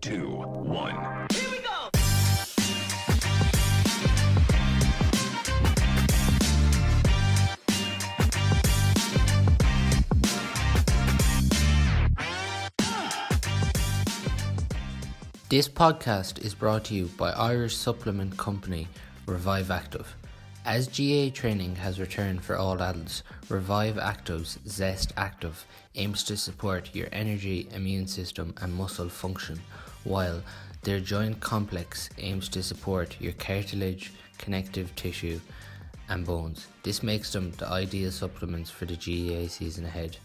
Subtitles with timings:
[0.00, 0.94] two, one.
[1.32, 1.90] Here we go.
[15.50, 18.88] This podcast is brought to you by Irish supplement company
[19.26, 20.16] Revive Active.
[20.64, 26.94] As GAA training has returned for all adults, Revive Active's Zest Active aims to support
[26.94, 29.60] your energy, immune system, and muscle function,
[30.04, 30.42] while
[30.82, 35.40] their joint complex aims to support your cartilage, connective tissue,
[36.08, 36.66] and bones.
[36.82, 40.16] This makes them the ideal supplements for the GAA season ahead.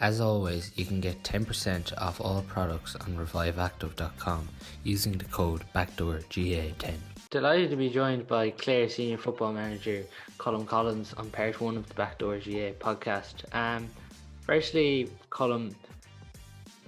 [0.00, 4.48] As always, you can get 10% off all products on reviveactive.com
[4.82, 6.94] using the code BACKDOORGAA10.
[7.30, 10.04] Delighted to be joined by Clare Senior Football Manager
[10.38, 13.44] Colm Collins on part one of the Backdoor GAA podcast.
[13.54, 13.88] Um,
[14.40, 15.74] firstly, Colm,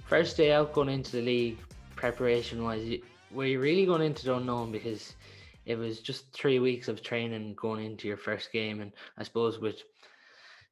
[0.05, 1.57] first day out going into the league,
[1.95, 2.99] preparation wise,
[3.31, 5.15] were you really going into the unknown because
[5.65, 9.59] it was just three weeks of training going into your first game, and I suppose
[9.59, 9.81] with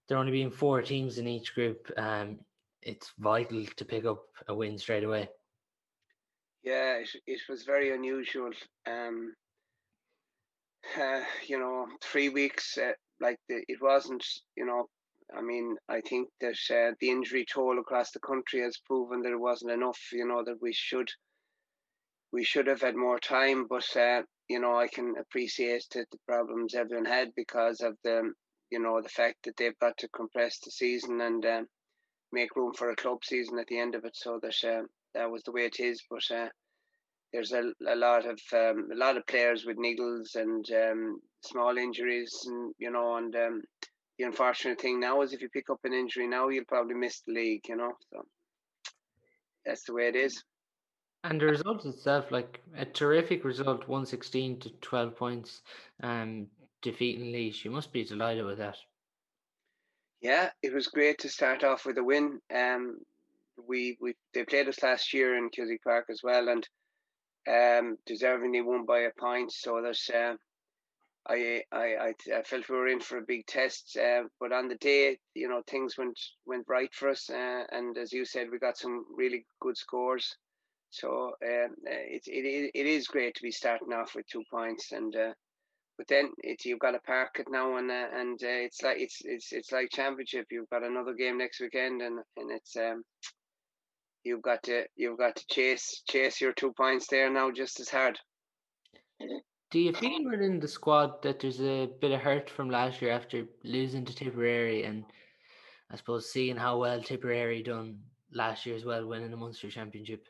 [0.07, 2.39] there only being four teams in each group, um,
[2.81, 5.29] it's vital to pick up a win straight away.
[6.63, 8.51] Yeah, it, it was very unusual.
[8.85, 9.33] Um,
[10.99, 14.87] uh, you know, three weeks, uh, like the, it wasn't, you know,
[15.35, 19.31] I mean, I think that uh, the injury toll across the country has proven that
[19.31, 21.09] it wasn't enough, you know, that we should
[22.31, 26.17] we should have had more time, but uh, you know, I can appreciate the, the
[26.27, 28.33] problems everyone had because of the
[28.71, 31.67] you know the fact that they've got to compress the season and um,
[32.31, 34.15] make room for a club season at the end of it.
[34.15, 36.01] So that uh, that was the way it is.
[36.09, 36.49] But uh,
[37.31, 41.77] there's a, a lot of um, a lot of players with niggles and um, small
[41.77, 43.61] injuries, and you know, and um,
[44.17, 47.21] the unfortunate thing now is if you pick up an injury now, you'll probably miss
[47.21, 47.67] the league.
[47.67, 48.25] You know, so
[49.65, 50.43] that's the way it is.
[51.23, 55.61] And the result itself, like a terrific result, one sixteen to twelve points,
[56.01, 56.47] um,
[56.81, 57.63] defeating Laois.
[57.63, 58.77] You must be delighted with that.
[60.21, 62.39] Yeah, it was great to start off with a win.
[62.53, 62.99] Um,
[63.67, 66.67] we we they played us last year in Cusack Park as well, and
[67.47, 69.51] um, deservingly won by a point.
[69.51, 70.35] So there's uh,
[71.27, 73.97] I, I I felt we were in for a big test.
[73.97, 77.97] Uh, but on the day, you know, things went went right for us, uh, and
[77.97, 80.35] as you said, we got some really good scores.
[80.89, 85.15] So um, it, it it is great to be starting off with two points, and
[85.15, 85.33] uh,
[85.97, 88.99] but then it, you've got to park it now, and uh, and uh, it's like
[88.99, 90.47] it's it's it's like championship.
[90.51, 93.03] You've got another game next weekend, and and it's um
[94.23, 97.89] you've got to you've got to chase chase your two points there now just as
[97.89, 98.19] hard.
[99.73, 103.11] Do you feel within the squad that there's a bit of hurt from last year
[103.11, 105.03] after losing to Tipperary, and
[105.89, 107.97] I suppose seeing how well Tipperary done
[108.31, 110.27] last year as well, winning the Munster Championship?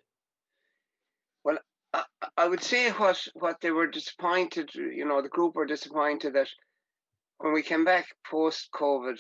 [1.44, 1.58] Well,
[1.92, 2.06] I,
[2.38, 4.74] I would say what what they were disappointed.
[4.76, 6.48] You know, the group were disappointed that
[7.40, 9.20] when we came back post COVID,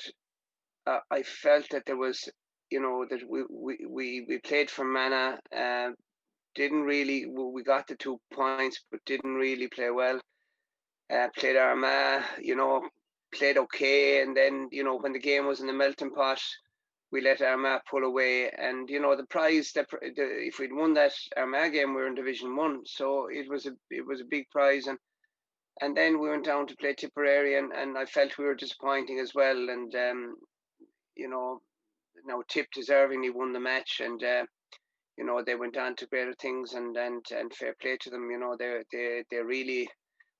[0.87, 2.29] uh, I felt that there was,
[2.69, 5.39] you know, that we we we, we played Fermanagh.
[5.53, 5.89] Uh,
[6.55, 10.19] didn't really we got the two points, but didn't really play well.
[11.13, 12.81] Uh, played Armagh, you know,
[13.33, 16.41] played okay, and then you know when the game was in the melting pot,
[17.11, 20.93] we let Armagh pull away, and you know the prize that the, if we'd won
[20.93, 24.25] that Armagh game, we were in Division One, so it was a it was a
[24.25, 24.97] big prize, and
[25.81, 29.19] and then we went down to play Tipperary, and, and I felt we were disappointing
[29.19, 30.35] as well, and um,
[31.15, 31.61] you know,
[32.25, 34.45] now Tip deservingly won the match, and uh,
[35.17, 38.29] you know they went on to greater things, and and and fair play to them,
[38.31, 39.89] you know they they they really.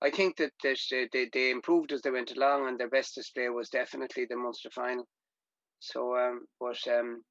[0.02, 0.76] I think that they,
[1.14, 4.70] they they improved as they went along, and their best display was definitely the Munster
[4.70, 5.08] final.
[5.80, 7.24] So, um, but um,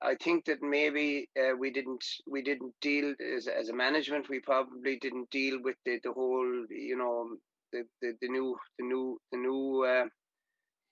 [0.00, 4.28] I think that maybe uh, we didn't we didn't deal as as a management.
[4.28, 7.36] We probably didn't deal with the, the whole you know
[7.72, 10.06] the, the, the new the new the new uh,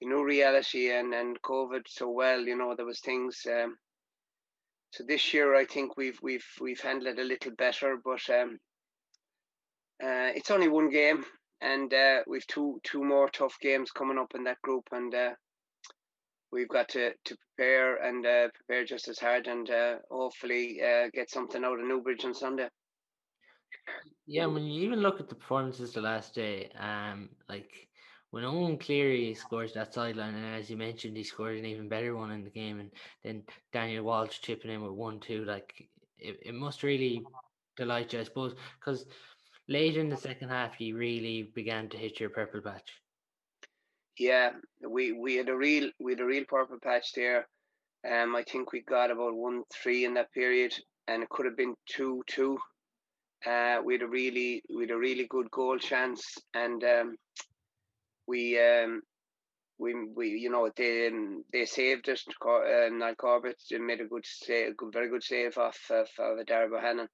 [0.01, 2.41] the new reality and and COVID so well.
[2.41, 3.47] You know there was things.
[3.47, 3.77] Um,
[4.97, 8.59] so this year I think we've we've we've handled it a little better, but um,
[10.03, 11.23] uh, it's only one game,
[11.61, 15.31] and uh, we've two two more tough games coming up in that group, and uh,
[16.51, 21.09] we've got to, to prepare and uh, prepare just as hard and uh, hopefully uh,
[21.13, 22.69] get something out of Newbridge on Sunday.
[24.27, 27.89] Yeah, when you even look at the performances the last day, um, like
[28.31, 32.15] when Eoin Cleary scores that sideline, and as you mentioned, he scored an even better
[32.17, 32.91] one in the game, and
[33.25, 33.43] then
[33.73, 35.89] Daniel Walsh chipping in with one two, like
[36.19, 37.23] it, it must really
[37.77, 39.07] delight you, I suppose, because
[39.69, 42.91] late in the second half, you really began to hit your purple patch.
[44.19, 44.53] Yeah,
[44.89, 47.47] we we had a real we had a real purple patch there.
[48.11, 50.75] Um, I think we got about one three in that period.
[51.09, 52.59] and it could have been two two.
[53.47, 57.17] Uh, we had a really we had a really good goal chance, and um,
[58.27, 59.03] we um,
[59.79, 62.25] we we you know they um, they saved us.
[62.45, 67.09] Uh, Niall Corbett made a good save, very good save off of, of Darragh Bohannon.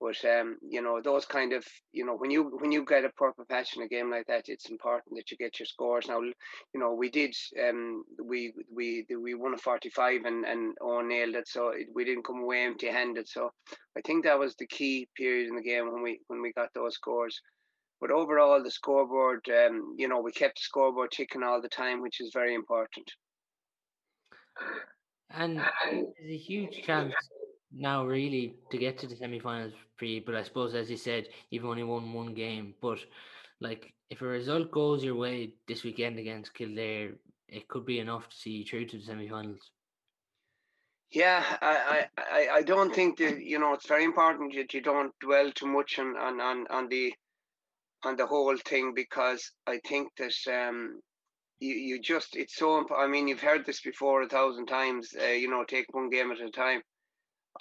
[0.00, 1.62] But um, you know, those kind of
[1.92, 4.44] you know, when you when you get a purple patch in a game like that,
[4.48, 6.08] it's important that you get your scores.
[6.08, 10.74] Now, you know, we did um we we we won a forty five and and
[10.80, 13.28] all nailed it, so it, we didn't come away empty handed.
[13.28, 13.50] So
[13.96, 16.70] I think that was the key period in the game when we when we got
[16.74, 17.38] those scores.
[18.00, 22.00] But overall, the scoreboard, um, you know, we kept the scoreboard ticking all the time,
[22.00, 23.10] which is very important.
[25.30, 27.14] And there's a huge chance
[27.72, 31.64] now really to get to the semi-finals pre but I suppose as you said you've
[31.64, 32.98] only won one game but
[33.60, 37.12] like if a result goes your way this weekend against Kildare
[37.48, 39.70] it could be enough to see you through to the semi-finals
[41.12, 45.12] yeah I, I I don't think that you know it's very important that you don't
[45.20, 47.14] dwell too much on on on, on the
[48.04, 51.00] on the whole thing because I think that um
[51.60, 55.26] you, you just it's so I mean you've heard this before a thousand times uh,
[55.26, 56.82] you know take one game at a time.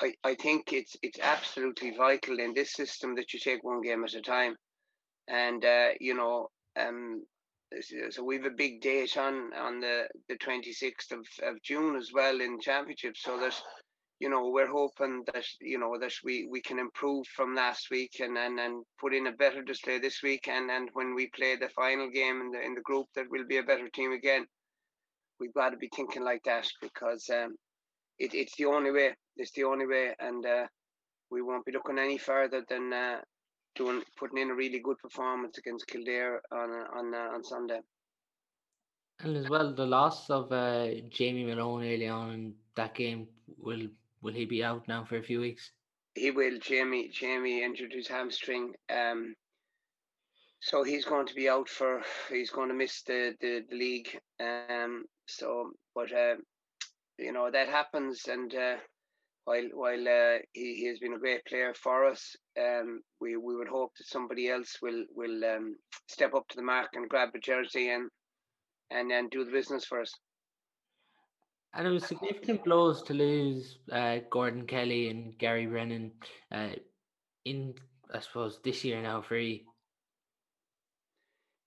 [0.01, 4.03] I, I think it's it's absolutely vital in this system that you take one game
[4.03, 4.56] at a time,
[5.27, 6.50] and uh, you know,
[6.80, 7.25] um,
[8.09, 11.95] so we have a big date on on the the twenty sixth of, of June
[11.95, 13.59] as well in championship, so that
[14.19, 18.19] you know we're hoping that you know that we we can improve from last week
[18.19, 21.56] and and, and put in a better display this week, and and when we play
[21.56, 24.45] the final game in the in the group, that we'll be a better team again.
[25.39, 27.56] We've got to be thinking like that because um,
[28.18, 29.16] it, it's the only way.
[29.38, 30.68] It's the only way, and uh,
[31.31, 33.22] we won't be looking any further than uh,
[33.75, 37.80] doing putting in a really good performance against Kildare on on uh, on Sunday.
[39.22, 43.27] And as well, the loss of uh, Jamie Malone early on in that game
[43.57, 43.88] will
[44.21, 45.71] will he be out now for a few weeks?
[46.16, 46.60] He will.
[46.60, 48.74] Jamie Jamie injured his hamstring.
[48.89, 49.36] Um,
[50.62, 52.01] so he's going to be out for.
[52.30, 54.19] He's going to miss the the, the league.
[54.39, 56.36] Um, so, but uh,
[57.18, 58.75] you know that happens, and uh,
[59.45, 63.56] while while uh, he, he has been a great player for us, um, we we
[63.56, 65.75] would hope that somebody else will will um,
[66.07, 68.10] step up to the mark and grab a jersey and
[68.92, 70.13] and then do the business for us.
[71.74, 76.12] And it was significant blows to lose uh, Gordon Kelly and Gary Brennan
[76.51, 76.69] uh,
[77.45, 77.75] in,
[78.13, 79.66] I suppose, this year now free.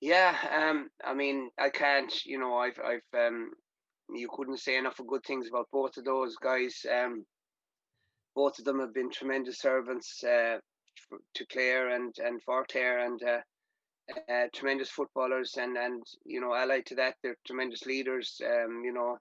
[0.01, 2.13] Yeah, um, I mean, I can't.
[2.27, 3.53] You know, I've I've um,
[4.13, 6.85] you couldn't say enough of good things about both of those guys.
[6.93, 7.25] Um,
[8.35, 10.59] both of them have been tremendous servants uh,
[11.35, 13.39] to Clare and and for and uh,
[14.29, 18.41] uh, tremendous footballers and and you know allied to that they're tremendous leaders.
[18.45, 19.19] Um, you know,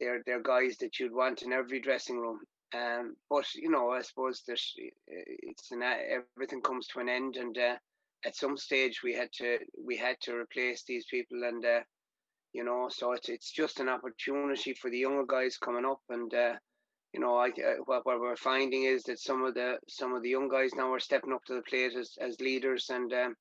[0.00, 2.40] they're they're guys that you'd want in every dressing room.
[2.74, 4.74] Um, but you know, I suppose there's
[5.06, 7.76] it's an, everything comes to an end, and uh,
[8.24, 11.80] at some stage we had to we had to replace these people, and uh,
[12.52, 12.88] you know.
[12.90, 16.54] So it's it's just an opportunity for the younger guys coming up, and uh,
[17.12, 20.22] you know, I uh, what, what we're finding is that some of the some of
[20.22, 23.34] the young guys now are stepping up to the plate as, as leaders, and um,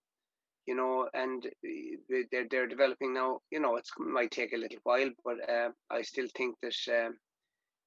[0.66, 3.40] you know, and uh, they're they're developing now.
[3.52, 7.18] You know, it might take a little while, but uh, I still think that um,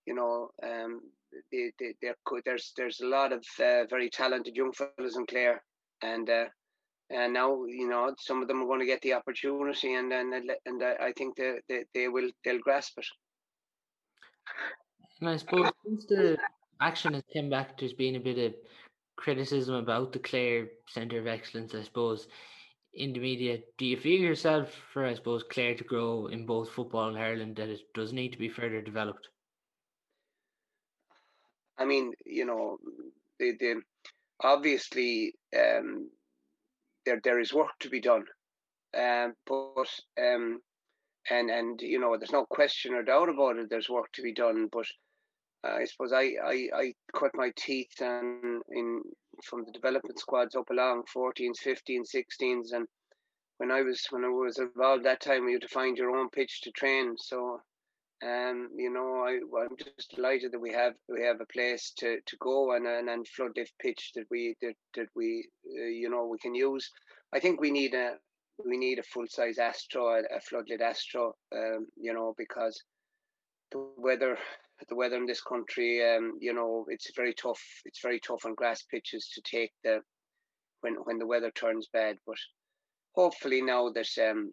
[0.06, 1.00] you know um,
[1.52, 1.94] they, they,
[2.44, 5.62] there's there's a lot of uh, very talented young fellows in Clare,
[6.02, 6.46] and uh,
[7.10, 10.34] and now you know some of them are going to get the opportunity, and and
[10.66, 13.06] and I think that they, they will they'll grasp it.
[15.20, 16.38] And I suppose since the
[16.80, 18.54] action has come back, there's been a bit of
[19.16, 21.74] criticism about the Clare Centre of Excellence.
[21.74, 22.28] I suppose
[22.98, 26.70] in the media, do you feel yourself for I suppose Clare to grow in both
[26.70, 29.28] football and Ireland that it does need to be further developed?
[31.78, 32.78] I mean, you know,
[33.38, 33.82] the, the
[34.42, 36.10] obviously um,
[37.06, 38.24] there there is work to be done,
[38.96, 39.88] um, but
[40.20, 40.60] um,
[41.30, 43.70] and and you know there's no question or doubt about it.
[43.70, 44.86] There's work to be done, but
[45.64, 49.02] I suppose I, I, I cut my teeth and in
[49.44, 52.86] from the development squads up along 14s, 15s, 16s, and
[53.58, 56.28] when I was when I was involved that time, you had to find your own
[56.30, 57.16] pitch to train.
[57.18, 57.60] So
[58.22, 62.18] um, you know, I, I'm just delighted that we have we have a place to,
[62.24, 65.48] to go and and, and floodlift pitch that we that, that we
[65.78, 66.90] uh, you know we can use.
[67.32, 68.14] I think we need a
[68.64, 72.82] we need a full size Astro, a, a floodlit Astro, um, you know, because
[73.70, 74.36] the weather
[74.88, 77.62] the weather in this country, um, you know, it's very tough.
[77.84, 80.00] It's very tough on grass pitches to take the
[80.80, 82.18] when when the weather turns bad.
[82.26, 82.38] But
[83.12, 84.52] hopefully now there's um,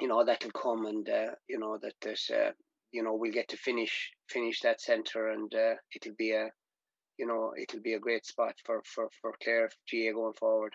[0.00, 2.50] you know, that'll come and uh, you know that there's uh,
[2.90, 6.50] you know we'll get to finish finish that center and uh, it'll be a
[7.18, 10.74] you know, it'll be a great spot for for for Clare GAA going forward.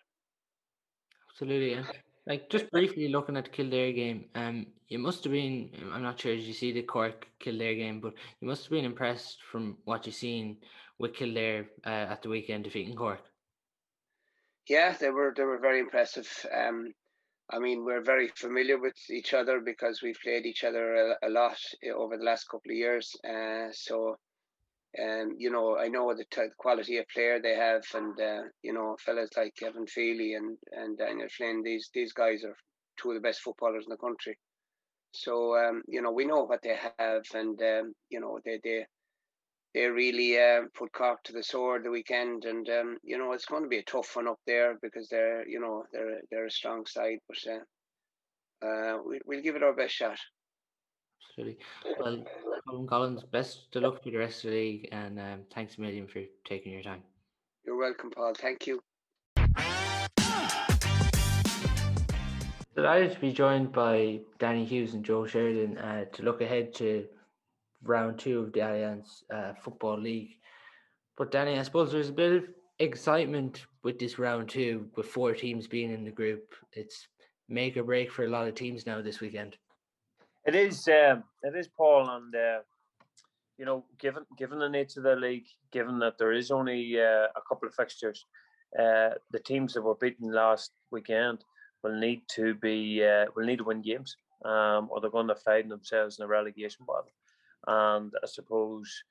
[1.32, 1.84] Absolutely, yeah.
[2.27, 5.69] Like just briefly looking at the Kildare game, um, you must have been.
[5.93, 6.36] I'm not sure.
[6.36, 8.01] Did you see the Cork Kildare game?
[8.01, 10.57] But you must have been impressed from what you've seen
[11.00, 13.22] with Kildare uh, at the weekend defeating Cork.
[14.67, 16.29] Yeah, they were they were very impressive.
[16.53, 16.93] Um,
[17.50, 21.29] I mean, we're very familiar with each other because we've played each other a, a
[21.29, 21.57] lot
[21.96, 23.15] over the last couple of years.
[23.24, 24.17] Uh, so,
[25.01, 28.74] um, you know, I know the t- quality of player they have, and uh, you
[28.74, 31.63] know, fellas like Kevin Feely and and Daniel Flynn.
[31.63, 32.56] These these guys are
[32.98, 34.38] two of the best footballers in the country.
[35.13, 38.86] So, um, you know, we know what they have, and um, you know, they they
[39.74, 43.46] they really uh, put Cork to the sword the weekend, and um, you know it's
[43.46, 46.51] going to be a tough one up there because they're you know they're they're a
[46.51, 50.18] strong side, but uh, uh, we, we'll give it our best shot.
[51.24, 51.58] Absolutely.
[52.00, 52.24] Well,
[52.68, 55.82] Colm Collins, best to luck for the rest of the league, and um, thanks a
[55.82, 57.04] million for taking your time.
[57.66, 58.34] You're welcome, Paul.
[58.36, 58.82] Thank you.
[62.76, 67.06] Delighted to be joined by Danny Hughes and Joe Sheridan uh, to look ahead to
[67.84, 70.38] round two of the Allianz uh, Football League.
[71.18, 72.44] But Danny, I suppose there's a bit of
[72.80, 76.54] excitement with this round two, with four teams being in the group.
[76.74, 77.08] It's
[77.50, 79.58] make or break for a lot of teams now this weekend.
[80.48, 80.88] It is.
[80.88, 82.60] Um, it is, Paul, and uh,
[83.58, 87.27] you know, given given the nature of the league, given that there is only uh,
[87.36, 88.25] a couple of fixtures,
[88.80, 91.44] uh, the teams that were beaten last weekend
[91.84, 95.36] will need to be uh, will need to win games, um, or they're going to
[95.36, 97.12] find themselves in a relegation battle.
[97.68, 99.04] And I suppose,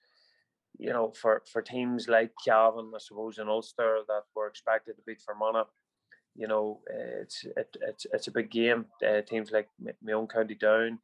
[0.79, 5.03] you know, for, for teams like Cavan, I suppose, in Ulster that were expected to
[5.07, 5.69] beat Fermanagh,
[6.35, 8.87] you know, it's it, it's it's a big game.
[9.07, 9.69] Uh, teams like
[10.03, 10.99] my own County Down,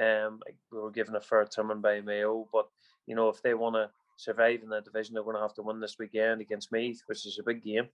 [0.00, 2.68] um, we were given a fair sermon by Mayo, but
[3.06, 5.62] you know, if they want to survive in the division, they're going to have to
[5.62, 7.88] win this weekend against Meath, which is a big game.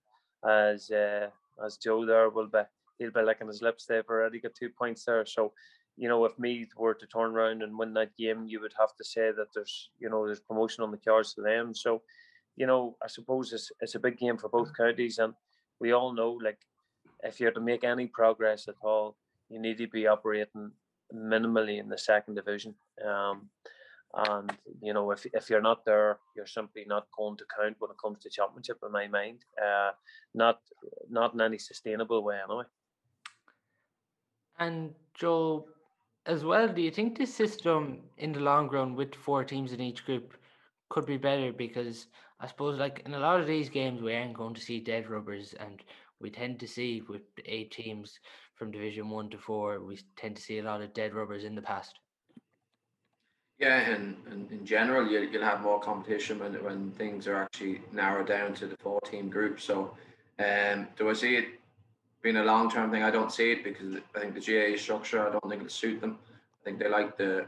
[0.46, 1.28] As uh,
[1.64, 2.60] as Joe there will be,
[2.98, 3.86] he'll be licking his lips.
[3.86, 5.52] They've already got two points there, so
[5.96, 8.94] you know, if Meath were to turn around and win that game, you would have
[8.96, 11.74] to say that there's, you know, there's promotion on the cards for them.
[11.74, 12.02] So,
[12.56, 15.32] you know, I suppose it's, it's a big game for both counties, and
[15.80, 16.58] we all know, like,
[17.22, 19.16] if you're to make any progress at all,
[19.48, 20.70] you need to be operating
[21.14, 22.74] minimally in the second division.
[23.06, 23.48] Um,
[24.14, 27.90] and you know, if if you're not there, you're simply not going to count when
[27.90, 28.78] it comes to championship.
[28.84, 29.90] In my mind, uh,
[30.34, 30.60] not
[31.10, 32.64] not in any sustainable way, anyway.
[34.58, 35.68] And Joe,
[36.24, 39.80] as well, do you think this system in the long run with four teams in
[39.80, 40.34] each group
[40.88, 41.52] could be better?
[41.52, 42.06] Because
[42.40, 45.10] I suppose, like in a lot of these games, we aren't going to see dead
[45.10, 45.82] rubbers, and
[46.20, 48.18] we tend to see with eight teams
[48.56, 51.54] from Division One to Four, we tend to see a lot of dead rubbers in
[51.54, 51.94] the past.
[53.58, 57.80] Yeah, and, and in general, you, you'll have more competition when when things are actually
[57.92, 59.60] narrowed down to the four team group.
[59.60, 59.96] So,
[60.38, 61.46] um, do I see it
[62.26, 65.24] being a long term thing, I don't see it because I think the GAA structure,
[65.24, 66.18] I don't think it'll suit them.
[66.60, 67.46] I think they like the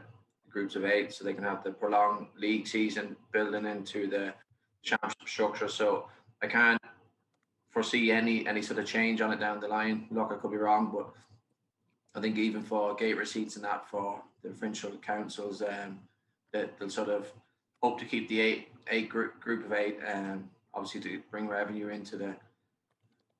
[0.49, 4.33] groups of eight so they can have the prolonged league season building into the
[4.81, 5.67] championship structure.
[5.67, 6.07] So
[6.41, 6.81] I can't
[7.69, 10.07] foresee any any sort of change on it down the line.
[10.11, 11.09] Look, I could be wrong, but
[12.15, 15.99] I think even for gate receipts and that for the provincial councils, um,
[16.51, 17.31] that they'll sort of
[17.81, 21.89] hope to keep the eight eight group group of eight, um, obviously to bring revenue
[21.89, 22.35] into the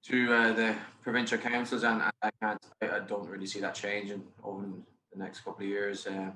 [0.04, 4.66] to uh, the provincial councils, and I can't, I don't really see that changing over
[5.12, 6.08] the next couple of years.
[6.08, 6.32] Uh,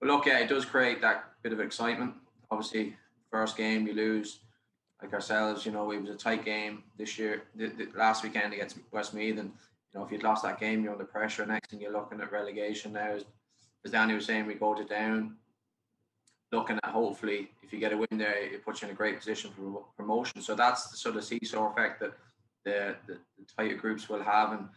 [0.00, 2.14] but look, yeah, it does create that bit of excitement.
[2.50, 2.96] Obviously,
[3.30, 4.40] first game you lose,
[5.02, 8.78] like ourselves, you know, it was a tight game this year, the, last weekend against
[8.92, 9.52] Westmeath, and
[9.92, 11.44] you know, if you'd lost that game, you're under pressure.
[11.46, 13.12] Next thing you're looking at relegation now.
[13.12, 13.24] As,
[13.84, 15.36] as Danny was saying, we go to down.
[16.52, 19.18] Looking at hopefully, if you get a win there, it puts you in a great
[19.18, 20.42] position for promotion.
[20.42, 22.12] So that's the sort of seesaw effect that
[22.64, 24.68] the, the, the tighter groups will have and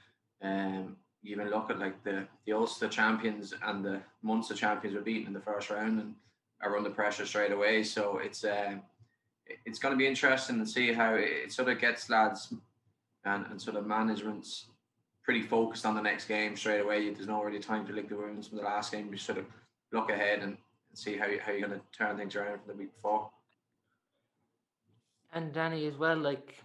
[0.44, 5.27] um, even look at like the, the Ulster champions and the Munster champions were beaten
[5.27, 6.15] in the first round and
[6.62, 7.84] are under pressure straight away.
[7.84, 8.75] So it's uh,
[9.65, 12.53] it's going to be interesting to see how it sort of gets lads
[13.25, 14.65] and, and sort of management's
[15.23, 17.09] pretty focused on the next game straight away.
[17.09, 19.09] There's no really time to lick the wounds from the last game.
[19.12, 19.45] You sort of
[19.91, 20.57] look ahead and,
[20.89, 23.29] and see how, how you're going to turn things around from the week before.
[25.31, 26.55] And Danny, as well, like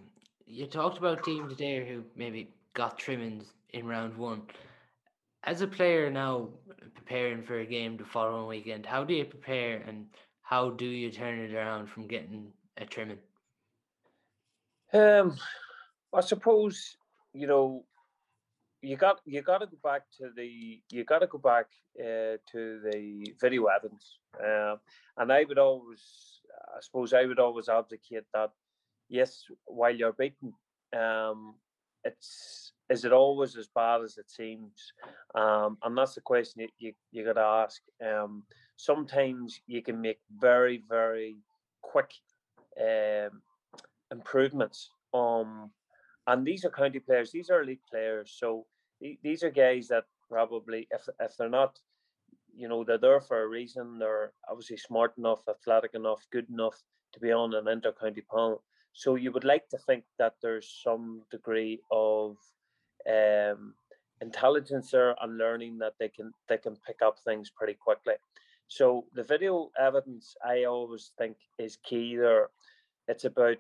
[0.47, 4.43] you talked about teams there who maybe got trimmings in round one.
[5.45, 6.49] As a player now
[6.95, 10.07] preparing for a game the following weekend, how do you prepare and
[10.43, 12.53] how do you turn it around from getting
[12.85, 13.19] trimming?
[14.93, 15.37] Um,
[16.15, 16.97] I suppose
[17.33, 17.85] you know
[18.81, 21.67] you got you got to go back to the you got to go back
[22.01, 24.79] uh, to the video evidence, um,
[25.17, 26.41] and I would always
[26.77, 28.51] I suppose I would always advocate that
[29.09, 30.53] yes, while you're beaten,
[30.97, 31.55] um,
[32.05, 34.93] it's is it always as bad as it seems?
[35.35, 37.83] Um, and that's the question you, you, you got to ask.
[38.05, 38.45] Um,
[38.77, 41.37] sometimes you can make very, very
[41.83, 42.11] quick
[42.81, 43.43] um,
[44.11, 44.91] improvements.
[45.15, 45.71] Um,
[46.27, 48.37] and these are county players, these are elite players.
[48.39, 48.67] So
[49.23, 51.79] these are guys that probably, if, if they're not,
[52.55, 53.99] you know, they're there for a reason.
[53.99, 56.83] They're obviously smart enough, athletic enough, good enough
[57.13, 58.63] to be on an inter county panel.
[58.93, 62.37] So you would like to think that there's some degree of
[63.09, 63.75] um,
[64.21, 68.15] intelligence there and learning that they can they can pick up things pretty quickly.
[68.67, 72.49] So the video evidence I always think is key there.
[73.09, 73.59] It's about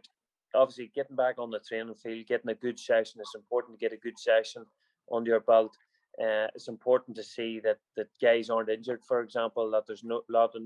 [0.55, 3.21] obviously getting back on the training field, getting a good session.
[3.21, 4.65] It's important to get a good session
[5.13, 5.77] under your belt.
[6.21, 10.23] Uh, it's important to see that that guys aren't injured, for example, that there's no
[10.29, 10.63] lot of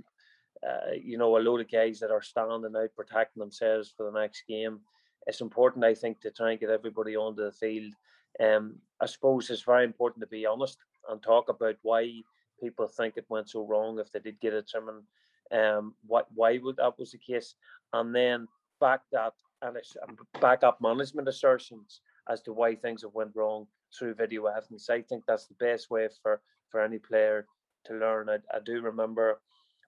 [0.67, 4.21] uh, you know, a load of guys that are standing out protecting themselves for the
[4.21, 4.81] next game.
[5.27, 7.93] It's important, I think, to try and get everybody onto the field.
[8.41, 12.23] Um, I suppose it's very important to be honest and talk about why
[12.61, 15.03] people think it went so wrong if they did get a determined.
[15.51, 17.57] Um, why why would that was the case,
[17.93, 18.49] and then
[18.83, 23.31] back that and it's um, back up management assertions as to why things have went
[23.35, 24.91] wrong through video evidence.
[24.91, 27.47] I think that's the best way for for any player
[27.87, 28.29] to learn.
[28.29, 29.41] I, I do remember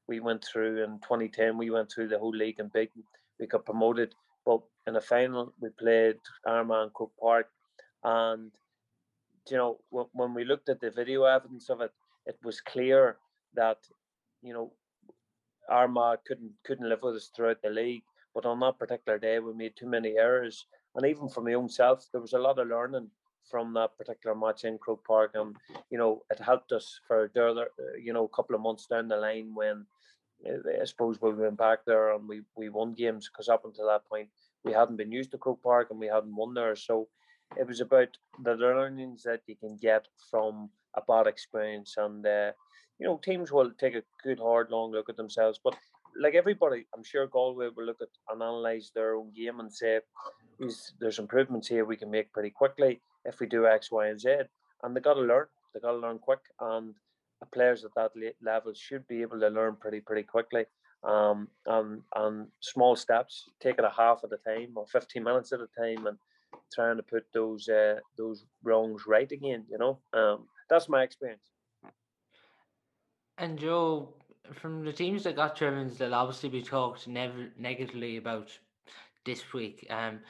[0.06, 1.58] we went through in 2010.
[1.58, 2.90] We went through the whole league and big.
[3.40, 4.14] We got promoted,
[4.46, 7.48] but in the final we played Armagh Croke Park,
[8.04, 8.52] and
[9.50, 11.92] you know when we looked at the video evidence of it,
[12.26, 13.16] it was clear
[13.54, 13.78] that
[14.42, 14.72] you know
[15.68, 18.04] Armagh couldn't couldn't live with us throughout the league.
[18.34, 21.68] But on that particular day, we made too many errors, and even for my own
[21.68, 23.10] self, there was a lot of learning
[23.50, 25.56] from that particular match in Croke Park, and
[25.90, 27.68] you know it helped us for other,
[28.00, 29.86] you know, a couple of months down the line when
[30.46, 33.28] eh, I suppose we went back there and we we won games.
[33.28, 34.28] Because up until that point
[34.64, 37.08] we hadn't been used to Croke Park and we hadn't won there, so
[37.56, 42.52] it was about the learnings that you can get from a bad experience, and uh,
[42.98, 45.76] you know teams will take a good hard long look at themselves, but
[46.20, 50.00] like everybody, I'm sure Galway will look at and analyze their own game and say,
[50.60, 54.20] is there's improvements here we can make pretty quickly if we do X, Y, and
[54.20, 54.34] Z.
[54.82, 55.46] And they got to learn.
[55.72, 56.40] They got to learn quick.
[56.60, 56.94] And
[57.52, 60.64] players at that level should be able to learn pretty, pretty quickly.
[61.02, 65.52] Um, and and small steps, take it a half at a time or 15 minutes
[65.52, 66.16] at a time, and
[66.74, 69.64] trying to put those uh, those wrongs right again.
[69.70, 71.50] You know, um, that's my experience.
[73.36, 74.14] And Joe,
[74.52, 78.50] from the teams that got Germans, they'll obviously be talked never negatively about
[79.24, 79.86] this week.
[79.90, 80.20] Um,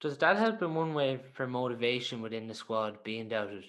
[0.00, 3.64] does that help in one way for motivation within the squad being doubted?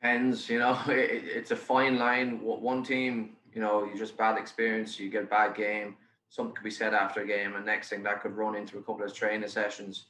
[0.00, 2.40] Depends, you know, it, it's a fine line.
[2.42, 5.96] One team, you know, you just bad experience, you get a bad game,
[6.28, 8.82] something could be said after a game, and next thing that could run into a
[8.82, 10.06] couple of training sessions,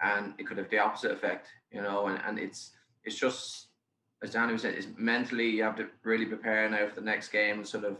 [0.00, 2.72] and it could have the opposite effect, you know, and, and it's
[3.04, 3.65] it's just
[4.22, 7.56] as Danny said, it's mentally you have to really prepare now for the next game
[7.56, 7.96] and sort of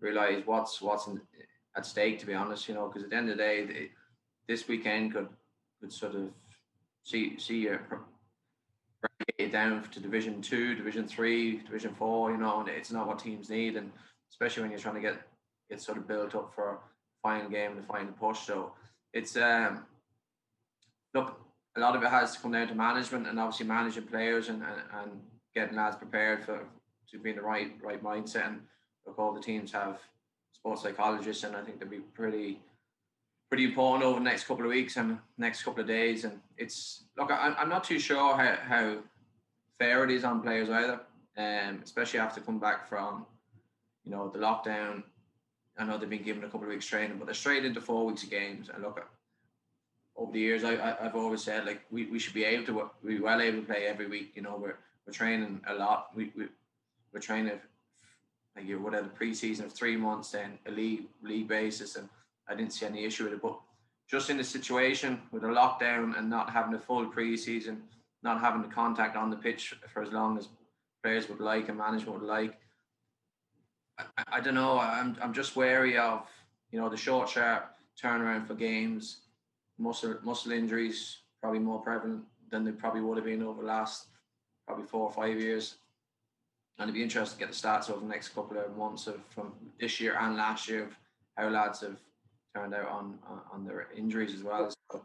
[0.00, 1.20] realize what's what's in,
[1.76, 2.18] at stake.
[2.20, 3.90] To be honest, you know, because at the end of the day,
[4.48, 5.28] this weekend could
[5.80, 6.30] could sort of
[7.04, 7.78] see see you
[9.50, 12.32] down to Division Two, Division Three, Division Four.
[12.32, 13.92] You know, and it's not what teams need, and
[14.30, 15.22] especially when you're trying to get
[15.70, 16.80] get sort of built up for
[17.22, 18.40] final game the final push.
[18.40, 18.72] So
[19.12, 19.84] it's um
[21.14, 21.40] look,
[21.76, 24.62] a lot of it has to come down to management and obviously managing players and
[24.62, 25.20] and, and
[25.54, 26.60] getting lads prepared for
[27.10, 28.48] to be in the right right mindset.
[28.48, 28.60] And
[29.06, 30.00] look, all the teams have
[30.52, 32.60] sports psychologists, and I think they'll be pretty
[33.48, 36.24] pretty important over the next couple of weeks and next couple of days.
[36.24, 38.96] And it's look, I, I'm not too sure how, how
[39.78, 41.00] fair it is on players either,
[41.36, 43.26] um, especially after come back from
[44.04, 45.02] you know the lockdown.
[45.76, 48.06] I know they've been given a couple of weeks training, but they're straight into four
[48.06, 48.70] weeks of games.
[48.72, 49.04] And look,
[50.16, 52.90] over the years, I, I have always said like we, we should be able to
[53.04, 54.32] be well able to play every week.
[54.36, 56.08] You know, we're we're training a lot.
[56.14, 56.48] We we
[57.12, 57.60] we're training
[58.56, 62.08] like you would have preseason of three months, then a league league basis, and
[62.48, 63.42] I didn't see any issue with it.
[63.42, 63.58] But
[64.08, 67.78] just in the situation with a lockdown and not having a full preseason,
[68.22, 70.48] not having the contact on the pitch for as long as
[71.02, 72.58] players would like and management would like,
[73.98, 74.78] I, I don't know.
[74.78, 76.26] I'm I'm just wary of
[76.70, 79.20] you know the short sharp turnaround for games,
[79.78, 84.06] muscle muscle injuries probably more prevalent than they probably would have been over the last
[84.66, 85.76] probably four or five years.
[86.78, 89.20] And it'd be interesting to get the stats over the next couple of months of
[89.30, 90.96] from this year and last year of
[91.36, 91.98] how lads have
[92.54, 93.18] turned out on
[93.52, 94.72] on their injuries as well.
[94.90, 95.02] So,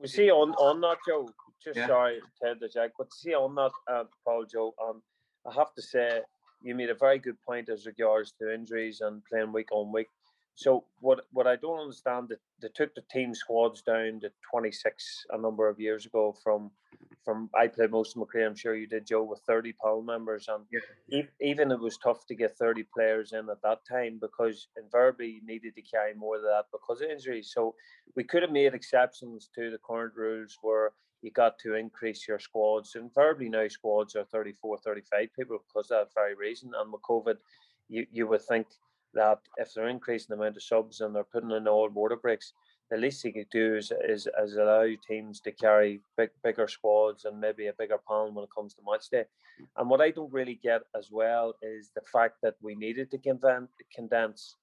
[0.00, 1.28] we see on on that Joe.
[1.62, 1.88] Just yeah.
[1.88, 4.72] sorry, Ted the Jack, but see on that uh, Paul Joe.
[4.82, 5.02] Um,
[5.46, 6.20] I have to say
[6.62, 10.08] you made a very good point as regards to injuries and playing week on week.
[10.54, 15.26] So what what I don't understand that they took the team squads down to 26
[15.30, 16.70] a number of years ago from
[17.24, 18.46] from I played most of career.
[18.46, 21.22] I'm sure you did, Joe, with 30 pound members, and yeah.
[21.40, 25.46] even it was tough to get 30 players in at that time because invariably you
[25.46, 27.52] needed to carry more of that because of injuries.
[27.54, 27.74] So
[28.16, 32.38] we could have made exceptions to the current rules where you got to increase your
[32.38, 32.96] squads.
[32.96, 36.72] Invariably now squads are 34, 35 people because of that very reason.
[36.76, 37.36] And with COVID,
[37.88, 38.66] you, you would think
[39.14, 42.52] that if they're increasing the amount of subs and they're putting in all border breaks,
[42.90, 47.24] the least you could do is, is, is allow teams to carry big, bigger squads
[47.24, 49.24] and maybe a bigger panel when it comes to match day.
[49.76, 53.18] And what I don't really get as well is the fact that we needed to
[53.94, 54.56] condense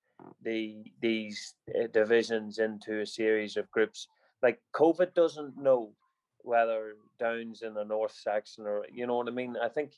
[0.44, 4.08] the these uh, divisions into a series of groups.
[4.42, 5.92] Like COVID doesn't know
[6.40, 9.56] whether Downs in the north section or you know what I mean.
[9.62, 9.92] I think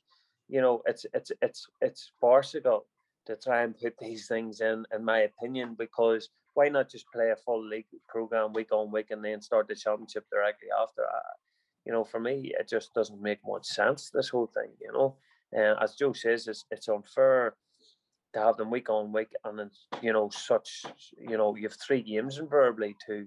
[0.47, 2.85] you know it's it's it's it's farcical
[3.29, 7.29] to try and put these things in, in my opinion, because why not just play
[7.29, 11.03] a full league program week on week and then start the championship directly after?
[11.03, 11.35] Uh,
[11.85, 14.09] you know, for me, it just doesn't make much sense.
[14.11, 15.15] This whole thing, you know,
[15.51, 17.55] and uh, as Joe says, it's, it's unfair
[18.33, 20.83] to have them week on week, and then you know, such
[21.17, 23.25] you know, you have three games invariably to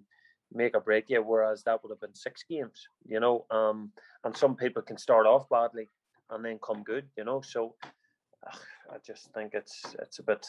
[0.52, 3.46] make or break you, whereas that would have been six games, you know.
[3.50, 3.92] Um,
[4.24, 5.88] and some people can start off badly
[6.30, 7.40] and then come good, you know.
[7.40, 7.74] So
[8.92, 10.46] I just think it's it's a bit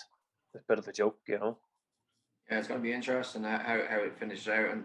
[0.56, 1.58] a bit of a joke, you know.
[2.50, 4.84] Yeah, it's going to be interesting uh, how, how it finishes out, and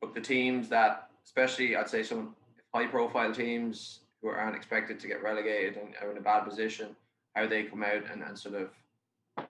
[0.00, 2.34] but the teams that, especially I'd say some
[2.74, 6.96] high profile teams who aren't expected to get relegated and are in a bad position,
[7.34, 9.46] how they come out and, and sort of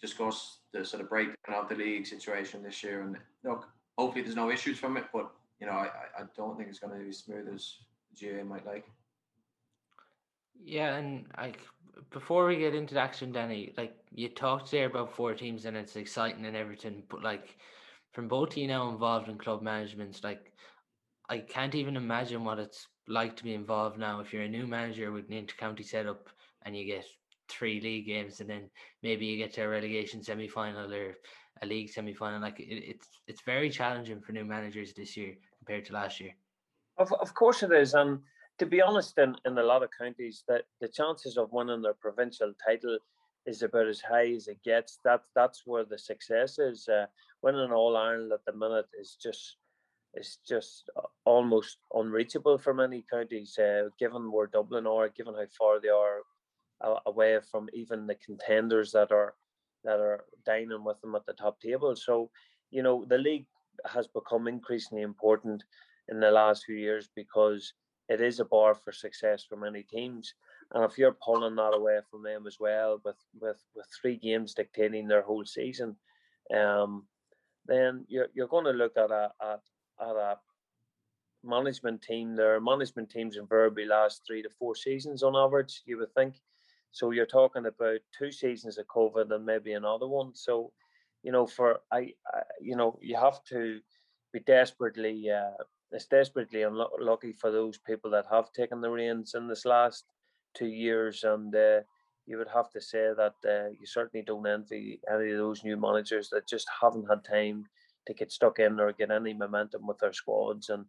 [0.00, 3.02] discuss the sort of breakdown of the league situation this year.
[3.02, 6.68] And look, hopefully there's no issues from it, but you know I, I don't think
[6.68, 7.76] it's going to be smooth as
[8.20, 8.84] GAA might like.
[10.62, 11.60] Yeah, and like
[12.10, 15.76] before we get into the action, Danny, like you talked there about four teams and
[15.76, 17.56] it's exciting and everything, but like
[18.12, 20.52] from both you now involved in club management, like
[21.28, 24.20] I can't even imagine what it's like to be involved now.
[24.20, 26.28] If you're a new manager with an inter-county setup
[26.62, 27.04] and you get
[27.48, 28.70] three league games and then
[29.02, 31.14] maybe you get to a relegation semi-final or
[31.62, 35.84] a league semi-final like it, it's it's very challenging for new managers this year compared
[35.84, 36.34] to last year.
[36.96, 38.20] Of, of course it is and
[38.58, 41.94] to be honest, in, in a lot of counties, that the chances of winning their
[41.94, 42.98] provincial title
[43.46, 44.98] is about as high as it gets.
[45.04, 46.88] That that's where the success is.
[46.88, 47.06] Uh,
[47.42, 49.56] winning All Ireland at the minute is just
[50.14, 50.88] is just
[51.24, 56.20] almost unreachable for many counties, uh, given where Dublin are, given how far they are
[57.06, 59.34] away from even the contenders that are
[59.84, 61.94] that are dining with them at the top table.
[61.96, 62.30] So,
[62.70, 63.46] you know, the league
[63.86, 65.62] has become increasingly important
[66.08, 67.74] in the last few years because
[68.08, 70.34] it is a bar for success for many teams.
[70.72, 74.54] And if you're pulling that away from them as well, with with with three games
[74.54, 75.96] dictating their whole season,
[76.54, 77.06] um,
[77.66, 79.60] then you're you're going to look at a at,
[80.00, 80.38] at a
[81.42, 82.34] management team.
[82.34, 85.82] Their management teams invariably last three to four seasons on average.
[85.86, 86.34] You would think.
[86.92, 90.32] So you're talking about two seasons of COVID and maybe another one.
[90.34, 90.72] So,
[91.24, 93.80] you know, for I, I you know, you have to
[94.32, 95.62] be desperately uh,
[95.94, 100.04] it's desperately unlucky for those people that have taken the reins in this last
[100.54, 101.80] two years, and uh,
[102.26, 105.76] you would have to say that uh, you certainly don't envy any of those new
[105.76, 107.64] managers that just haven't had time
[108.06, 110.84] to get stuck in or get any momentum with their squads, and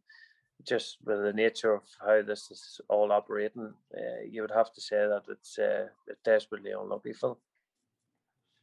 [0.68, 4.82] just with the nature of how this is all operating, uh, you would have to
[4.82, 7.38] say that it's, uh, it's desperately unlucky for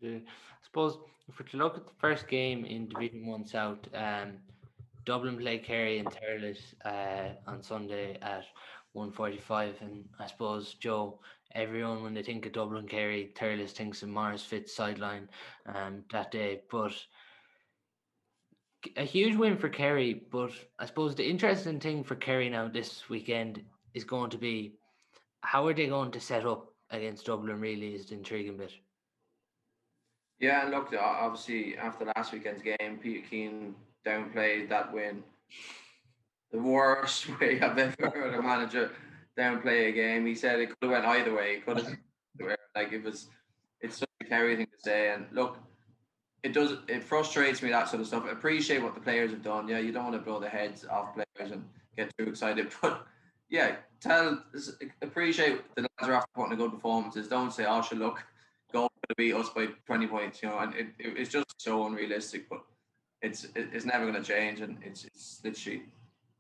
[0.05, 4.39] I suppose if we look at the first game in Division One South, um,
[5.05, 8.45] Dublin play Kerry and Thurles uh, on Sunday at
[8.97, 11.19] 1.45 and I suppose Joe
[11.55, 15.29] everyone when they think of Dublin Kerry Thurles thinks of Maurice Fitt's sideline
[15.67, 16.93] um, that day but
[18.97, 23.09] a huge win for Kerry but I suppose the interesting thing for Kerry now this
[23.09, 23.63] weekend
[23.95, 24.75] is going to be
[25.41, 28.73] how are they going to set up against Dublin really is the intriguing bit.
[30.39, 33.75] Yeah look obviously after last weekend's game Peter Keane
[34.07, 35.23] downplayed that win.
[36.51, 38.91] The worst way I've ever heard a manager
[39.39, 40.27] downplay a game.
[40.27, 41.55] He said it could have went either way.
[41.55, 41.97] It could have
[42.75, 43.29] like it was.
[43.81, 45.11] It's such a Kerry thing to say.
[45.11, 45.59] And look,
[46.43, 46.79] it does.
[46.89, 48.25] It frustrates me that sort of stuff.
[48.27, 49.69] I appreciate what the players have done.
[49.69, 51.65] Yeah, you don't want to blow the heads off players and
[51.97, 53.07] get too excited, but
[53.49, 54.43] yeah, tell
[55.03, 57.29] appreciate the lads are after putting a good performances.
[57.29, 58.25] Don't say, "Oh, should look,
[58.73, 61.87] go to beat us by twenty points." You know, and it, it, it's just so
[61.87, 62.49] unrealistic.
[62.49, 62.65] But
[63.23, 65.83] it's it's never going to change, and it's it's literally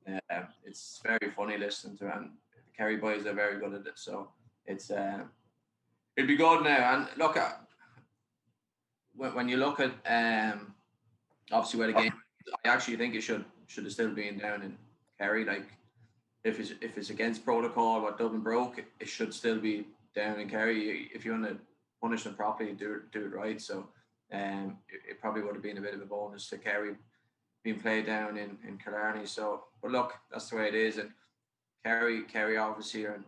[0.08, 3.96] uh, it's very funny listening to, and the Kerry boys are very good at it.
[3.98, 4.28] So
[4.66, 5.20] it's uh,
[6.16, 6.94] it'd be good now.
[6.94, 7.62] And look, at
[9.14, 10.74] when, when you look at um,
[11.52, 12.12] obviously where the game,
[12.64, 14.76] I actually think it should should have still been down in
[15.18, 15.44] Kerry.
[15.44, 15.68] Like
[16.42, 20.48] if it's if it's against protocol, what Dublin broke, it should still be down in
[20.48, 21.10] Kerry.
[21.14, 21.58] If you want to
[22.00, 23.60] punish them properly, do do it right.
[23.60, 23.86] So
[24.32, 26.94] um, it, it, probably would have been a bit of a bonus to Kerry
[27.64, 29.26] being played down in in Killarney.
[29.26, 30.98] So, but look, that's the way it is.
[30.98, 31.10] And
[31.84, 33.24] Kerry Kerry obviously are in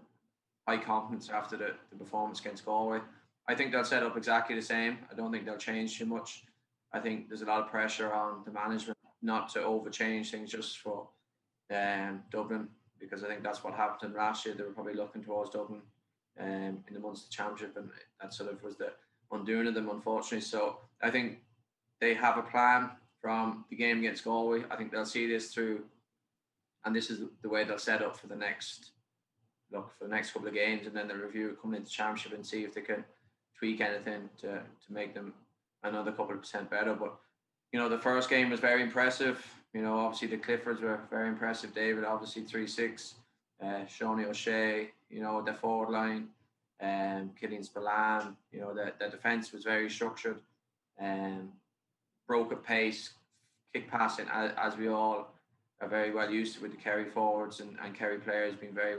[0.67, 3.01] high confidence after the, the performance against Galway.
[3.47, 4.99] I think they'll set up exactly the same.
[5.11, 6.45] I don't think they'll change too much.
[6.93, 10.79] I think there's a lot of pressure on the management not to overchange things just
[10.79, 11.09] for
[11.75, 12.69] um, Dublin
[13.01, 14.55] because I think that's what happened last year.
[14.55, 15.83] They were probably looking towards Dublin
[16.41, 17.91] um, in the Munster Championship, and
[18.21, 18.93] that sort of was the
[19.31, 20.41] undoing of them, unfortunately.
[20.41, 21.39] So I think
[22.01, 22.91] they have a plan
[23.21, 24.65] from the game against Galway.
[24.71, 25.85] I think they'll see this through,
[26.85, 28.93] and this is the way they'll set up for the next
[29.71, 32.47] look for the next couple of games, and then they'll review coming into Championship and
[32.47, 33.05] see if they can
[33.59, 35.35] tweak anything to to make them
[35.83, 36.95] another couple of percent better.
[36.95, 37.15] But
[37.73, 39.47] you know, the first game was very impressive.
[39.75, 41.75] You know, obviously the Cliffords were very impressive.
[41.75, 43.15] David, obviously three six.
[43.63, 46.29] Uh, Seanie O'Shea, you know, the forward line,
[46.83, 50.41] um, Killian Spillane, you know, the, the defence was very structured,
[51.01, 51.51] um,
[52.27, 53.11] broke at pace,
[53.73, 55.35] kick passing, as, as we all
[55.81, 58.97] are very well used to with the Kerry forwards and, and Kerry players being very,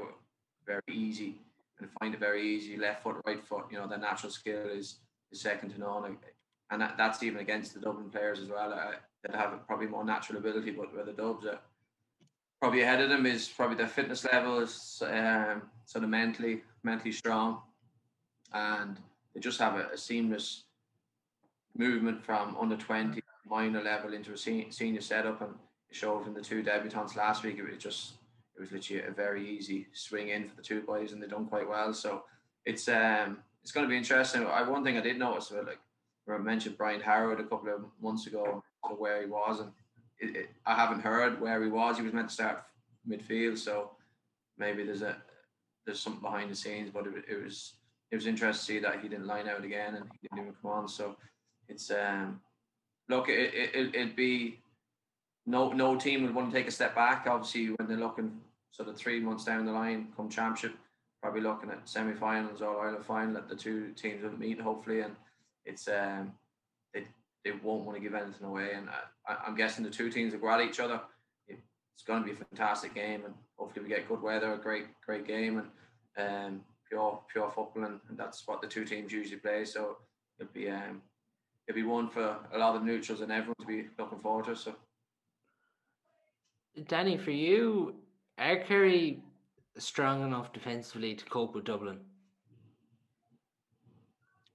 [0.65, 1.35] very easy
[1.79, 2.77] and find it very easy.
[2.77, 4.97] Left foot, right foot, you know, their natural skill is,
[5.31, 6.17] is second to none.
[6.71, 8.91] And that, that's even against the Dublin players as well uh,
[9.23, 11.59] that have probably more natural ability, but where the Dubs are
[12.59, 17.11] probably ahead of them is probably their fitness level is um, sort of mentally mentally
[17.11, 17.61] strong,
[18.53, 18.97] and
[19.33, 20.63] they just have a, a seamless
[21.75, 25.53] movement from under twenty minor level into a senior setup, and
[25.89, 27.57] it showed in the two debutants last week.
[27.57, 28.13] It was just
[28.55, 31.45] it was literally a very easy swing in for the two boys, and they done
[31.45, 31.93] quite well.
[31.93, 32.23] So
[32.65, 34.45] it's um it's going to be interesting.
[34.45, 35.79] I one thing I did notice about like
[36.29, 38.63] I mentioned Brian Howard a couple of months ago,
[38.97, 39.71] where he was, and
[40.19, 41.97] it, it, I haven't heard where he was.
[41.97, 42.63] He was meant to start
[43.07, 43.91] midfield, so
[44.57, 45.17] maybe there's a
[45.85, 46.89] there's something behind the scenes.
[46.91, 47.73] But it, it was
[48.11, 50.55] it was interesting to see that he didn't line out again and he didn't even
[50.61, 50.87] come on.
[50.87, 51.15] So
[51.67, 52.39] it's um
[53.09, 54.59] look it, it it'd be
[55.45, 57.27] no no team would want to take a step back.
[57.27, 58.39] Obviously, when they're looking
[58.71, 60.77] sort of three months down the line, come championship,
[61.21, 65.15] probably looking at semi-finals or Ireland final that the two teams will meet hopefully, and
[65.65, 66.33] it's um
[66.93, 67.07] they
[67.43, 68.73] they won't want to give anything away.
[68.73, 68.89] And
[69.27, 71.01] I, I'm guessing the two teams will go at each other.
[71.47, 74.87] It's going to be a fantastic game, and hopefully we get good weather, a great
[75.05, 75.63] great game,
[76.17, 79.63] and um, pure pure football, and, and that's what the two teams usually play.
[79.63, 79.97] So
[80.37, 81.01] it'll be um,
[81.67, 84.55] it'll be one for a lot of neutrals and everyone to be looking forward to.
[84.55, 84.75] So,
[86.87, 87.95] Danny, for you,
[88.37, 89.21] are Kerry
[89.77, 91.99] strong enough defensively to cope with Dublin?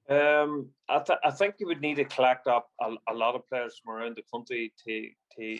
[0.08, 3.48] Um, I, th- I think you would need to collect up a, a lot of
[3.48, 5.56] players from around the country to to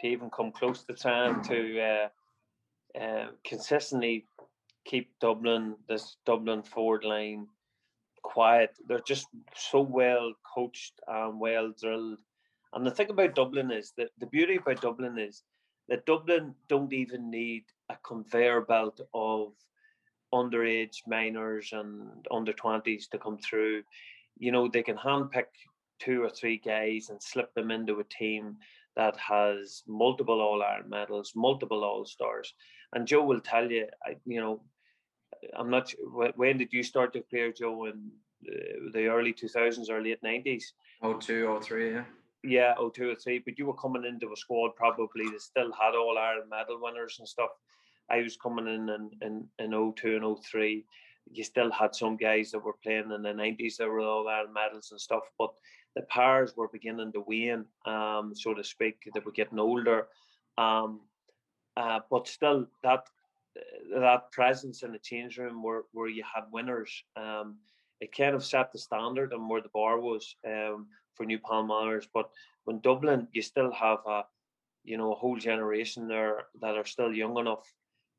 [0.00, 2.08] to even come close to trying to uh,
[3.00, 4.26] uh, consistently
[4.84, 7.46] keep Dublin this Dublin forward line
[8.22, 8.76] quiet.
[8.86, 12.18] They're just so well coached and well drilled.
[12.74, 15.42] And the thing about Dublin is that the beauty about Dublin is
[15.88, 19.52] that Dublin don't even need a conveyor belt of
[20.34, 23.82] underage minors and under 20s to come through.
[24.38, 25.52] You know, they can handpick
[25.98, 28.56] two or three guys and slip them into a team
[28.96, 32.52] that has multiple All Ireland medals, multiple All Stars.
[32.94, 34.60] And Joe will tell you, I, you know,
[35.56, 37.86] I'm not sure, when did you start to play, Joe?
[37.86, 38.10] In
[38.46, 40.64] uh, the early 2000s or late 90s?
[41.02, 42.04] 02, 03, yeah.
[42.44, 43.40] Yeah, 02 or 03.
[43.40, 47.16] But you were coming into a squad probably that still had All Ireland medal winners
[47.18, 47.50] and stuff.
[48.10, 50.84] I was coming in in, in, in 02 and 03.
[51.30, 54.54] You still had some guys that were playing in the 90s that were all Ireland
[54.54, 55.50] medals and stuff, but
[55.94, 58.96] the powers were beginning to wane, um, so to speak.
[59.12, 60.06] They were getting older.
[60.56, 61.00] Um,
[61.76, 63.04] uh, but still, that
[63.94, 67.56] that presence in the change room where, where you had winners, um,
[68.00, 72.08] it kind of set the standard and where the bar was um, for New Palmers.
[72.12, 72.30] But
[72.64, 74.24] when Dublin, you still have a,
[74.84, 77.72] you know, a whole generation there that are still young enough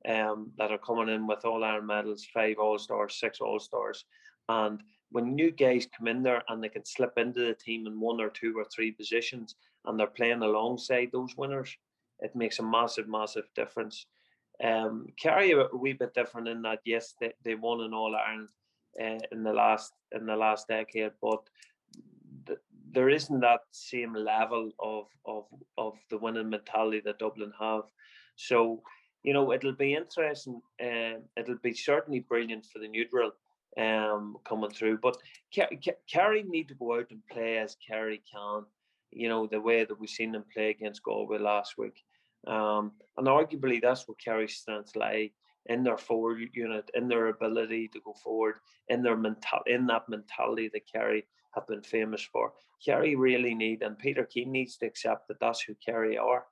[0.08, 4.06] um, that are coming in with all Ireland medals, five All Stars, six All Stars,
[4.48, 8.00] and when new guys come in there and they can slip into the team in
[8.00, 11.76] one or two or three positions, and they're playing alongside those winners,
[12.20, 14.06] it makes a massive, massive difference.
[14.64, 18.50] Um, Kerry a wee bit different in that yes, they, they won in All Ireland
[19.02, 21.42] uh, in the last in the last decade, but
[22.48, 22.60] th-
[22.92, 25.46] there isn't that same level of of
[25.78, 27.84] of the winning mentality that Dublin have.
[28.36, 28.82] So
[29.24, 30.62] you know, it'll be interesting.
[30.82, 33.32] Uh, it'll be certainly brilliant for the neutral
[33.78, 35.00] um, coming through.
[35.00, 35.18] But
[35.52, 38.64] Kerry need to go out and play as Kerry can.
[39.12, 42.04] You know the way that we've seen them play against Galway last week,
[42.46, 45.32] um, and arguably that's what Kerry's strengths lie
[45.66, 48.56] in their forward unit, in their ability to go forward,
[48.88, 52.54] in their mental, in that mentality that Kerry have been famous for.
[52.84, 56.46] Kerry really need, and Peter Keane needs to accept that that's who Kerry are.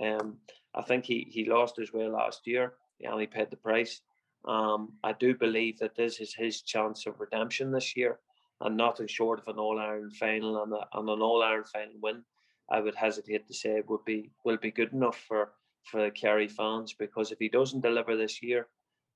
[0.00, 0.38] Um,
[0.74, 2.64] I think he he lost his way last year.
[2.64, 4.02] And he only paid the price.
[4.46, 8.20] Um, I do believe that this is his chance of redemption this year,
[8.60, 11.94] and nothing short of an All Ireland final and, a, and an All Ireland final
[12.02, 12.22] win.
[12.70, 15.52] I would hesitate to say would be will be good enough for
[15.84, 18.68] for the Kerry fans because if he doesn't deliver this year,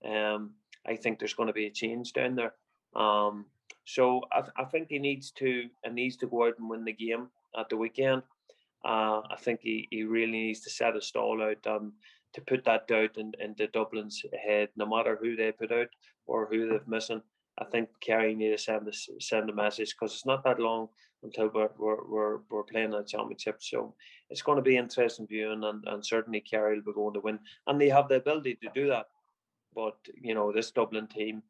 [0.09, 0.53] um,
[0.87, 2.55] I think there's going to be a change down there.
[2.95, 3.47] Um,
[3.85, 6.85] so I, th- I think he needs to and needs to go out and win
[6.85, 8.23] the game at the weekend.
[8.85, 11.95] Uh, I think he, he really needs to set a stall out um,
[12.35, 15.89] to put that doubt in, into Dublin's head, no matter who they put out
[16.27, 17.23] or who they've missing.
[17.59, 20.89] I think Kerry need to send a, send a message because it's not that long
[21.23, 23.63] until we're, we're, we're, we're playing a championship.
[23.63, 23.95] So
[24.29, 27.39] it's going to be interesting viewing, and, and certainly Kerry will be going to win.
[27.67, 29.07] And they have the ability to do that.
[29.75, 31.43] But, you know, this Dublin team,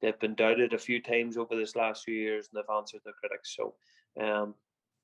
[0.00, 3.12] they've been doubted a few times over this last few years and they've answered the
[3.12, 3.56] critics.
[3.56, 3.74] So
[4.20, 4.54] um,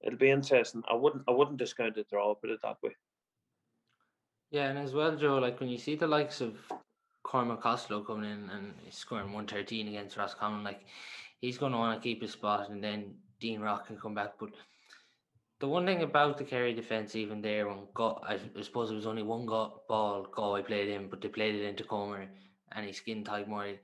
[0.03, 0.83] it'll be interesting.
[0.91, 2.97] I wouldn't I wouldn't discount it draw, put it that way.
[4.51, 6.57] Yeah, and as well, Joe, like when you see the likes of
[7.27, 10.83] Cormac Costello coming in and scoring 113 against Roscommon, like
[11.41, 14.35] he's going to want to keep his spot and then Dean Rock can come back.
[14.39, 14.51] But
[15.59, 19.07] the one thing about the Kerry defence, even there, when got, I, suppose it was
[19.07, 22.29] only one got ball Galway played in, but they played it into Comer
[22.73, 23.79] and he skinned Tadhg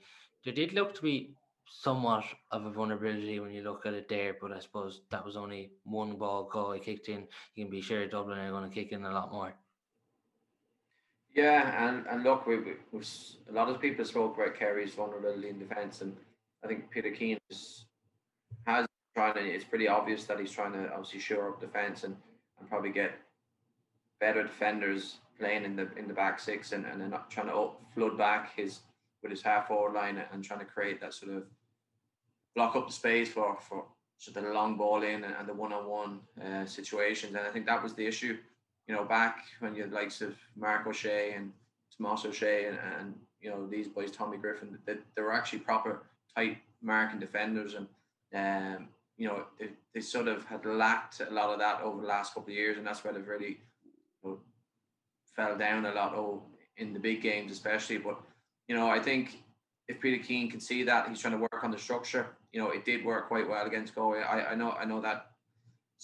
[0.45, 1.35] There did look to be
[1.69, 5.37] somewhat of a vulnerability when you look at it there, but I suppose that was
[5.37, 7.27] only one ball Galway kicked in.
[7.57, 9.53] You can be sure Dublin are going to kick in a lot more.
[11.35, 13.01] Yeah, and, and look, we, we,
[13.49, 16.15] a lot of people spoke about Kerry's vulnerability in defence, and
[16.63, 17.87] I think Peter Keane is,
[18.67, 19.41] has trying to.
[19.41, 22.17] It's pretty obvious that he's trying to obviously shore up defence and,
[22.59, 23.13] and probably get
[24.21, 28.17] better defenders playing in the in the back six and, and then trying to flood
[28.19, 28.81] back his
[29.23, 31.45] with his half forward line and trying to create that sort of
[32.55, 33.85] block up the space for for
[34.19, 36.21] sort of the long ball in and, and the one on one
[36.67, 37.35] situations.
[37.35, 38.39] And I think that was the issue
[38.93, 41.51] you know, back when you had likes of Mark O'Shea and
[41.97, 46.03] Tomas O'Shea and, and you know these boys, Tommy Griffin, they, they were actually proper
[46.37, 47.87] tight marking defenders, and
[48.35, 52.07] um, you know they, they sort of had lacked a lot of that over the
[52.07, 54.39] last couple of years, and that's where they've really you know,
[55.35, 56.13] fell down a lot.
[56.15, 56.43] Oh,
[56.77, 58.21] in the big games especially, but
[58.69, 59.43] you know I think
[59.89, 62.69] if Peter Keane can see that he's trying to work on the structure, you know
[62.69, 64.21] it did work quite well against Galway.
[64.21, 65.32] I, I know I know that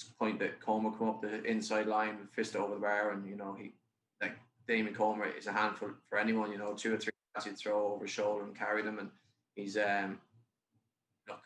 [0.05, 3.37] point that Comer come up the inside line with fist over the bar, and you
[3.37, 3.73] know he
[4.21, 6.53] like Damien Comer is a handful for anyone.
[6.53, 7.13] You know, two or three
[7.45, 9.11] he'd throw over his shoulder and carry them, and
[9.55, 10.19] he's um
[11.29, 11.41] look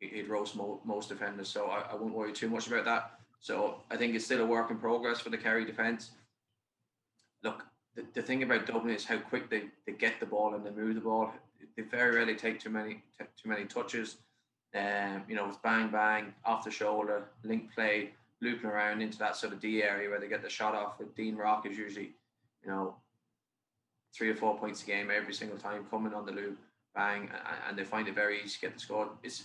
[0.00, 1.48] he'd roast mo- most defenders.
[1.48, 3.20] So I, I won't worry too much about that.
[3.40, 6.10] So I think it's still a work in progress for the Kerry defence.
[7.42, 7.64] Look,
[7.94, 10.70] the, the thing about Dublin is how quick they, they get the ball and they
[10.70, 11.32] move the ball.
[11.76, 14.16] They very rarely take too many t- too many touches.
[14.74, 18.10] Um, you know, with bang bang off the shoulder, link play,
[18.42, 20.98] looping around into that sort of D area where they get the shot off.
[20.98, 22.12] With Dean Rock is usually,
[22.62, 22.96] you know,
[24.14, 26.58] three or four points a game every single time coming on the loop,
[26.94, 27.30] bang,
[27.68, 29.10] and they find it very easy to get the score.
[29.22, 29.44] It's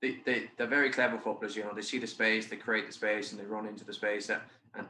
[0.00, 2.92] they, they, they're very clever footballers, you know, they see the space, they create the
[2.92, 4.40] space and they run into the space and,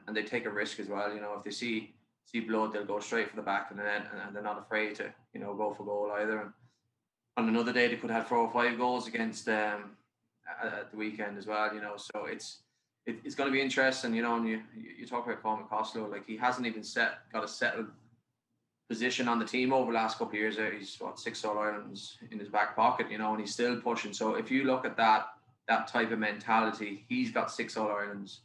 [0.06, 1.14] and they take a risk as well.
[1.14, 1.94] You know, if they see
[2.24, 4.58] see blood, they'll go straight for the back of the net and, and they're not
[4.58, 6.38] afraid to, you know, go for goal either.
[6.38, 6.52] And
[7.36, 9.96] on another day they could have four or five goals against um,
[10.62, 11.74] at the weekend as well.
[11.74, 12.58] You know, so it's
[13.06, 14.14] it, it's going to be interesting.
[14.14, 17.44] You know, and you you talk about Paul Costello, like he hasn't even set got
[17.44, 17.86] a settled
[18.88, 20.58] position on the team over the last couple of years.
[20.78, 23.10] He's what six All Irelands in his back pocket.
[23.10, 24.12] You know, and he's still pushing.
[24.12, 25.28] So if you look at that
[25.68, 28.40] that type of mentality, he's got six All Irelands.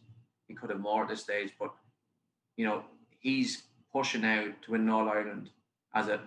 [0.47, 1.73] He could have more at this stage, but
[2.55, 2.83] you know
[3.19, 5.49] he's pushing out to win All Ireland
[5.93, 6.21] as a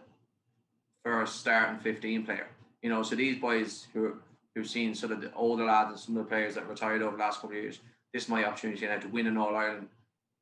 [1.02, 2.48] for a starting 15 player.
[2.82, 4.14] You know, so these boys who
[4.54, 7.16] who've seen sort of the older lads and some of the players that retired over
[7.16, 7.78] the last couple of years,
[8.12, 9.88] this is my opportunity now to win an All Ireland.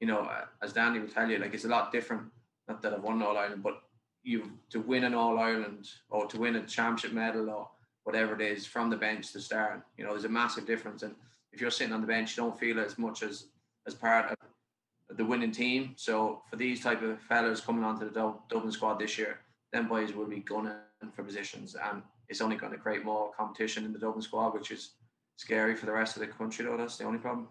[0.01, 2.22] You know, uh, as Danny will tell you, like it's a lot different.
[2.68, 3.83] Not that I've won an All Ireland, but
[4.22, 7.68] you to win an All Ireland or to win a championship medal or
[8.05, 9.83] whatever it is from the bench to start.
[9.97, 11.03] You know, there's a massive difference.
[11.03, 11.14] And
[11.53, 13.47] if you're sitting on the bench, you don't feel it as much as
[13.87, 15.95] as part of the winning team.
[15.97, 19.41] So for these type of fellas coming onto the Dublin squad this year,
[19.73, 20.73] them boys will be gunning
[21.14, 24.71] for positions, and it's only going to create more competition in the Dublin squad, which
[24.71, 24.93] is
[25.37, 26.64] scary for the rest of the country.
[26.64, 27.49] Though that's the only problem.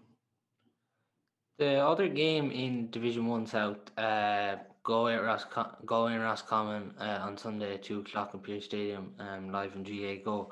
[1.60, 5.46] The other game in Division One South, uh, Galway Ross
[5.86, 10.50] Galway Roscommon uh, on Sunday at two o'clock in Pearse Stadium, um, live on GAAGO.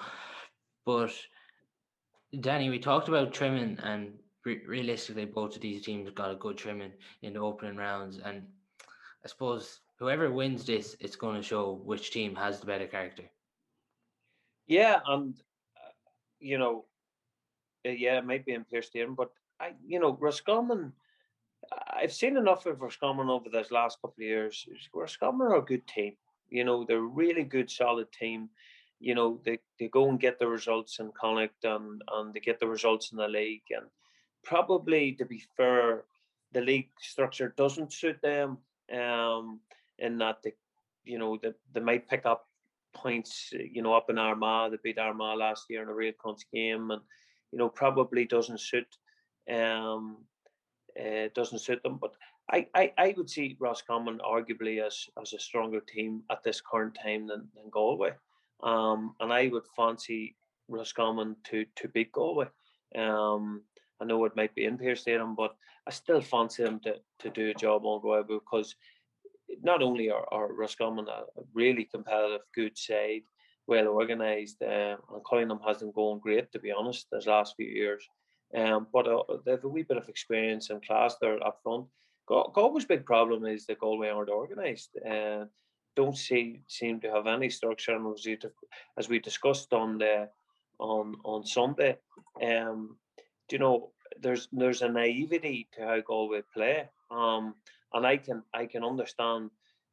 [0.85, 1.11] But
[2.39, 4.13] Danny, we talked about trimming, and
[4.45, 8.17] re- realistically, both of these teams got a good trimming in the opening rounds.
[8.17, 8.43] And
[9.23, 13.23] I suppose whoever wins this, it's going to show which team has the better character.
[14.67, 15.35] Yeah, and
[15.77, 15.91] uh,
[16.39, 16.85] you know,
[17.85, 20.93] uh, yeah, it might be in Pearse Stadium, but I, you know, Roscommon.
[21.87, 24.67] I've seen enough of Roscommon over those last couple of years.
[24.93, 26.13] Roscommon are a good team.
[26.49, 28.49] You know, they're a really good, solid team.
[28.99, 32.59] You know, they, they go and get the results in Connacht and, and they get
[32.59, 33.63] the results in the league.
[33.71, 33.87] And
[34.43, 36.03] probably, to be fair,
[36.53, 38.59] the league structure doesn't suit them
[38.93, 39.59] um,
[39.99, 40.53] in that they,
[41.03, 42.47] you know, they, they might pick up
[42.93, 44.71] points, you know, up in Armagh.
[44.71, 47.01] They beat Armagh last year in a real cunts game and,
[47.51, 48.87] you know, probably doesn't suit
[49.51, 50.17] um,
[50.99, 51.97] uh, doesn't suit them.
[51.99, 52.13] But
[52.49, 56.97] I, I, I would see Roscommon arguably as as a stronger team at this current
[57.01, 58.11] time than, than Galway.
[58.63, 60.35] Um, and I would fancy
[60.67, 62.47] Roscommon to to beat Galway.
[62.95, 63.61] Um,
[64.01, 65.55] I know it might be in Pearse Stadium, but
[65.87, 68.75] I still fancy them to, to do a job on Galway because
[69.61, 73.23] not only are, are Roscommon a, really competitive, good side,
[73.67, 77.07] well organised, uh, and Cunningham hasn't gone great to be honest.
[77.11, 78.07] This last few years,
[78.55, 81.85] um, but uh, they have a wee bit of experience and class there up front.
[82.27, 84.97] Galway's big problem is that Galway aren't organised.
[85.07, 85.45] Uh,
[85.95, 88.17] don't see seem to have any structure, and
[88.97, 90.29] as, we discussed on the
[90.79, 91.97] on on Sunday,
[92.43, 92.97] um,
[93.51, 97.55] you know, there's there's a naivety to how Galway play, um,
[97.95, 99.49] and I can I can understand.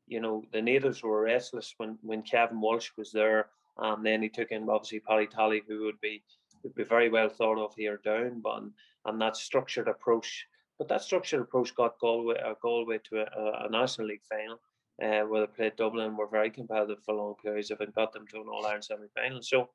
[0.09, 3.46] You know, the natives were restless when when Kevin Walsh was there,
[3.78, 6.22] and then he took in obviously Paddy Tally, who would be
[6.62, 8.64] would be very well thought of here down, but
[9.07, 10.46] and that structured approach.
[10.78, 14.59] But that structured approach got Galway, uh, Galway to a, a, National League final,
[15.00, 18.26] uh, where they played Dublin, were very competitive for long periods of it, got them
[18.28, 19.42] to an All Ireland semi final.
[19.42, 19.68] So,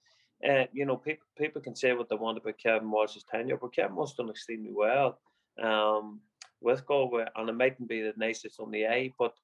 [0.48, 3.74] uh, you know, people people can say what they want about Kevin Walsh's tenure, but
[3.74, 5.20] Kevin Walsh done extremely well
[5.62, 6.20] um,
[6.62, 9.36] with Galway, and it mightn't be the nicest on the eye, but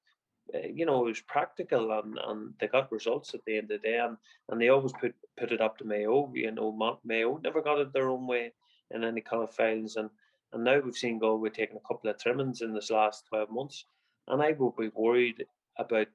[0.52, 3.80] uh, you know, it was practical and, and they got results at the end of
[3.82, 3.98] the day.
[3.98, 4.16] And,
[4.48, 6.30] and they always put, put it up to Mayo.
[6.34, 8.52] You know, Mayo never got it their own way
[8.90, 9.96] in any kind of finals.
[9.96, 10.10] And,
[10.52, 13.86] and now we've seen Galway taking a couple of trimmings in this last 12 months.
[14.28, 15.46] And I would be worried
[15.78, 16.08] about,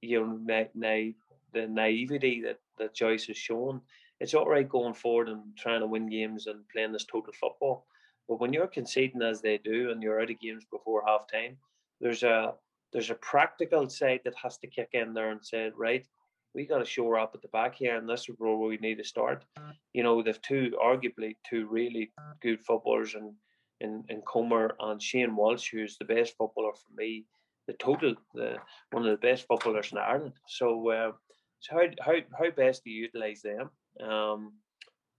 [0.00, 1.12] you know, na-
[1.52, 3.80] the naivety that, that Joyce has shown.
[4.20, 7.86] It's all right going forward and trying to win games and playing this total football.
[8.28, 11.56] But when you're conceding as they do and you're out of games before half time,
[12.00, 12.54] there's a
[12.92, 16.06] there's a practical side that has to kick in there and say, right,
[16.54, 18.96] we got to shore up at the back here, and this is where we need
[18.96, 19.44] to start.
[19.92, 22.10] You know, they've two, arguably two really
[22.40, 23.34] good footballers, and
[23.80, 27.26] in, in Comer and Shane Walsh, who's the best footballer for me,
[27.66, 28.56] the total, the
[28.92, 30.32] one of the best footballers in Ireland.
[30.48, 31.12] So, uh,
[31.60, 33.70] so how how how best do you utilize them?
[34.08, 34.54] Um,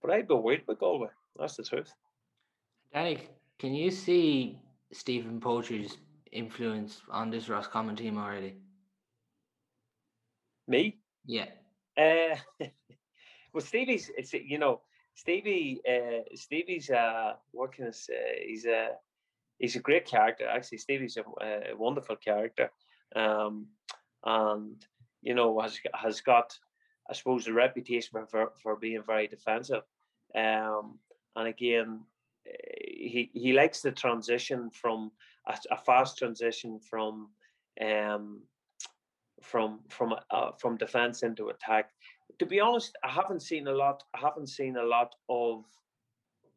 [0.02, 1.10] but I'd be worried about Galway.
[1.38, 1.94] That's the truth.
[2.94, 3.20] Danny,
[3.60, 4.60] can you see
[4.92, 5.98] Stephen Poacher's
[6.32, 8.56] influence on this Roscommon team already?
[10.68, 10.98] Me?
[11.26, 11.48] Yeah.
[11.98, 12.36] Uh,
[13.54, 14.82] well, Stevie's, it's, you know,
[15.16, 18.46] Stevie, uh, Stevie's, uh, what can I say?
[18.48, 18.90] He's a,
[19.58, 20.48] he's a great character.
[20.48, 22.70] Actually, Stevie's a, a wonderful character.
[23.16, 23.68] Um,
[24.24, 24.86] and,
[25.22, 26.58] you know, has, has got,
[27.10, 29.84] I suppose, a reputation for, for being very defensive.
[30.36, 31.00] Um,
[31.36, 32.02] and again,
[32.88, 35.12] he, he likes the transition from
[35.48, 37.30] a, a fast transition from
[37.82, 38.42] um,
[39.42, 41.92] from from uh, from defense into attack.
[42.40, 44.04] To be honest, I haven't seen a lot.
[44.16, 45.66] I haven't seen a lot of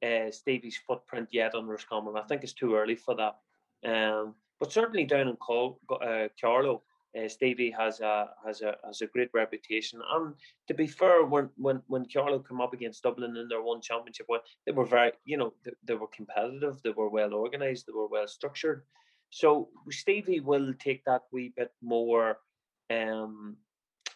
[0.05, 2.16] uh, Stevie's footprint yet on Roscommon.
[2.16, 3.36] I think it's too early for that.
[3.84, 6.82] Um, but certainly down in Col- uh, Carlow,
[7.18, 10.00] uh, Stevie has a has a has a great reputation.
[10.12, 10.34] And
[10.68, 14.26] to be fair, when when when Carlow come up against Dublin in their one championship,
[14.28, 17.92] well, they were very you know they, they were competitive, they were well organised, they
[17.92, 18.84] were well structured.
[19.30, 22.38] So Stevie will take that wee bit more
[22.90, 23.56] um,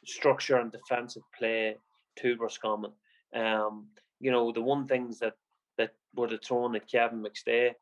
[0.05, 1.77] structure and defensive play
[2.19, 2.93] to Roscommon.
[3.35, 3.89] Um,
[4.21, 5.35] you know the one things that
[5.79, 7.73] that have thrown at Kevin McStay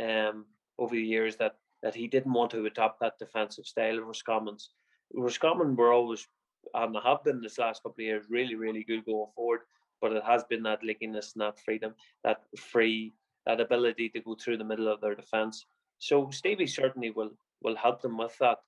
[0.00, 0.44] um,
[0.78, 4.70] over the years that that he didn't want to adopt that defensive style of Roscommon's.
[5.14, 6.26] Roscommon were always,
[6.74, 9.60] and have been this last couple of years, really, really good going forward.
[10.00, 13.12] But it has been that lickiness and that freedom, that free,
[13.44, 15.66] that ability to go through the middle of their defence.
[15.98, 18.58] So Stevie certainly will will help them with that.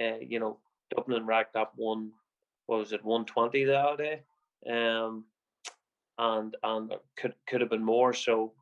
[0.00, 0.58] Uh, you know,
[0.94, 2.10] Dublin racked up one,
[2.66, 4.22] what was it, one twenty the other day,
[4.70, 5.24] um,
[6.16, 8.14] and and could could have been more.
[8.14, 8.54] So,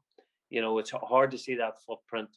[0.51, 2.31] you know, it's hard to see that footprint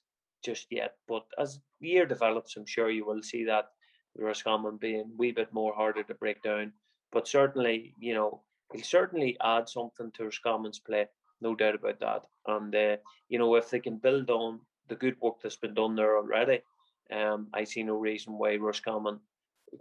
[0.43, 0.95] just yet.
[1.07, 3.69] But as the year develops, I'm sure you will see that
[4.17, 6.73] Roscommon being a wee bit more harder to break down.
[7.11, 8.41] But certainly, you know,
[8.73, 11.07] he'll certainly add something to Roscommon's play,
[11.41, 12.23] no doubt about that.
[12.47, 12.97] And uh,
[13.29, 16.61] you know, if they can build on the good work that's been done there already,
[17.11, 19.19] um, I see no reason why Roscommon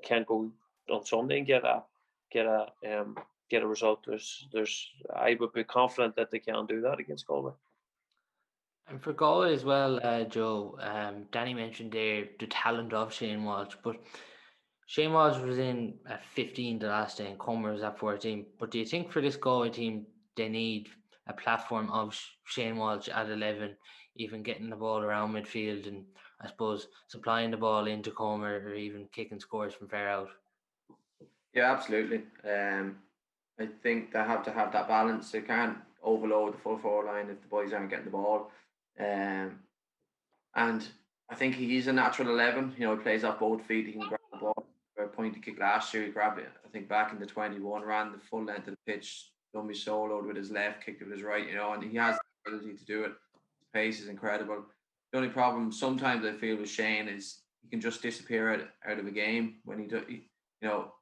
[0.02, 0.50] can't go
[0.90, 1.82] on Sunday and get a
[2.30, 3.16] get a um,
[3.50, 4.04] get a result.
[4.06, 7.52] There's there's I would be confident that they can do that against Galway.
[8.90, 13.44] And for Galway as well, uh, Joe, um, Danny mentioned there the talent of Shane
[13.44, 13.96] Walsh, but
[14.86, 18.46] Shane Walsh was in at 15 the last day and Comer was at 14.
[18.58, 20.88] But do you think for this Galway team they need
[21.26, 23.76] a platform of Shane Walsh at 11,
[24.16, 26.04] even getting the ball around midfield and
[26.40, 30.30] I suppose supplying the ball into Comer or even kicking scores from far out?
[31.52, 32.22] Yeah, absolutely.
[32.50, 32.96] Um,
[33.60, 35.30] I think they have to have that balance.
[35.30, 38.50] They can't overload the full forward line if the boys aren't getting the ball.
[38.98, 39.60] Um,
[40.54, 40.86] and
[41.30, 42.74] I think he's a natural 11.
[42.78, 43.86] You know, he plays off both feet.
[43.86, 44.66] He can grab the ball.
[44.98, 46.48] A pointy kick last year, he grabbed it.
[46.64, 50.26] I think back in the 21, ran the full length of the pitch, me soloed
[50.26, 52.84] with his left, kicked with his right, you know, and he has the ability to
[52.84, 53.12] do it.
[53.60, 54.64] His pace is incredible.
[55.12, 58.98] The only problem sometimes I feel with Shane is he can just disappear out, out
[58.98, 60.22] of a game when he do, you
[60.62, 60.92] know,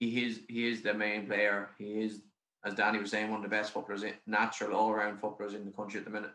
[0.00, 1.70] he is he is the main player.
[1.78, 2.22] He is,
[2.64, 5.72] as Danny was saying, one of the best footballers, natural all around footballers in the
[5.72, 6.30] country at the minute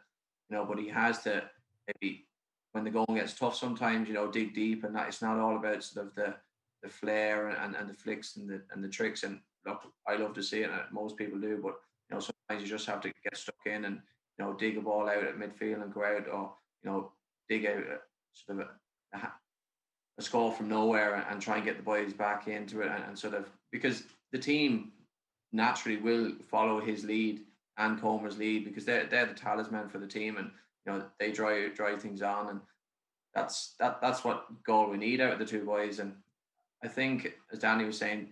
[0.54, 1.44] know, but he has to
[1.88, 2.26] maybe
[2.72, 5.58] when the going gets tough sometimes, you know, dig deep and that it's not all
[5.58, 6.36] about sort of the
[6.82, 9.24] the flair and, and the flicks and the and the tricks.
[9.24, 11.76] And look, I love to see it and most people do, but
[12.10, 14.02] you know, sometimes you just have to get stuck in and
[14.38, 17.12] you know, dig a ball out at midfield and go out or, you know,
[17.50, 18.00] dig out a,
[18.34, 18.68] sort of
[19.14, 19.32] a, a,
[20.18, 23.04] a score from nowhere and, and, try and get the boys back into it and,
[23.04, 24.92] and sort of because the team
[25.52, 27.42] naturally will follow his lead
[27.78, 30.52] and Comer's lead because they're they're the talisman for the team and
[30.86, 32.62] you know they drive drive things on and
[33.34, 36.00] that's that that's what goal we need out of the two boys.
[36.00, 36.14] And
[36.84, 38.30] I think as Danny was saying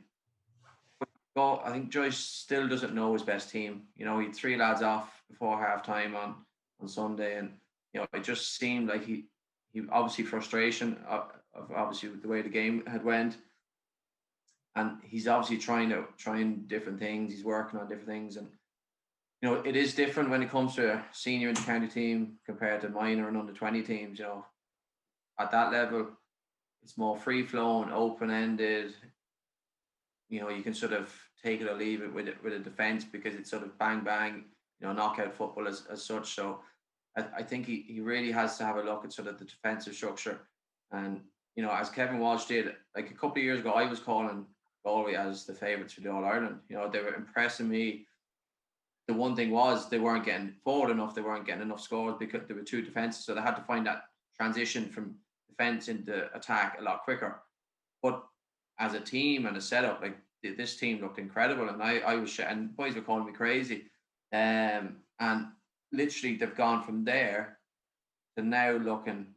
[1.36, 3.84] goal I think Joyce still doesn't know his best team.
[3.96, 6.36] You know he had three lads off before half time on
[6.80, 7.52] on Sunday and
[7.94, 9.26] you know it just seemed like he
[9.74, 13.38] he obviously frustration of, of obviously the way the game had went.
[14.76, 18.48] And he's obviously trying to trying different things he's working on different things and
[19.42, 22.90] you know, it is different when it comes to a senior county team compared to
[22.90, 24.20] minor and under 20 teams.
[24.20, 24.46] You know,
[25.40, 26.10] at that level,
[26.84, 28.94] it's more free flowing, open ended.
[30.30, 31.12] You know, you can sort of
[31.44, 34.02] take it or leave it with it with a defense because it's sort of bang
[34.02, 34.46] bang,
[34.80, 36.36] you know, knockout football as, as such.
[36.36, 36.60] So
[37.18, 39.46] I, I think he, he really has to have a look at sort of the
[39.46, 40.42] defensive structure.
[40.92, 41.22] And,
[41.56, 44.46] you know, as Kevin Walsh did, like a couple of years ago, I was calling
[44.86, 46.60] Galway as the favourites for the All Ireland.
[46.70, 48.06] You know, they were impressing me
[49.08, 51.16] the one thing was they weren't getting forward enough.
[51.16, 53.86] They weren't getting enough scores because there were two defenses, so they had to find
[53.88, 54.04] that
[54.38, 55.16] transition from
[55.50, 57.42] defense into attack a lot quicker.
[58.02, 58.24] But
[58.80, 62.40] as a team and a setup, like this team looked incredible, and I, I was
[62.40, 63.84] and boys were calling me crazy,
[64.34, 65.48] um, and
[65.92, 67.60] literally they've gone from there
[68.38, 69.28] to now looking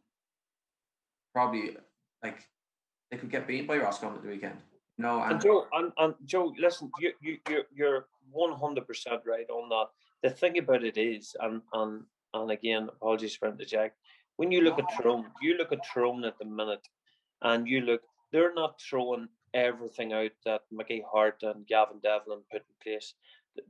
[1.34, 1.76] probably
[2.22, 2.46] like
[3.10, 4.56] they could get beaten by Roscommon at the weekend.
[4.96, 9.22] No, and, and Joe, and, and Joe, listen, you you you're you're one hundred percent
[9.26, 9.86] right on that.
[10.22, 12.02] The thing about it is, and and
[12.32, 13.96] and again, apologies for interject.
[14.36, 16.86] When you look at Tyrone, you look at Tyrone at the minute,
[17.42, 18.02] and you look,
[18.32, 23.14] they're not throwing everything out that Mickey Harte and Gavin Devlin put in place.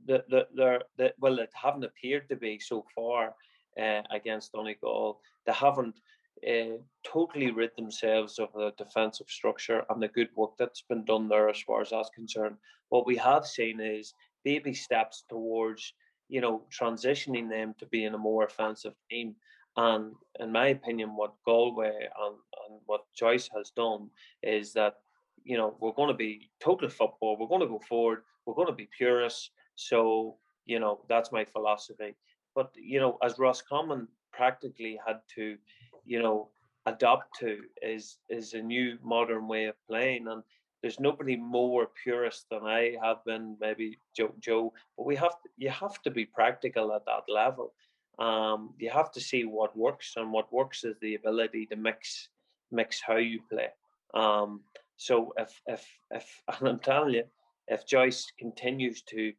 [0.07, 3.35] The, the, they're, the, well, it haven't appeared to be so far
[3.79, 5.19] uh, against Donegal.
[5.45, 5.99] They haven't
[6.47, 11.29] uh, totally rid themselves of the defensive structure and the good work that's been done
[11.29, 12.55] there as far as that's concerned.
[12.89, 14.15] What we have seen is
[14.45, 15.93] baby steps towards,
[16.29, 19.35] you know, transitioning them to being a more offensive team.
[19.75, 22.35] And in my opinion, what Galway and,
[22.69, 24.09] and what Joyce has done
[24.41, 24.95] is that,
[25.43, 27.35] you know, we're going to be total football.
[27.37, 28.21] We're going to go forward.
[28.45, 29.49] We're going to be purists.
[29.75, 32.15] So, you know, that's my philosophy.
[32.55, 35.57] But, you know, as Roscommon practically had to
[36.05, 36.49] you know
[36.85, 40.43] adopt to is is a new modern way of playing and
[40.81, 44.33] there's nobody more purist than I have been, maybe Joe.
[44.39, 47.73] Joe, but we have to, you have to be practical at that level.
[48.19, 52.29] Um, you have to see what works, and what works is the ability to mix
[52.71, 53.69] mix how you play.
[54.13, 54.61] Um,
[54.97, 57.23] so if if if and I'm telling you,
[57.67, 59.33] if Joyce continues to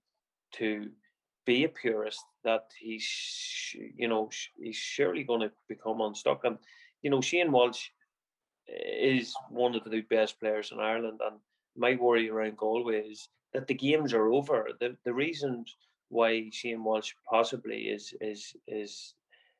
[0.54, 0.90] to
[1.44, 3.08] be a purist, that he's
[3.96, 6.44] you know he's surely going to become unstuck.
[6.44, 6.58] And
[7.02, 7.88] you know Shane Walsh
[8.68, 11.36] is one of the best players in Ireland, and
[11.76, 14.68] my worry around Galway is that the games are over.
[14.80, 15.76] The the reasons
[16.08, 19.14] why Shane Walsh possibly is is is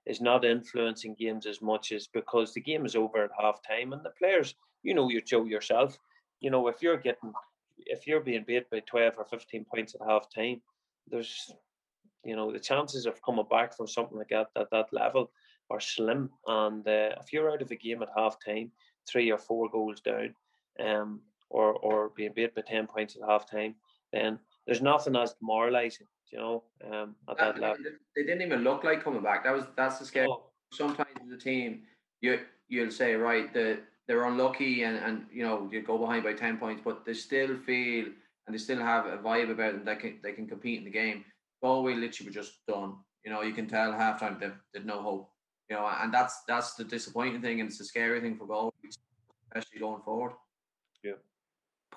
[0.07, 3.92] is not influencing games as much is because the game is over at half time
[3.92, 5.98] and the players, you know, your Joe yourself,
[6.40, 7.32] you know, if you're getting
[7.78, 10.61] if you're being beat by 12 or 15 points at half time,
[11.09, 11.52] there's,
[12.24, 15.30] you know, the chances of coming back from something like that at that level
[15.70, 16.30] are slim.
[16.46, 18.70] And uh, if you're out of a game at half time,
[19.09, 20.34] three or four goals down,
[20.80, 23.74] um, or or being beat by 10 points at half time,
[24.12, 27.84] then there's nothing as demoralizing, you know, um, at that, that level.
[28.14, 29.44] They didn't even look like coming back.
[29.44, 30.28] That was that's the scary.
[30.28, 30.44] Oh.
[30.72, 31.82] Sometimes the team,
[32.20, 33.78] you you'll say right the
[34.09, 37.57] they're unlucky and, and you know you go behind by ten points, but they still
[37.57, 38.07] feel
[38.46, 40.90] and they still have a vibe about them that can they can compete in the
[40.90, 41.24] game.
[41.62, 42.96] Galway literally were just done.
[43.24, 45.30] You know, you can tell halftime they they've no hope.
[45.68, 48.70] You know, and that's that's the disappointing thing and it's the scary thing for Galway,
[49.52, 50.32] especially going forward.
[51.02, 51.14] Yeah.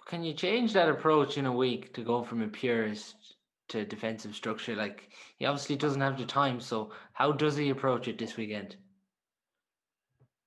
[0.07, 3.35] Can you change that approach in a week to go from a purist
[3.69, 4.75] to defensive structure?
[4.75, 8.75] Like he obviously doesn't have the time, so how does he approach it this weekend?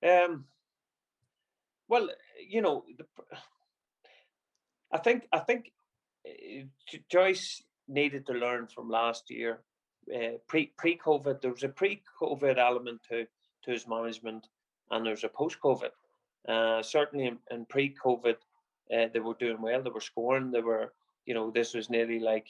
[0.05, 0.45] Um,
[1.87, 2.09] well,
[2.45, 3.05] you know, the,
[4.91, 5.71] I think I think
[6.25, 6.63] eh,
[7.09, 9.61] Joyce needed to learn from last year.
[10.13, 13.25] Uh, pre pre COVID, there was a pre COVID element to
[13.63, 14.47] to his management,
[14.91, 15.91] and there's a post COVID.
[16.47, 18.35] Uh, certainly, in, in pre COVID,
[18.93, 19.81] uh, they were doing well.
[19.81, 20.51] They were scoring.
[20.51, 20.93] They were,
[21.25, 22.47] you know, this was nearly like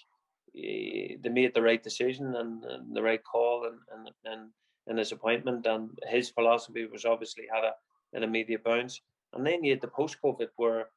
[0.55, 4.49] uh, they made the right decision and, and the right call and and and
[4.87, 5.65] in his appointment.
[5.65, 7.73] And his philosophy was obviously had a
[8.13, 9.01] an immediate bounce.
[9.33, 10.89] And then you had the post COVID where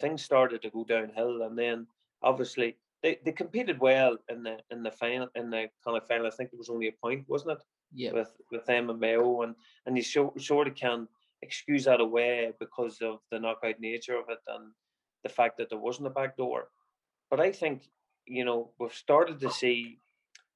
[0.00, 1.86] things started to go downhill, and then
[2.22, 6.26] obviously they, they competed well in the in the final in the kind of final.
[6.26, 7.62] I think it was only a point, wasn't it?
[7.94, 8.12] Yeah.
[8.12, 9.54] With with them and Mayo, and
[9.86, 11.08] and you so, sort of can
[11.42, 14.72] excuse that away because of the knockout nature of it and
[15.22, 16.68] the fact that there wasn't a back door.
[17.30, 17.88] But I think
[18.26, 19.98] you know we've started to see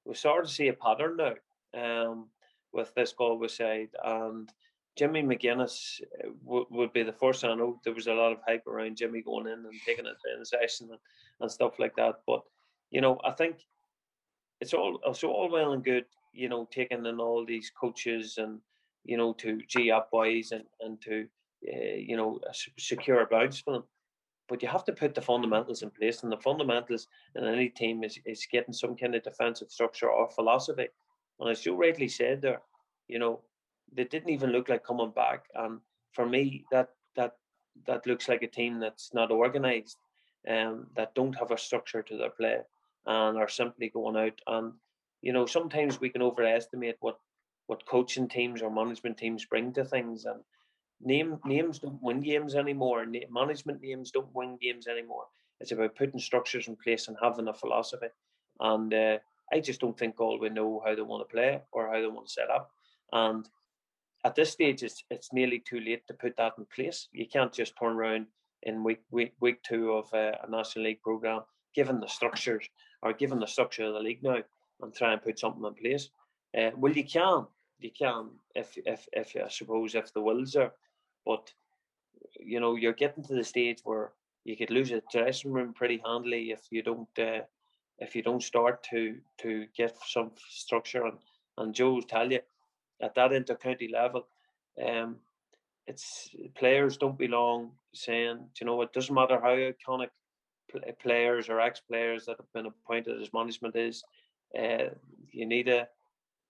[0.05, 1.33] we've started to see a pattern now
[1.73, 2.29] um,
[2.71, 4.51] with this Galway side, and
[4.97, 7.43] Jimmy McGuinness uh, w- would be the first.
[7.43, 10.15] I know there was a lot of hype around Jimmy going in and taking it
[10.37, 10.99] in session and,
[11.41, 12.15] and stuff like that.
[12.25, 12.41] But
[12.91, 13.57] you know, I think
[14.61, 18.59] it's all it's all well and good, you know, taking in all these coaches and
[19.03, 21.27] you know to G up boys and and to
[21.73, 22.39] uh, you know
[22.77, 23.83] secure a bounce for them.
[24.47, 28.03] But you have to put the fundamentals in place, and the fundamentals in any team
[28.03, 30.87] is, is getting some kind of defensive structure or philosophy.
[31.39, 32.61] And as you rightly said there,
[33.07, 33.41] you know,
[33.93, 35.45] they didn't even look like coming back.
[35.55, 35.79] And
[36.13, 37.33] for me, that that
[37.87, 39.97] that looks like a team that's not organised,
[40.47, 42.59] um, that don't have a structure to their play,
[43.05, 44.39] and are simply going out.
[44.47, 44.73] And
[45.21, 47.19] you know, sometimes we can overestimate what
[47.67, 50.25] what coaching teams or management teams bring to things.
[50.25, 50.41] And
[51.01, 53.05] name names don't win games anymore.
[53.29, 55.25] management names don't win games anymore.
[55.59, 58.07] It's about putting structures in place and having a philosophy.
[58.59, 59.17] And uh,
[59.51, 62.27] I just don't think Galway know how they want to play or how they want
[62.27, 62.69] to set up.
[63.11, 63.47] And
[64.25, 67.07] at this stage, it's it's nearly too late to put that in place.
[67.13, 68.25] You can't just turn around
[68.63, 71.41] in week week week two of uh, a national league program,
[71.75, 72.67] given the structures
[73.03, 74.39] or given the structure of the league now,
[74.81, 76.09] and try and put something in place.
[76.57, 77.45] Uh, well, you can,
[77.79, 80.73] you can, if if if I suppose if the wills are,
[81.23, 81.53] but
[82.39, 84.13] you know you're getting to the stage where
[84.43, 87.41] you could lose a dressing room pretty handily if you don't uh,
[87.99, 91.19] if you don't start to to get some structure and
[91.59, 92.39] and Joe will tell you
[93.01, 94.27] at that inter-county level,
[94.85, 95.17] um,
[95.87, 100.09] it's players don't belong saying, you know, it doesn't matter how iconic
[101.01, 104.03] players or ex-players that have been appointed as management is,
[104.57, 104.89] uh,
[105.31, 105.87] you need to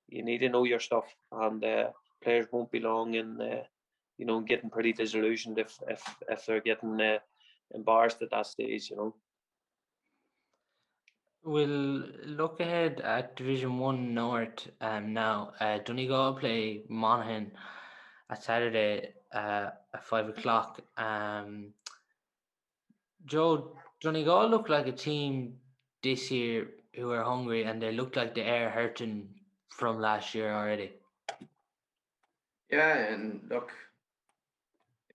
[0.08, 1.90] you need to know your stuff, and uh,
[2.24, 3.64] players won't belong in, uh,
[4.18, 7.18] you know, getting pretty disillusioned if if if they're getting uh,
[7.74, 9.16] embarrassed at that stage, you know.
[11.46, 15.54] We'll look ahead at Division One North um, now.
[15.60, 17.52] Uh, Donegal play Monaghan
[18.32, 20.82] at Saturday uh, at five o'clock.
[20.98, 21.68] Um,
[23.28, 25.58] Joe, Donegal look like a team
[26.02, 29.30] this year who are hungry, and they look like they are hurting
[29.70, 30.94] from last year already.
[32.72, 33.72] Yeah, and look,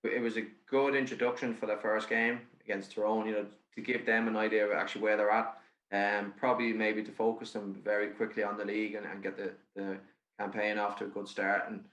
[0.05, 3.26] it was a good introduction for the first game against Tyrone.
[3.26, 5.60] You know, to give them an idea of actually where they're at
[5.93, 9.53] um, probably maybe to focus them very quickly on the league and, and get the,
[9.74, 9.99] the
[10.38, 11.64] campaign off to a good start.
[11.68, 11.84] And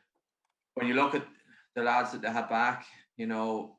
[0.76, 1.26] when you look at
[1.76, 2.86] the lads that they had back,
[3.18, 3.78] you know,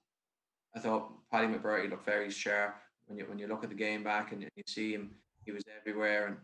[0.74, 2.76] I thought Paddy McBrearty looked very sharp.
[3.06, 5.12] When you when you look at the game back and you see him,
[5.44, 6.36] he was everywhere, and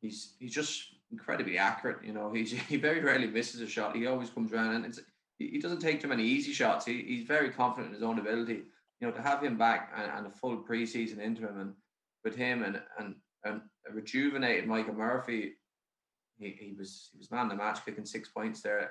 [0.00, 1.98] he's he's just incredibly accurate.
[2.02, 3.96] You know, he's he very rarely misses a shot.
[3.96, 4.98] He always comes around, and
[5.38, 6.86] he doesn't take too many easy shots.
[6.86, 8.62] He, he's very confident in his own ability.
[9.00, 11.74] You know, to have him back and, and a full preseason into him and
[12.26, 13.14] with him and and
[13.44, 13.60] and
[13.94, 15.54] rejuvenated Michael Murphy.
[16.38, 18.90] He, he was he was man the match, kicking six points there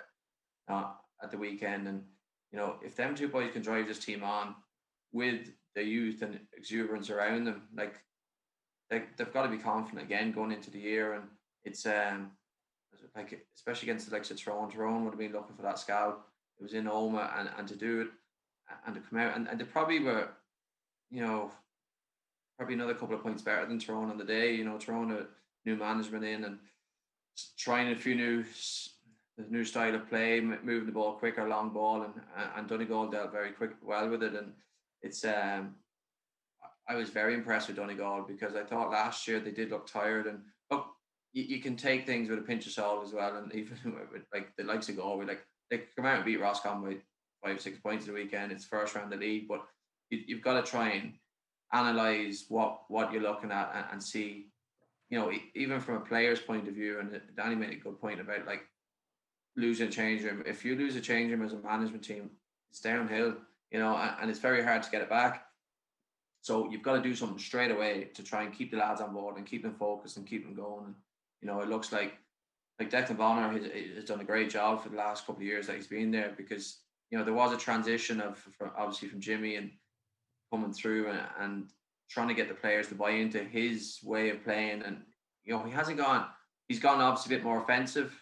[0.71, 2.01] uh, at the weekend, and
[2.51, 4.55] you know if them two boys can drive this team on,
[5.11, 7.63] with the youth and exuberance around them.
[7.75, 7.99] Like
[8.89, 11.25] they they've got to be confident again going into the year, and
[11.65, 12.31] it's um
[13.15, 14.71] like especially against the likes of Tyrone.
[14.71, 16.21] Tyrone would have been looking for that scout.
[16.57, 18.07] It was in Omagh, and and to do it
[18.87, 20.29] and to come out and, and they probably were,
[21.11, 21.51] you know,
[22.57, 24.53] probably another couple of points better than Tyrone on the day.
[24.53, 25.25] You know, Tyrone a
[25.65, 26.59] new management in and
[27.57, 28.43] trying a few new
[29.49, 32.13] new style of play, moving the ball quicker, long ball, and
[32.55, 34.33] and Donegal dealt very quick well with it.
[34.33, 34.53] And
[35.01, 35.75] it's um,
[36.87, 40.27] I was very impressed with Donegal because I thought last year they did look tired
[40.27, 40.39] and
[41.35, 43.35] you, can take things with a pinch of salt as well.
[43.35, 43.77] And even
[44.11, 47.01] with like the likes of Galway, like they come out and beat Roscommon
[47.43, 48.51] by five six points in the weekend.
[48.51, 49.65] It's first round of the league, but
[50.09, 51.13] you, you've got to try and
[51.75, 54.47] analyze what what you're looking at and, and see
[55.09, 58.19] you know, even from a player's point of view, and Danny made a good point
[58.19, 58.63] about like
[59.55, 60.43] losing a change room.
[60.45, 62.31] If you lose a change room as a management team,
[62.71, 63.35] it's downhill,
[63.71, 65.45] you know, and it's very hard to get it back.
[66.41, 69.13] So you've got to do something straight away to try and keep the lads on
[69.13, 70.85] board and keep them focused and keep them going.
[70.85, 70.95] And,
[71.41, 72.17] you know, it looks like
[72.79, 75.67] like Declan Bonner has, has done a great job for the last couple of years
[75.67, 79.21] that he's been there because you know there was a transition of from, obviously from
[79.21, 79.71] Jimmy and
[80.55, 81.69] coming through and, and
[82.09, 84.83] trying to get the players to buy into his way of playing.
[84.83, 85.01] And
[85.43, 86.25] you know he hasn't gone
[86.67, 88.13] he's gone obviously a bit more offensive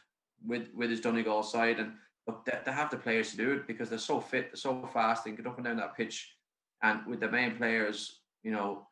[0.46, 1.94] with with his Donegal side, and
[2.28, 4.90] look, they, they have the players to do it because they're so fit, they're so
[4.94, 6.36] fast, they can get up and down that pitch,
[6.82, 8.88] and with the main players, you know,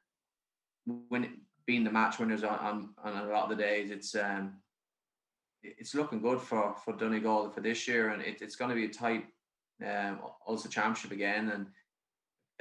[1.10, 4.54] when being the match winners on, on, on a lot of the days, it's um
[5.64, 8.86] it's looking good for for Donegal for this year, and it, it's going to be
[8.86, 9.26] a tight
[9.86, 11.68] um also championship again, and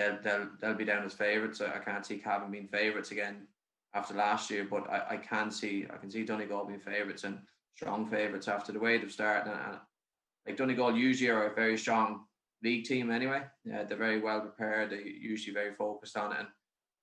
[0.01, 1.61] they'll they'll, they'll be down as favourites.
[1.61, 3.46] I can't see Cavan being favourites again
[3.94, 7.38] after last year, but I, I can see I can see Donegal being favourites, and
[7.76, 9.51] strong favourites after the way they've started.
[9.51, 9.78] And, and
[10.46, 12.24] like Donegal usually are a very strong
[12.62, 13.42] league team anyway.
[13.64, 14.90] Yeah, they're very well prepared.
[14.90, 16.48] They're usually very focused on it, and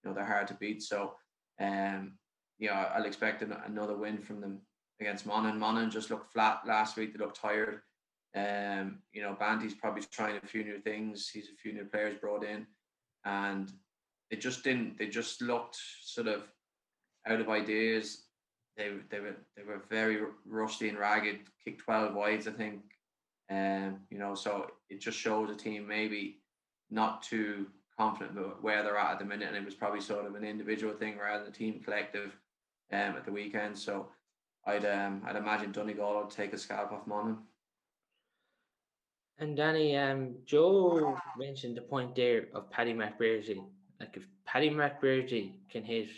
[0.03, 0.81] you know they're hard to beat.
[0.81, 1.13] So,
[1.59, 2.17] um,
[2.59, 4.61] yeah, I'll expect an, another win from them
[4.99, 5.59] against Monaghan.
[5.59, 7.13] Monaghan just looked flat last week.
[7.13, 7.81] They looked tired.
[8.35, 11.29] Um, you know, Banty's probably trying a few new things.
[11.29, 12.67] He's a few new players brought in,
[13.25, 13.71] and
[14.29, 14.97] it just didn't.
[14.97, 16.47] They just looked sort of
[17.27, 18.27] out of ideas
[18.77, 21.39] they they were they were very rusty and ragged.
[21.63, 22.81] Kicked twelve wides, I think.
[23.49, 26.41] Um, you know, so it just shows a team maybe
[26.91, 30.25] not too confident about where they're at at the minute, and it was probably sort
[30.25, 32.37] of an individual thing rather than a team collective
[32.93, 33.77] um, at the weekend.
[33.77, 34.07] So
[34.65, 37.39] I'd um, I'd imagine Donegal would take a scalp off Monaghan.
[39.39, 43.63] And Danny, um, Joe mentioned the point there of Paddy McBrearty.
[43.99, 46.09] Like if Paddy McBrearty can hit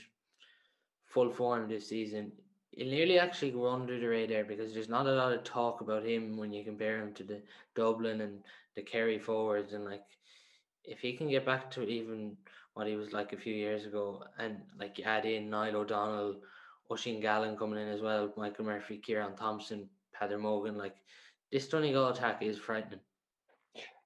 [1.06, 2.32] full form this season,
[2.72, 6.06] he'll nearly actually go under the radar because there's not a lot of talk about
[6.06, 7.42] him when you compare him to the
[7.76, 8.40] Dublin and
[8.76, 10.06] the Kerry forwards and like
[10.86, 12.38] if he can get back to even
[12.74, 16.38] what he was like a few years ago and like you add in Niall O'Donnell,
[16.90, 20.96] Oisín Gallen coming in as well, Michael Murphy, Kieran Thompson, Peadar Mogan, like
[21.52, 23.02] this Donegal attack is frightening.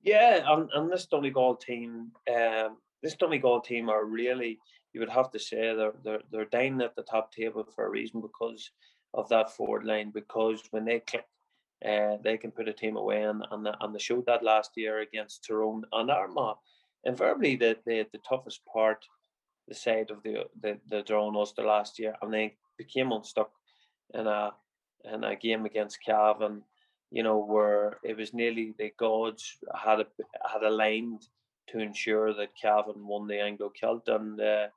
[0.04, 4.60] Yeah, and, and this Donegal team, um, this Donegal team are really
[4.94, 7.90] you would have to say they're they're they're down at the top table for a
[7.90, 8.72] reason because
[9.14, 10.12] of that forward line.
[10.12, 11.26] Because when they click,
[11.86, 15.00] uh, they can put a team away, and and, and they showed that last year
[15.00, 16.58] against Tyrone and Armagh.
[17.06, 19.04] Invariably, the, the the toughest part,
[19.68, 23.52] the side of the the the Tyrone the last year, and they became unstuck
[24.14, 24.52] in a
[25.12, 26.64] in a game against Cavan.
[27.14, 30.08] You know, where it was nearly the gods had a,
[30.52, 31.22] had aligned
[31.70, 34.68] to ensure that Cavan won the Anglo Celt, and uh,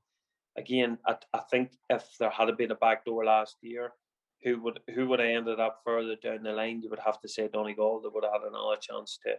[0.56, 3.92] again, I, I think if there had been a backdoor last year,
[4.42, 6.82] who would who would have ended up further down the line?
[6.82, 8.02] You would have to say Donegal.
[8.02, 9.36] They would have had another chance to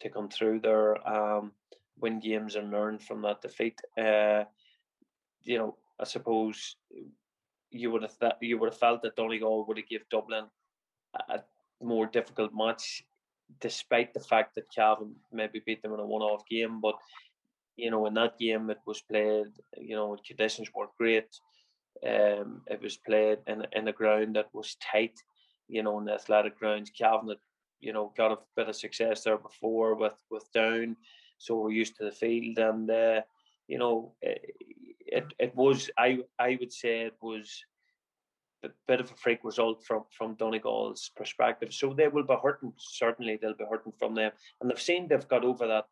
[0.00, 1.52] to come through there, um,
[1.98, 3.80] win games and learn from that defeat.
[3.96, 4.44] Uh,
[5.42, 6.76] you know, I suppose
[7.70, 10.44] you would have th- you would have felt that Donegal would have given Dublin
[11.28, 11.40] a
[11.82, 13.04] more difficult match,
[13.60, 16.80] despite the fact that Cavan maybe beat them in a one-off game.
[16.80, 16.96] But
[17.76, 21.28] you know, in that game it was played, you know, conditions were great.
[22.06, 25.18] Um, it was played in in a ground that was tight,
[25.68, 26.90] you know, in the athletic grounds.
[26.90, 27.38] Cavan had,
[27.80, 30.96] you know, got a bit of success there before with with Down,
[31.38, 33.20] so we're used to the field, and uh,
[33.68, 37.64] you know, it it was I I would say it was
[38.86, 41.72] bit of a freak result from from Donegal's perspective.
[41.72, 42.72] So they will be hurting.
[42.78, 45.86] Certainly, they'll be hurting from them, and they've seen they've got over that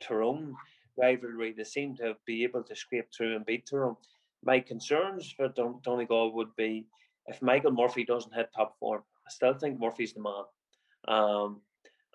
[0.00, 0.56] Tyrone
[0.96, 3.96] rivalry, they seem to be able to scrape through and beat Tyrone.
[4.44, 6.86] My concerns for Don- Donegal would be
[7.26, 9.02] if Michael Murphy doesn't hit top form.
[9.26, 10.44] I still think Murphy's the man.
[11.08, 11.60] Um,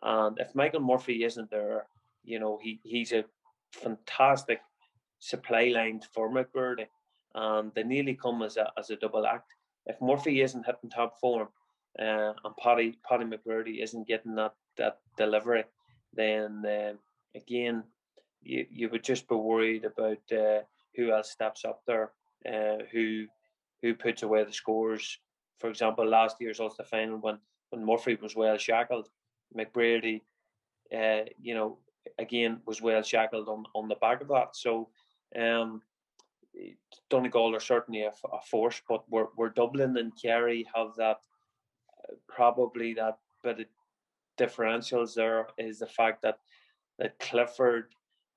[0.01, 1.87] and if Michael Murphy isn't there,
[2.23, 3.25] you know, he, he's a
[3.71, 4.61] fantastic
[5.19, 6.87] supply line for McBrearty,
[7.33, 9.51] and they nearly come as a as a double act.
[9.85, 11.49] If Murphy isn't hitting top form,
[11.99, 15.63] uh, and Paddy Paddy McBrearty isn't getting that that delivery,
[16.13, 16.93] then uh,
[17.35, 17.83] again,
[18.41, 20.61] you you would just be worried about uh,
[20.95, 22.11] who else steps up there,
[22.47, 23.25] uh, who
[23.81, 25.19] who puts away the scores.
[25.59, 29.09] For example, last year's Ulster final when when Murphy was well shackled,
[29.57, 30.21] McBrearty,
[30.93, 31.77] uh, you know,
[32.19, 34.55] again was well shackled on on the back of that.
[34.55, 34.89] So.
[35.35, 35.81] Um,
[37.09, 41.17] Donegal are certainly a, a, force, but we're, we're Dublin and Kerry have that
[42.03, 43.65] uh, probably that bit of
[44.39, 46.39] differentials there is the fact that
[46.99, 47.93] that Clifford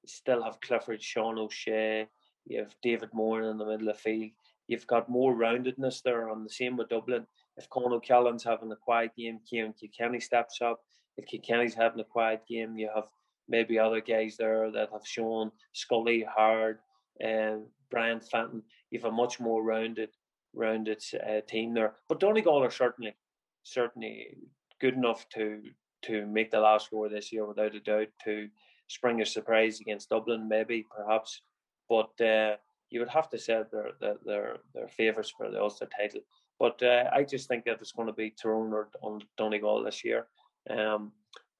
[0.06, 2.08] still have Clifford, Sean O'Shea,
[2.46, 4.32] you have David Moran in the middle of field.
[4.66, 7.26] You've got more roundedness there, on the same with Dublin.
[7.56, 10.80] If Con O'Callaghan's having a quiet game, Ciarán Kilkenny steps up.
[11.16, 13.04] If Kilkenny's having a quiet game, you have
[13.48, 16.78] maybe other guys there that have shown Scully, Hard,
[17.24, 18.62] um, Brian Fenton.
[18.90, 20.10] You've a much more rounded,
[20.54, 21.94] rounded uh, team there.
[22.08, 23.14] But Donegal are certainly,
[23.62, 24.36] certainly
[24.80, 25.62] good enough to
[26.00, 28.08] to make the last score this year without a doubt.
[28.24, 28.48] To
[28.86, 31.42] spring a surprise against Dublin, maybe perhaps,
[31.88, 32.56] but uh,
[32.90, 36.20] you would have to say they're they're they're, they're favourites for the Ulster title.
[36.58, 38.88] But uh, I just think that it's going to be Tyrone or
[39.36, 40.26] Donegal this year.
[40.68, 41.12] Um,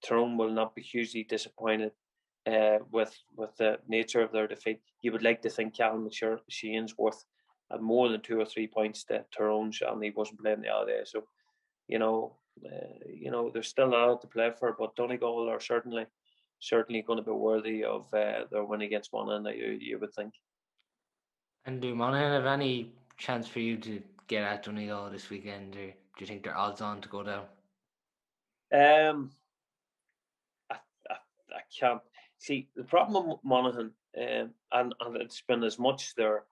[0.05, 1.93] Tyrone will not be hugely disappointed
[2.47, 4.81] uh, with with the nature of their defeat.
[5.03, 7.25] You would like to think Cathal McShane's worth
[7.71, 10.87] uh, more than two or three points to Tyrone's, and he wasn't playing the other
[10.87, 11.01] day.
[11.05, 11.25] So,
[11.87, 15.61] you know, uh, you know, there's still a lot to play for, but Donegal are
[15.61, 16.07] certainly
[16.61, 19.59] certainly going to be worthy of uh, their win against Monaghan.
[19.59, 20.35] You you would think.
[21.65, 25.87] And do Monaghan have any chance for you to get at Donegal this weekend, or
[25.87, 27.45] do you think they're odds on to go down?
[28.73, 29.31] Um,
[30.71, 30.77] I,
[31.11, 31.15] I,
[31.55, 32.01] I can't
[32.39, 36.45] see the problem with Monaghan, um, and and it's been as much their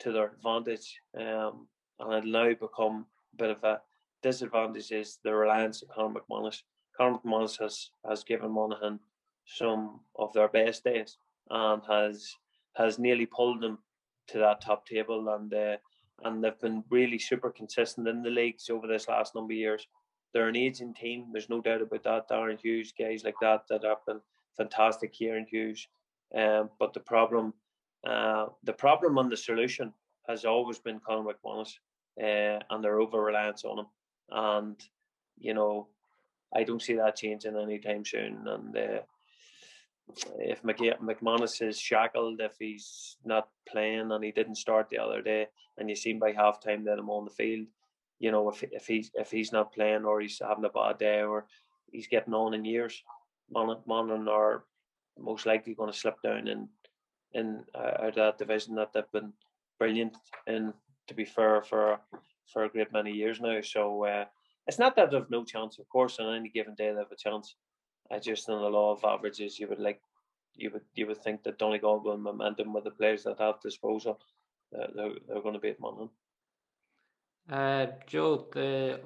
[0.00, 1.66] to their advantage, um,
[2.00, 3.80] and it now become a bit of a
[4.22, 6.62] disadvantage is the reliance on Conor McManus.
[6.96, 9.00] Conor McManus has has given Monaghan
[9.46, 11.18] some of their best days
[11.50, 12.34] and has
[12.76, 13.78] has nearly pulled them
[14.28, 15.76] to that top table and uh,
[16.24, 19.86] and they've been really super consistent in the leagues over this last number of years.
[20.32, 21.26] They're an aging team.
[21.32, 22.28] There's no doubt about that.
[22.28, 24.20] Darren Hughes, guys like that that have been
[24.56, 25.86] fantastic Kieran Hughes.
[26.34, 27.54] Um, but the problem,
[28.06, 29.92] uh, the problem and the solution
[30.28, 31.72] has always been Conor McManus
[32.22, 33.86] uh, and their over reliance on him.
[34.30, 34.76] And
[35.38, 35.88] you know,
[36.54, 38.46] I don't see that changing anytime soon.
[38.46, 39.00] And uh,
[40.38, 45.48] if McManus is shackled, if he's not playing and he didn't start the other day,
[45.78, 47.66] and you seen by half time that I'm on the field,
[48.18, 51.22] you know, if if he's if he's not playing or he's having a bad day
[51.22, 51.46] or
[51.90, 53.02] he's getting on in years,
[53.50, 54.64] Monaghan are
[55.18, 56.68] most likely going to slip down in
[57.34, 59.32] in uh, out that division that they've been
[59.78, 60.16] brilliant
[60.46, 60.72] in.
[61.08, 62.00] To be fair, for
[62.52, 64.24] for a great many years now, so uh,
[64.66, 65.78] it's not that they've no chance.
[65.78, 67.56] Of course, on any given day they have a chance
[68.12, 70.00] I just in the law of averages, you would like
[70.54, 74.20] you would you would think that Donegal will momentum with the players that have disposal,
[74.78, 76.10] uh, they're, they're going to beat Monaghan.
[77.50, 79.00] Uh, Joe, the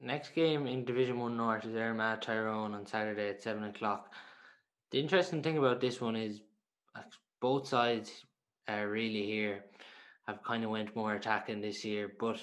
[0.00, 4.12] next game in Division One North is Armagh Tyrone on Saturday at seven o'clock.
[4.90, 6.40] The interesting thing about this one is
[6.94, 7.02] uh,
[7.40, 8.24] both sides
[8.68, 9.64] are really here
[10.26, 12.38] have kind of went more attacking this year, but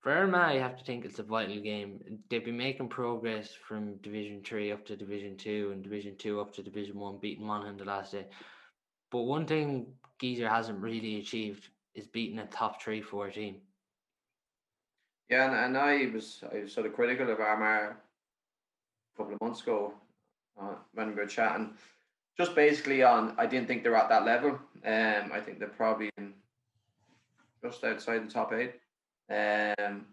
[0.00, 2.00] for Armagh, you have to think it's a vital game.
[2.28, 6.54] They've been making progress from Division Three up to Division Two and Division Two up
[6.54, 8.26] to Division One, beating Monaghan the last day.
[9.10, 9.86] But one thing
[10.20, 13.56] Geezer hasn't really achieved is beating a top three four team.
[15.28, 19.40] Yeah, and, and I was I was sort of critical of Armagh a couple of
[19.40, 19.94] months ago
[20.60, 21.70] uh, when we were chatting.
[22.36, 24.50] Just basically on, I didn't think they're at that level.
[24.84, 26.34] Um, I think they're probably in
[27.64, 28.74] just outside the top eight.
[29.30, 30.06] Um,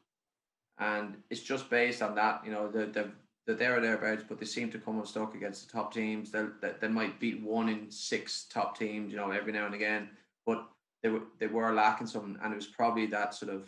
[0.80, 3.12] and it's just based on that, you know, the the
[3.46, 6.32] they're thereabouts, but they seem to come unstuck against the top teams.
[6.32, 6.46] They
[6.80, 10.10] they might beat one in six top teams, you know, every now and again.
[10.46, 10.66] But
[11.02, 13.68] they were they were lacking some, and it was probably that sort of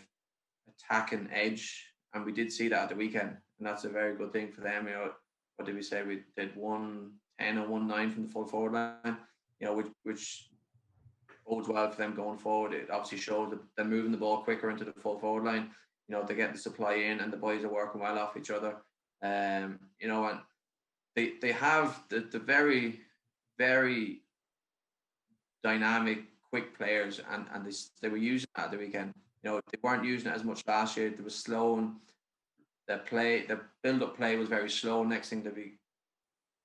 [0.79, 1.85] attacking edge.
[2.13, 4.61] And we did see that at the weekend, and that's a very good thing for
[4.61, 4.87] them.
[4.87, 5.11] You know,
[5.57, 6.03] what did we say?
[6.03, 9.17] We did one ten or one nine from the full forward line.
[9.59, 10.49] You know, which which
[11.45, 12.73] bodes well for them going forward.
[12.73, 15.69] It obviously shows that they're moving the ball quicker into the full forward line.
[16.07, 18.51] You know, they get the supply in and the boys are working well off each
[18.51, 18.77] other.
[19.21, 20.39] Um, you know, and
[21.15, 23.01] they they have the, the very,
[23.57, 24.21] very
[25.63, 27.71] dynamic, quick players and, and they,
[28.01, 29.13] they were using that at the weekend.
[29.45, 31.11] You know, they weren't using it as much last year.
[31.11, 31.97] They were slow and
[32.87, 35.03] the play the build up play was very slow.
[35.03, 35.73] Next thing to be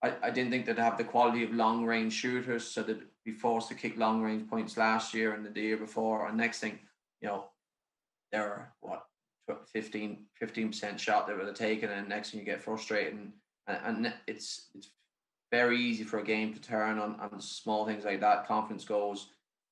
[0.03, 3.33] I, I didn't think they'd have the quality of long range shooters, so they'd be
[3.33, 6.27] forced to kick long range points last year and the year before.
[6.27, 6.79] And next thing,
[7.21, 7.45] you know,
[8.33, 9.05] they're what
[9.75, 13.33] 15 percent shot they were taking, and next thing you get frustrated, and,
[13.67, 14.89] and it's it's
[15.53, 18.47] very easy for a game to turn on on small things like that.
[18.47, 19.29] Confidence goes,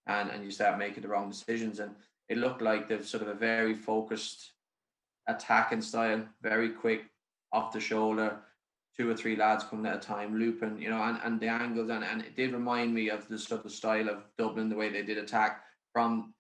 [0.07, 1.79] and and you start making the wrong decisions.
[1.79, 1.95] And
[2.29, 4.53] it looked like they've sort of a very focused
[5.27, 7.03] attacking style, very quick,
[7.53, 8.39] off the shoulder,
[8.97, 11.89] two or three lads coming at a time, looping, you know, and, and the angles.
[11.89, 14.91] And, and it did remind me of the sort of style of Dublin, the way
[14.91, 15.63] they did attack
[15.93, 16.35] from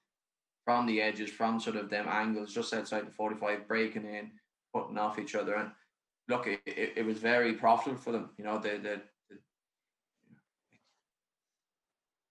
[0.64, 4.30] from the edges, from sort of them angles just outside the 45, breaking in,
[4.74, 5.55] putting off each other.
[5.55, 5.70] And
[6.28, 8.28] look, it, it, was very profitable for them.
[8.36, 9.01] You know, the, the,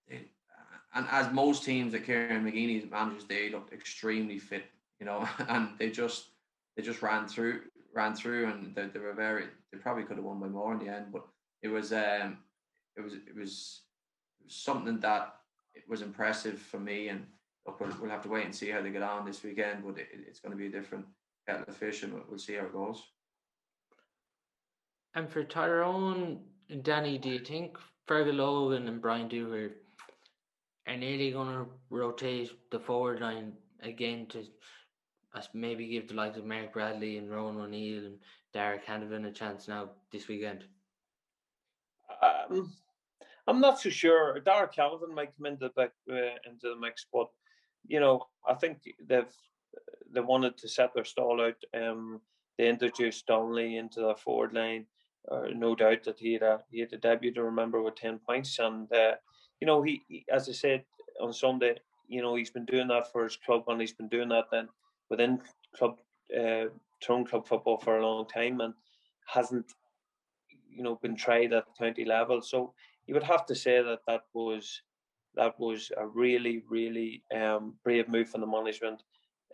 [0.08, 0.18] the
[0.98, 4.66] and as most teams that Kieran McGeeney's managers, they looked extremely fit,
[5.00, 6.30] you know, and they just
[6.76, 7.62] they just ran through
[7.94, 10.80] ran through and they, they were very they probably could have won by more in
[10.80, 11.26] the end, but
[11.62, 12.38] it was um
[12.96, 13.82] it was it was,
[14.50, 15.36] something that
[15.76, 17.26] it was impressive for me and
[17.66, 19.98] look, we'll, we'll have to wait and see how they get on this weekend, but
[20.00, 21.06] it, it's going to be a different
[21.46, 23.04] kettle of fish and we'll, see how it goes.
[25.16, 26.40] And for Tyrone,
[26.82, 27.78] Danny, do you think
[28.08, 29.72] Fergal Logan and Brian Dooher
[30.88, 34.44] are nearly going to rotate the forward line again to
[35.54, 38.18] maybe give the likes of Mark Bradley and Ronan O'Neill and
[38.54, 40.64] Darragh Canavan a chance now this weekend?
[42.24, 42.74] Um,
[43.48, 44.40] I'm not so sure.
[44.40, 47.28] Darragh Canavan might come into the uh, into the mix, but
[47.86, 49.26] you know, I think they've
[50.12, 51.62] they wanted to set their stall out.
[51.80, 52.22] Um,
[52.58, 54.86] they introduced Donnelly into the forward line.
[55.30, 58.20] Uh, no doubt that he had a he had a debut to remember with ten
[58.20, 59.16] points, and uh,
[59.62, 60.84] you know he, he, as I said
[61.22, 61.76] on Sunday,
[62.08, 64.70] you know he's been doing that for his club, and he's been doing that then
[65.10, 65.40] within
[65.76, 66.00] club
[66.38, 66.66] uh,
[67.02, 68.74] Tyrone club football for a long time, and
[69.28, 69.66] hasn't
[70.70, 72.42] you know been tried at county level.
[72.42, 72.74] So
[73.06, 74.82] you would have to say that that was
[75.38, 79.04] that was a really, really um, brave move from the management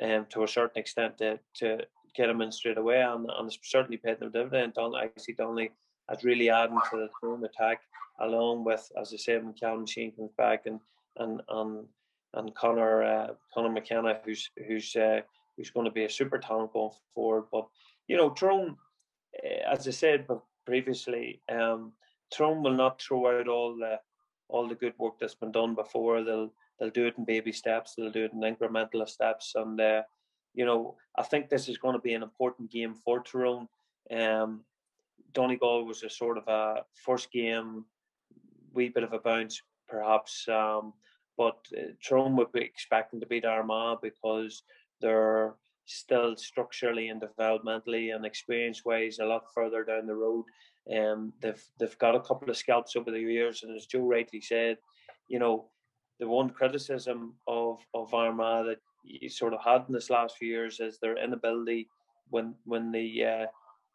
[0.01, 1.79] um, to a certain extent to, to
[2.15, 3.01] get him in straight away.
[3.01, 4.73] And, and certainly paid them dividend.
[4.73, 5.71] Don, I see Donnelly
[6.09, 7.81] as really adding to the Tyrone attack,
[8.19, 10.79] along with, as I said, when Sheen comes back and
[11.17, 11.85] and and
[12.33, 15.21] and Conor uh, Conor McKenna, who's who's uh,
[15.55, 17.45] who's going to be a super talent going forward.
[17.51, 17.67] But
[18.07, 18.75] you know, Tyrone,
[19.43, 20.27] uh, as I said
[20.65, 21.93] previously, um,
[22.39, 23.99] will not throw out all the
[24.49, 26.23] all the good work that's been done before.
[26.23, 27.95] They'll they'll do it in baby steps.
[27.95, 30.03] They'll do it in incremental steps, and uh,
[30.53, 33.67] you know I think this is going to be an important game for Tyrone.
[34.11, 34.61] Um,
[35.33, 37.85] Donegal was a sort of a first game,
[38.73, 40.93] wee bit of a bounce perhaps, um,
[41.37, 44.63] but uh, Tyrone would be expecting to beat Armagh because
[45.01, 45.55] they're
[45.85, 50.45] still structurally and developmentally and experience wise a lot further down the road.
[50.95, 54.41] Um, they've they've got a couple of scalps over the years, and as Joe rightly
[54.41, 54.77] said,
[55.27, 55.69] you know,
[56.19, 60.47] the one criticism of of Armagh that you sort of had in this last few
[60.47, 61.89] years is their inability
[62.29, 63.45] when when the uh,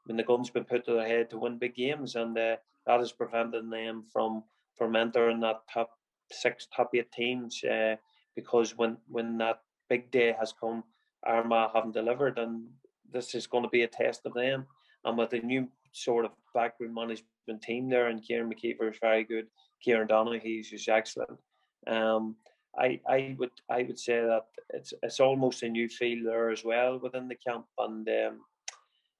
[0.06, 2.56] when the gun's been put to their head to win big games, and uh,
[2.86, 4.42] that is preventing them from
[4.78, 5.90] from entering that top
[6.30, 7.62] six, top eight teams.
[7.64, 7.96] Uh,
[8.36, 9.60] because when when that
[9.90, 10.84] big day has come,
[11.26, 12.66] Armagh haven't delivered, and
[13.12, 14.66] this is going to be a test of them.
[15.04, 19.24] And with the new sort of backroom management team there, and Ciaran McKeever is very
[19.24, 19.46] good.
[19.82, 21.38] Kieran Donaghy's is excellent.
[21.86, 22.36] Um,
[22.78, 26.64] I, I would I would say that it's it's almost a new feel there as
[26.64, 28.40] well within the camp, and um,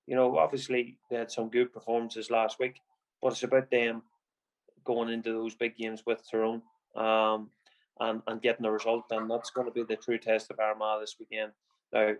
[0.07, 2.81] you know obviously they had some good performances last week,
[3.21, 4.03] but it's about them
[4.85, 6.63] going into those big games with Tyrone
[6.97, 7.51] um,
[8.01, 11.01] and and getting the result, and that's going to be the true test of Armagh
[11.01, 11.53] this weekend.
[11.93, 12.15] Now,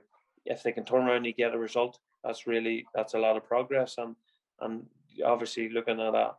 [0.45, 3.45] if they can turn around and get a result, that's really that's a lot of
[3.45, 4.17] progress, and
[4.61, 4.87] and
[5.25, 6.33] obviously looking at a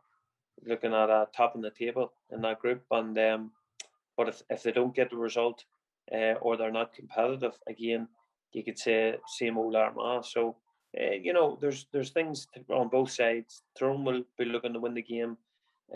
[0.66, 2.82] looking at a top in the table in that group.
[2.90, 3.50] And um,
[4.16, 5.64] but if if they don't get the result
[6.12, 8.08] uh, or they're not competitive again,
[8.52, 10.24] you could say same old Armagh.
[10.24, 10.56] So
[10.98, 13.62] uh, you know, there's there's things on both sides.
[13.78, 15.36] Tyrone will be looking to win the game,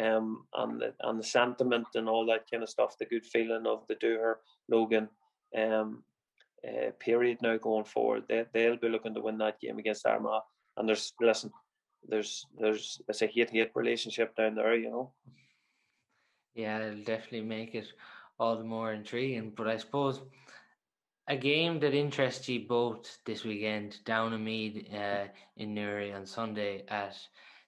[0.01, 3.67] um, and the and the sentiment and all that kind of stuff, the good feeling
[3.67, 4.35] of the Dooher
[4.69, 5.09] Logan,
[5.57, 6.03] um,
[6.67, 8.25] uh, period now going forward.
[8.29, 10.43] They they'll be looking to win that game against Armagh.
[10.77, 11.51] And there's listen,
[12.09, 15.13] there's there's it's a hate hate relationship down there, you know.
[16.55, 17.87] Yeah, it'll definitely make it
[18.39, 19.53] all the more intriguing.
[19.57, 20.21] But I suppose
[21.29, 25.27] a game that interests you both this weekend down in Mead uh,
[25.57, 27.17] in Newry on Sunday at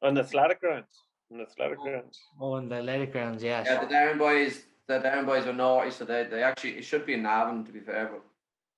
[0.03, 1.05] on the athletic grounds.
[1.31, 2.20] On the athletic grounds.
[2.41, 3.66] Oh, on the athletic grounds, yes.
[3.68, 7.05] Yeah, the Down boys the Down boys are naughty, so they, they actually it should
[7.05, 8.12] be in Navan to be fair,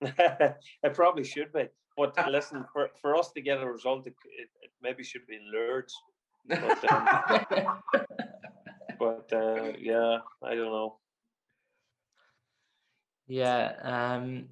[0.00, 1.64] but it probably should be.
[1.96, 5.34] But listen, for, for us to get a result, it, it, it maybe should be
[5.34, 5.92] in Lourdes.
[6.48, 7.82] But, um,
[8.98, 10.98] but uh, yeah, I don't know.
[13.26, 14.46] Yeah, um,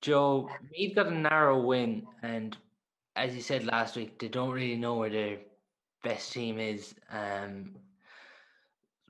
[0.00, 2.56] Joe, Meath got a narrow win, and
[3.16, 5.38] as you said last week, they don't really know where their
[6.02, 6.94] best team is.
[7.10, 7.74] Um,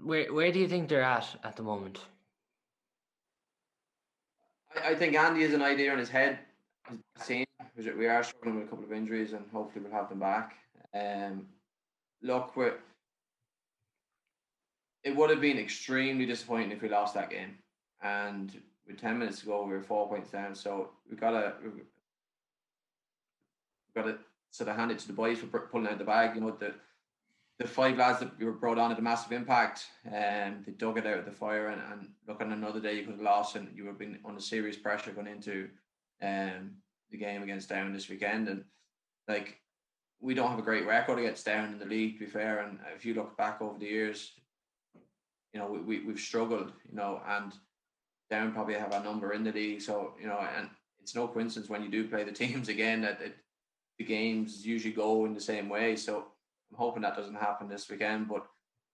[0.01, 1.99] where where do you think they're at at the moment?
[4.75, 6.39] I, I think Andy has an idea in his head.
[7.19, 7.45] Same,
[7.77, 10.57] we are struggling with a couple of injuries, and hopefully we'll have them back.
[10.95, 11.47] Um,
[12.23, 12.75] look, we're,
[15.05, 17.59] it would have been extremely disappointing if we lost that game.
[18.01, 20.55] And with ten minutes to go, we were four points down.
[20.55, 21.85] So we've got to we've
[23.95, 24.19] got to
[24.59, 26.35] sort of hand it to the boys for pulling out the bag.
[26.35, 26.75] You know the
[27.59, 29.87] the five lads that were brought on had a massive impact.
[30.05, 32.95] and um, they dug it out of the fire, and, and look, on another day
[32.95, 35.69] you could have lost, and you would have been under serious pressure going into
[36.23, 36.77] um,
[37.11, 38.49] the game against Down this weekend.
[38.49, 38.65] And
[39.27, 39.59] like,
[40.21, 42.61] we don't have a great record against Down in the league, to be fair.
[42.61, 44.33] And if you look back over the years,
[45.53, 47.53] you know, we, we, we've struggled, you know, and
[48.31, 49.83] Down probably have a number in the league.
[49.83, 50.69] So, you know, and
[51.03, 53.37] it's no coincidence when you do play the teams again that it,
[53.99, 55.97] the games usually go in the same way.
[55.97, 56.27] So
[56.71, 58.29] I'm hoping that doesn't happen this weekend.
[58.29, 58.47] But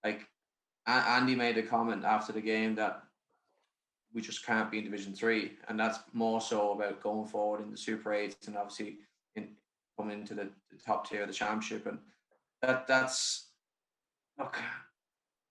[0.03, 0.27] like
[0.87, 3.03] Andy made a comment after the game that
[4.13, 7.71] we just can't be in Division Three, and that's more so about going forward in
[7.71, 8.97] the Super Eights and obviously
[9.35, 9.49] in
[9.97, 11.85] coming into the, the top tier of the Championship.
[11.85, 11.99] And
[12.61, 13.47] that that's
[14.39, 14.57] look,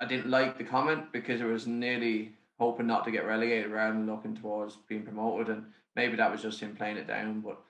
[0.00, 3.92] I didn't like the comment because it was nearly hoping not to get relegated rather
[3.92, 5.48] than looking towards being promoted.
[5.48, 5.64] And
[5.96, 7.60] maybe that was just him playing it down, but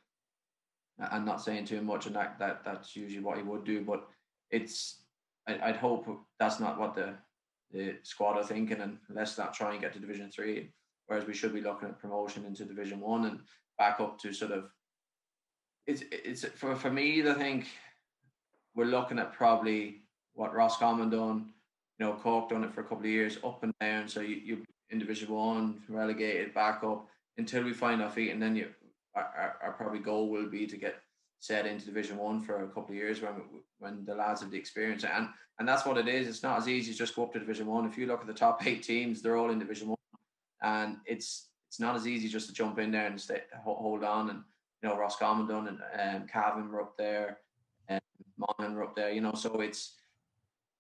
[0.99, 2.07] and not saying too much.
[2.07, 3.82] And that, that that's usually what he would do.
[3.82, 4.07] But
[4.51, 5.03] it's
[5.47, 6.07] I, would hope
[6.38, 7.14] that's not what the
[7.72, 10.70] the squad are thinking, and let's not try and get to Division Three.
[11.07, 13.40] Whereas we should be looking at promotion into Division One and
[13.78, 14.64] back up to sort of.
[15.86, 17.28] It's it's for for me.
[17.28, 17.66] I think
[18.74, 20.03] we're looking at probably
[20.34, 21.51] what Roscommon done.
[21.99, 24.09] You know, Cork done it for a couple of years, up and down.
[24.09, 28.40] So you you in Division One, relegated back up until we find our feet, and
[28.40, 28.68] then you
[29.15, 30.97] our, our, probably goal will be to get
[31.41, 33.33] set into Division One for a couple of years when
[33.79, 36.27] when the lads have the experience, and and that's what it is.
[36.27, 37.87] It's not as easy as just go up to Division One.
[37.87, 39.99] If you look at the top eight teams, they're all in Division One,
[40.62, 44.31] and it's it's not as easy just to jump in there and stay hold on.
[44.31, 44.43] And
[44.83, 47.39] you know, Roscommon done and um, Cavan were up there,
[47.89, 48.01] and
[48.37, 49.11] Monaghan were up there.
[49.11, 49.95] You know, so it's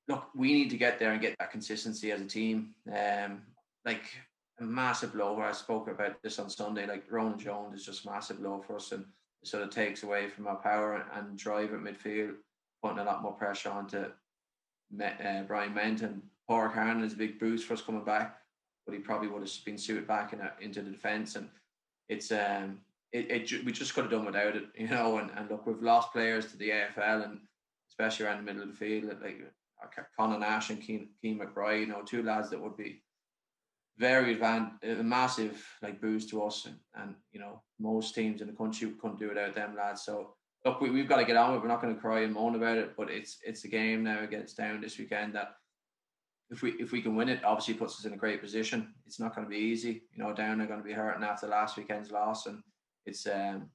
[0.08, 2.74] look, we need to get there and get that consistency as a team.
[2.88, 3.42] Um,
[3.84, 4.04] like
[4.60, 5.40] a massive blow.
[5.40, 6.86] I spoke about this on Sunday.
[6.86, 9.04] Like Ronan Jones is just massive blow for us, and
[9.42, 12.34] it sort of takes away from our power and drive at midfield,
[12.82, 16.22] putting a lot more pressure onto uh, Bryan Menton.
[16.48, 18.38] Paul Carnan is a big boost for us coming back,
[18.86, 21.48] but he probably would have been suited back in a, into the defence, and
[22.08, 22.78] it's um
[23.12, 25.18] it, it we just could have done without it, you know.
[25.18, 27.40] And, and look, we've lost players to the AFL, and
[27.90, 29.40] especially around the middle of the field, like
[30.16, 33.02] Conor Nash and Cian, Cian McBride, you know, two lads that would be
[33.98, 38.46] very advanced, a massive like boost to us, and, and you know most teams in
[38.46, 40.02] the country couldn't do without them lads.
[40.04, 40.34] So
[40.64, 41.58] look, we, we've got to get on with.
[41.58, 41.62] it.
[41.62, 44.22] We're not going to cry and moan about it, but it's it's a game now
[44.22, 45.54] against Down this weekend that
[46.50, 48.94] if we if we can win it, obviously puts us in a great position.
[49.06, 50.02] It's not going to be easy.
[50.12, 52.62] You know, Down are going to be hurting after last weekend's loss, and
[53.06, 53.70] it's um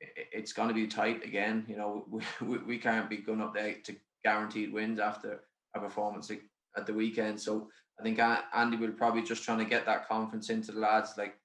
[0.00, 1.64] it's going to be tight again.
[1.68, 5.40] You know, we, we, we can't be going up there to guaranteed wins after
[5.74, 6.30] a performance
[6.76, 7.40] at the weekend.
[7.40, 11.14] So I think Andy will probably just trying to get that confidence into the lads,
[11.16, 11.36] like,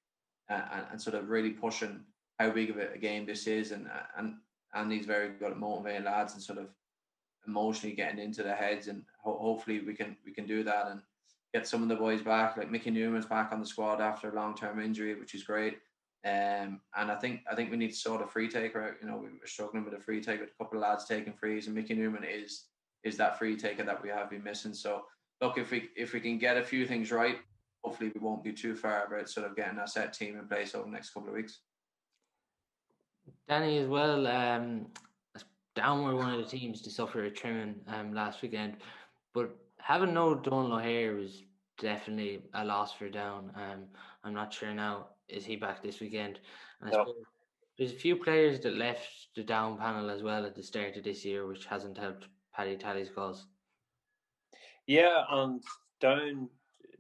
[0.50, 2.02] and, and sort of really pushing
[2.40, 4.36] how big of a game this is, and and
[4.74, 6.68] Andy's very good at motivating lads and sort of
[7.48, 11.02] emotionally getting into their heads, and ho- hopefully we can we can do that and
[11.54, 12.58] get some of the boys back.
[12.58, 15.80] Like Mickey Newman's back on the squad after a long term injury, which is great.
[16.24, 18.94] Um, and I think I think we need to sort of free taker out.
[19.02, 21.34] You know, we were struggling with a free take with a couple of lads taking
[21.34, 22.66] frees, and Mickey Newman is
[23.04, 24.74] is that free taker that we have been missing.
[24.74, 25.04] So
[25.42, 27.38] look, if we if we can get a few things right,
[27.84, 30.76] hopefully we won't be too far about sort of getting a set team in place
[30.76, 31.60] over the next couple of weeks.
[33.48, 34.88] Danny, as well, um,
[35.76, 38.78] down were one of the teams to suffer a trimming um, last weekend,
[39.34, 41.44] but having no Donal O'Hare was
[41.80, 43.52] definitely a loss for Down.
[43.56, 43.86] Um,
[44.24, 46.40] I'm not sure now is he back this weekend.
[46.82, 47.14] And no.
[47.78, 51.04] there's a few players that left the Down panel as well at the start of
[51.04, 53.46] this year, which hasn't helped Paddy Tally's cause.
[54.88, 55.62] Yeah, and
[56.00, 56.50] down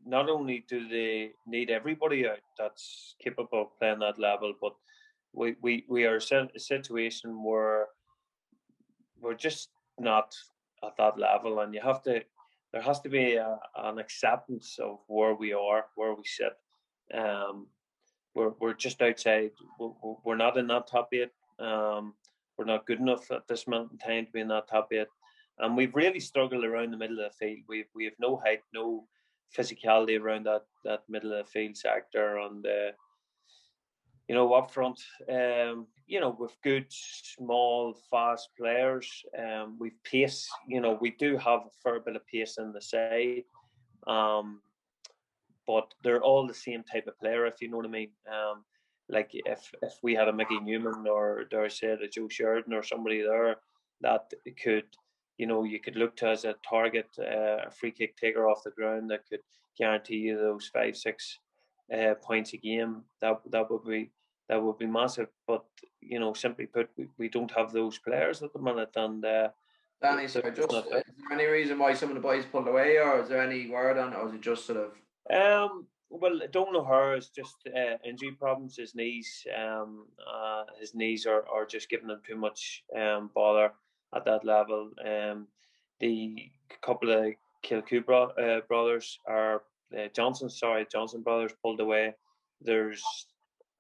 [0.05, 4.73] not only do they need everybody out that's capable of playing that level, but
[5.33, 7.87] we, we, we are in a situation where
[9.21, 10.33] we're just not
[10.83, 12.21] at that level, and you have to
[12.73, 16.53] there has to be a, an acceptance of where we are, where we sit.
[17.13, 17.67] Um,
[18.33, 19.51] we're we're just outside.
[19.77, 21.31] We're, we're not in that top eight.
[21.59, 22.13] Um,
[22.57, 25.07] we're not good enough at this moment in time to be in that top eight
[25.61, 27.59] and we've really struggled around the middle of the field.
[27.67, 29.07] We've we have no height, no
[29.55, 32.91] physicality around that that middle of the field sector, and uh,
[34.27, 39.07] you know up front, um, you know with good small fast players,
[39.37, 40.49] um, we've pace.
[40.67, 43.43] You know we do have a fair bit of pace in the side,
[44.07, 44.61] um,
[45.67, 48.11] but they're all the same type of player, if you know what I mean.
[48.27, 48.65] Um,
[49.09, 52.73] like if if we had a Mickey Newman or dare I say a Joe Sheridan
[52.73, 53.57] or somebody there
[54.01, 54.31] that
[54.63, 54.85] could
[55.37, 58.63] you know you could look to as a target, uh, a free kick taker off
[58.63, 59.41] the ground that could
[59.77, 61.39] guarantee you those five six
[61.93, 63.03] uh, points a game.
[63.21, 64.11] That that would be
[64.49, 65.29] that would be massive.
[65.47, 65.63] But
[66.01, 68.91] you know, simply put, we, we don't have those players at the minute.
[68.95, 69.49] And uh,
[70.01, 73.21] Danny, so just is there any reason why some of the boys pulled away, or
[73.21, 74.91] is there any word on, it, or is it just sort of?
[75.29, 77.15] Um, well, I don't know her.
[77.15, 78.75] It's just uh, injury problems.
[78.77, 83.71] His knees, um, uh, his knees are, are just giving him too much um, bother
[84.15, 84.91] at that level.
[85.05, 85.47] Um,
[85.99, 86.51] the
[86.81, 87.33] couple of
[87.63, 89.63] Kilcoo bro- uh, brothers are
[89.97, 90.49] uh, Johnston.
[90.49, 92.13] Sorry, Johnston brothers pulled away.
[92.61, 93.03] There's,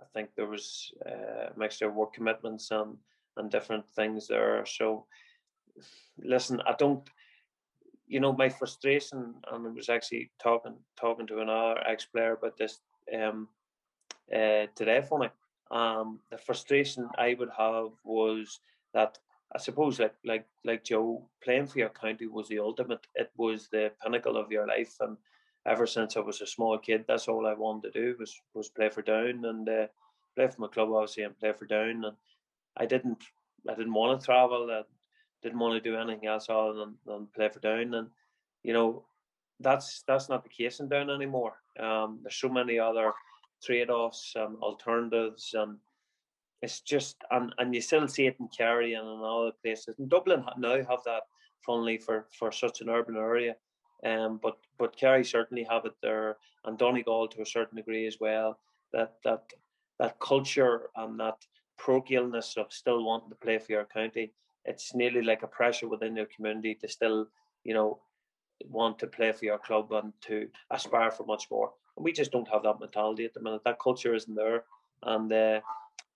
[0.01, 2.97] I think there was uh, a mixture of work commitments and
[3.37, 4.65] and different things there.
[4.65, 5.05] So,
[6.17, 7.09] listen, I don't.
[8.07, 12.57] You know, my frustration, and I was actually talking talking to another ex player about
[12.57, 12.81] this
[13.17, 13.47] um,
[14.35, 15.29] uh, today for me.
[15.71, 18.59] Um, the frustration I would have was
[18.93, 19.17] that
[19.53, 23.05] I suppose like like like Joe, playing for your county was the ultimate.
[23.15, 25.17] It was the pinnacle of your life, and
[25.65, 28.69] ever since I was a small kid, that's all I wanted to do was was
[28.69, 29.87] play for Down and uh,
[30.35, 32.05] play for my club, obviously, and play for Down.
[32.05, 32.15] And
[32.77, 33.23] I didn't
[33.69, 34.69] I didn't want to travel.
[34.71, 34.83] I
[35.43, 37.93] didn't want to do anything else other than, than play for Down.
[37.93, 38.09] And
[38.63, 39.05] you know,
[39.59, 41.53] that's that's not the case in Down anymore.
[41.79, 43.11] Um, there's so many other
[43.63, 45.77] trade offs and alternatives and
[46.61, 49.95] it's just and and you still see it in Kerry and in other places.
[49.97, 51.23] And Dublin now have that
[51.65, 53.55] funnily for for such an urban area.
[54.05, 58.17] Um, but but Kerry certainly have it there, and Donegal to a certain degree as
[58.19, 58.59] well.
[58.93, 59.43] That that
[59.99, 61.37] that culture and that
[61.79, 64.33] parochialness of still wanting to play for your county.
[64.65, 67.27] It's nearly like a pressure within your community to still,
[67.63, 67.99] you know,
[68.69, 71.71] want to play for your club and to aspire for much more.
[71.97, 73.61] And we just don't have that mentality at the minute.
[73.65, 74.65] That culture isn't there,
[75.03, 75.61] and uh,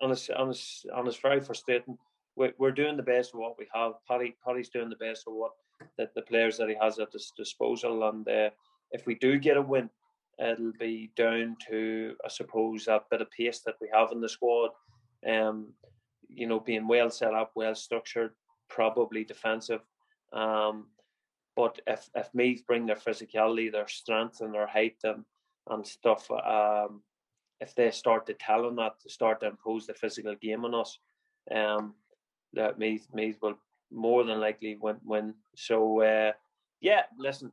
[0.02, 1.98] and it's and it's and it's very frustrating.
[2.36, 3.94] We're, we're doing the best of what we have.
[4.08, 5.52] Paddy Paddy's doing the best of what
[5.98, 8.50] that the players that he has at his disposal, and uh,
[8.92, 9.90] if we do get a win,
[10.40, 14.30] it'll be down to I suppose that bit of pace that we have in the
[14.30, 14.72] squad.
[15.28, 15.74] Um,
[16.28, 18.32] you know, being well set up, well structured,
[18.70, 19.82] probably defensive.
[20.34, 20.88] Um,
[21.56, 25.24] but if if Meath bring their physicality, their strength, and their height and
[25.70, 27.02] and stuff, um,
[27.62, 30.76] if they start to tell them that to start to impose the physical game on
[30.76, 31.00] us,
[31.52, 31.94] um,
[32.54, 33.58] that Meath Meath will
[33.92, 34.98] more than likely win.
[35.04, 35.34] win.
[35.56, 36.32] So uh,
[36.82, 37.52] yeah, listen,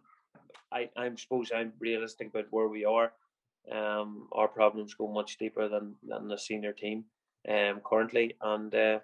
[0.73, 3.13] I I suppose I'm realistic about where we are.
[3.71, 7.05] Um, our problems go much deeper than than the senior team
[7.49, 8.99] um, currently, and uh,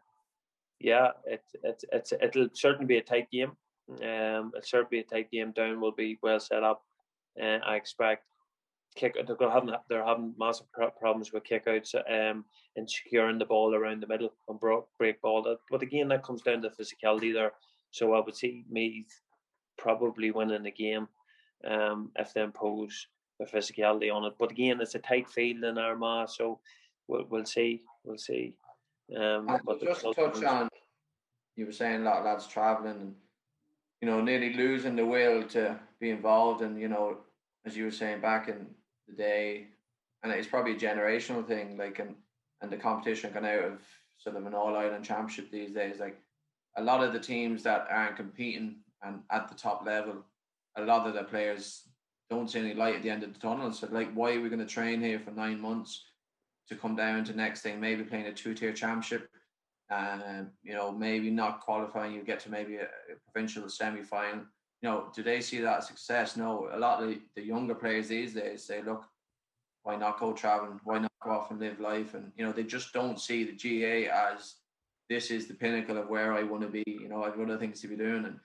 [0.80, 3.52] yeah, it, it it's it'll certainly be a tight game.
[3.90, 5.52] Um, it'll certainly be a tight game.
[5.52, 6.82] Down will be well set up.
[7.40, 8.24] Uh, I expect
[8.98, 9.16] kick.
[9.26, 10.66] They're having they're having massive
[10.98, 12.44] problems with kickouts um,
[12.76, 14.60] and securing the ball around the middle and
[14.98, 15.56] break ball.
[15.70, 17.52] But again, that comes down to physicality there.
[17.90, 19.06] So I would see me
[19.78, 21.08] probably winning the game
[21.66, 23.06] um, if they impose
[23.38, 24.34] the physicality on it.
[24.38, 26.60] But again, it's a tight field in Armagh, so
[27.06, 27.82] we'll, we'll see.
[28.04, 28.54] We'll see.
[29.16, 30.68] Um, but just to touch on,
[31.56, 33.14] you were saying a lot of lads travelling and
[34.02, 37.16] you know nearly losing the will to be involved, and you know
[37.64, 38.66] as you were saying back in
[39.08, 39.68] the day,
[40.22, 41.76] and it's probably a generational thing.
[41.76, 42.14] Like and
[42.60, 43.80] and the competition gone out of
[44.18, 46.00] sort of an all Ireland championship these days.
[46.00, 46.20] Like
[46.76, 50.24] a lot of the teams that aren't competing and at the top level,
[50.76, 51.84] a lot of the players
[52.30, 53.72] don't see any light at the end of the tunnel.
[53.72, 56.04] So like, why are we going to train here for nine months
[56.68, 57.80] to come down to next thing?
[57.80, 59.30] Maybe playing a two tier championship.
[59.90, 64.42] Um, you know, maybe not qualifying, you get to maybe a, a provincial semi final
[64.82, 66.36] you know, do they see that success?
[66.36, 69.04] No, a lot of the, younger players these days say, look,
[69.82, 70.80] why not go traveling?
[70.84, 72.14] Why not go off and live life?
[72.14, 74.56] And you know, they just don't see the GA as
[75.08, 76.84] this is the pinnacle of where I want to be.
[76.86, 78.38] You know, I've other things to be doing, and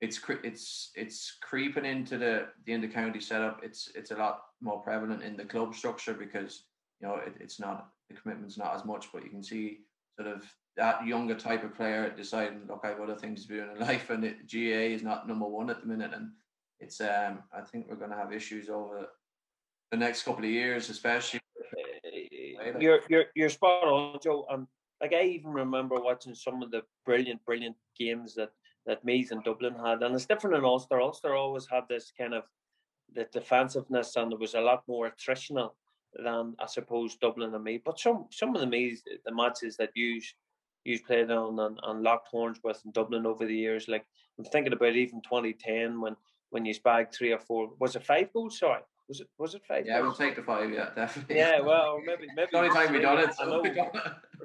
[0.00, 3.60] it's it's it's creeping into the the inter county setup.
[3.62, 6.64] It's it's a lot more prevalent in the club structure because
[7.00, 9.80] you know it, it's not the commitment's not as much, but you can see
[10.18, 10.44] sort of
[10.76, 14.10] that younger type of player deciding, look, I have other things to do in life,
[14.10, 16.30] and it, GAA is not number one at the minute, and
[16.80, 19.06] it's um, I think we're going to have issues over
[19.90, 21.40] the next couple of years, especially.
[22.78, 24.46] You're you're you're spot on, Joe.
[24.50, 24.68] Um,
[25.00, 28.50] like I even remember watching some of the brilliant, brilliant games that
[28.86, 31.00] that Meath and Dublin had, and it's different in Ulster.
[31.00, 32.44] Ulster always had this kind of
[33.14, 35.70] the defensiveness, and there was a lot more attritional
[36.14, 37.82] than I suppose Dublin and Meath.
[37.84, 40.20] But some some of the Meath the matches that you
[40.86, 44.04] you played on and, and locked horns with in Dublin over the years, like
[44.38, 46.16] I'm thinking about even 2010 when
[46.50, 47.70] when you bagged three or four.
[47.78, 48.58] Was it five goals?
[48.58, 48.82] Sorry.
[49.08, 49.86] Was it was it five?
[49.86, 50.18] Yeah, goals?
[50.18, 50.70] we'll take the five.
[50.72, 51.36] Yeah, definitely.
[51.36, 52.48] Yeah, well, maybe maybe.
[52.52, 53.34] the only time we done it.
[53.34, 53.90] So know,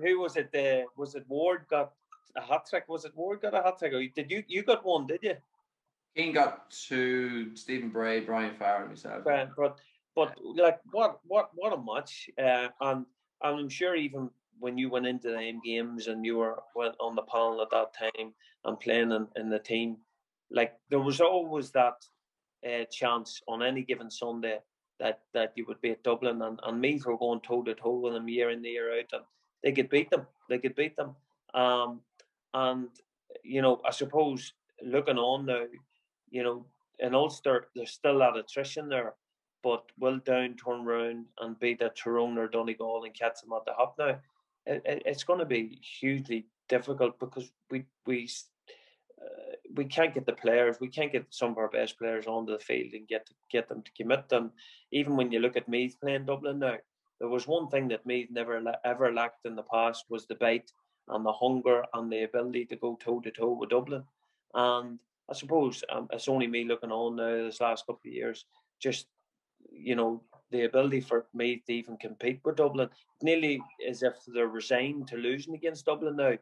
[0.02, 0.54] who was it?
[0.56, 1.94] Uh, was it Ward got
[2.36, 2.86] a hat trick?
[2.88, 3.94] Was it Ward got a hat trick?
[3.94, 5.08] Or did you you got one?
[5.08, 5.36] Did you?
[6.16, 7.56] Cian got two.
[7.56, 9.24] Stephen Bray, Brian Farrell, myself.
[9.24, 9.78] But but
[10.16, 12.30] but like what what what a match!
[12.38, 13.06] Uh, and
[13.42, 14.30] I'm sure even
[14.62, 17.94] when you went into the games and you were went on the panel at that
[17.94, 18.34] time
[18.64, 19.98] and playing in, in the team,
[20.52, 21.96] like there was always that
[22.66, 24.60] uh, chance on any given Sunday
[25.00, 28.30] that that you would beat Dublin and, and were going toe to toe with them
[28.30, 29.24] year in year out and
[29.64, 30.28] they could beat them.
[30.50, 31.16] They could beat them.
[31.54, 32.02] Um,
[32.54, 32.90] and
[33.44, 35.64] you know, I suppose looking on now,
[36.30, 36.66] you know,
[37.00, 39.16] in Ulster there's still that attrition there,
[39.64, 43.66] but will Down turn round and beat a Tyrone or Donegal and catch them at
[43.66, 44.20] the hop now?
[44.66, 48.30] It, it, it's going to be hugely difficult because we we
[49.22, 52.52] uh, we can't get the players, we can't get some of our best players onto
[52.52, 54.52] the field and get get them to commit them.
[54.92, 56.78] Even when you look at Meath playing Dublin now,
[57.20, 60.72] there was one thing that Meath never ever lacked in the past was the bite
[61.08, 64.04] and the hunger and the ability to go toe to toe with Dublin.
[64.54, 68.46] And I suppose um, it's only me looking on now this last couple of years,
[68.80, 69.08] just
[69.72, 72.90] you know the ability for Meath to even compete with Dublin,
[73.22, 76.34] nearly as if they're resigned to losing against Dublin now.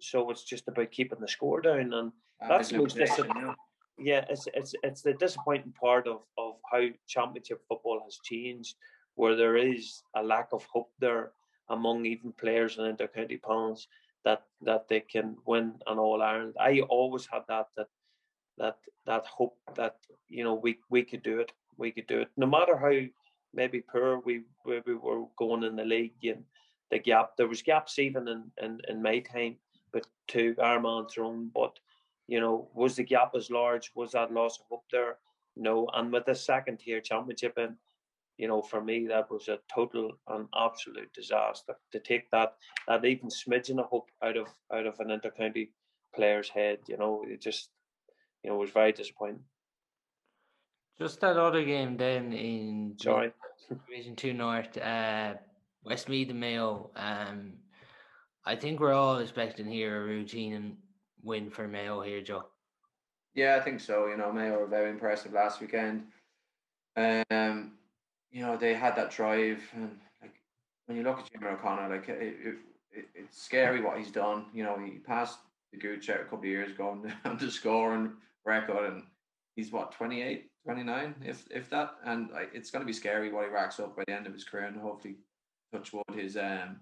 [0.00, 2.12] So it's just about keeping the score down, and
[2.48, 3.54] that's the most disappointing.
[3.98, 8.76] Yeah, it's it's it's the disappointing part of of how championship football has changed,
[9.16, 11.32] where there is a lack of hope there
[11.68, 13.88] among even players and intercounty panels
[14.24, 16.54] that that they can win an All Ireland.
[16.60, 17.88] I always had that that
[18.58, 18.76] that
[19.06, 19.96] that hope that
[20.28, 21.52] you know we we could do it.
[21.76, 22.92] We could do it, no matter how
[23.54, 26.44] maybe poor we we, we were going in the league and
[26.90, 27.36] the gap.
[27.36, 29.56] There was gaps even in in, in my time,
[29.92, 31.78] but to Armagh Tyrone, but
[32.28, 33.90] you know, was the gap as large?
[33.94, 35.16] Was that loss of hope there?
[35.56, 35.88] No.
[35.94, 37.74] And with the second tier championship in,
[38.36, 42.54] you know, for me that was a total and absolute disaster to take that
[42.86, 45.70] that even smidgen of hope out of out of an intercounty
[46.14, 46.78] player's head.
[46.86, 47.70] You know, it just
[48.44, 49.42] you know was very disappointing.
[51.00, 53.32] Just that other game then in Sorry.
[53.88, 55.34] Division Two North, uh,
[55.84, 56.90] Westmeath and Mayo.
[56.96, 57.54] Um,
[58.44, 60.76] I think we're all expecting here a routine and
[61.22, 62.44] win for Mayo here, Joe.
[63.34, 64.06] Yeah, I think so.
[64.06, 66.04] You know, Mayo were very impressive last weekend.
[66.96, 67.72] Um,
[68.32, 70.34] you know, they had that drive, and like
[70.86, 72.56] when you look at Jim O'Connor, like it, it,
[72.90, 74.46] it, it's scary what he's done.
[74.52, 75.38] You know, he passed
[75.72, 78.12] the Gooch a couple of years ago on the scoring
[78.44, 79.04] record, and
[79.58, 83.44] he's what 28, 29, if if that, and like it's going to be scary what
[83.44, 85.16] he racks up by the end of his career, and hopefully,
[85.72, 86.76] touch wood, his um,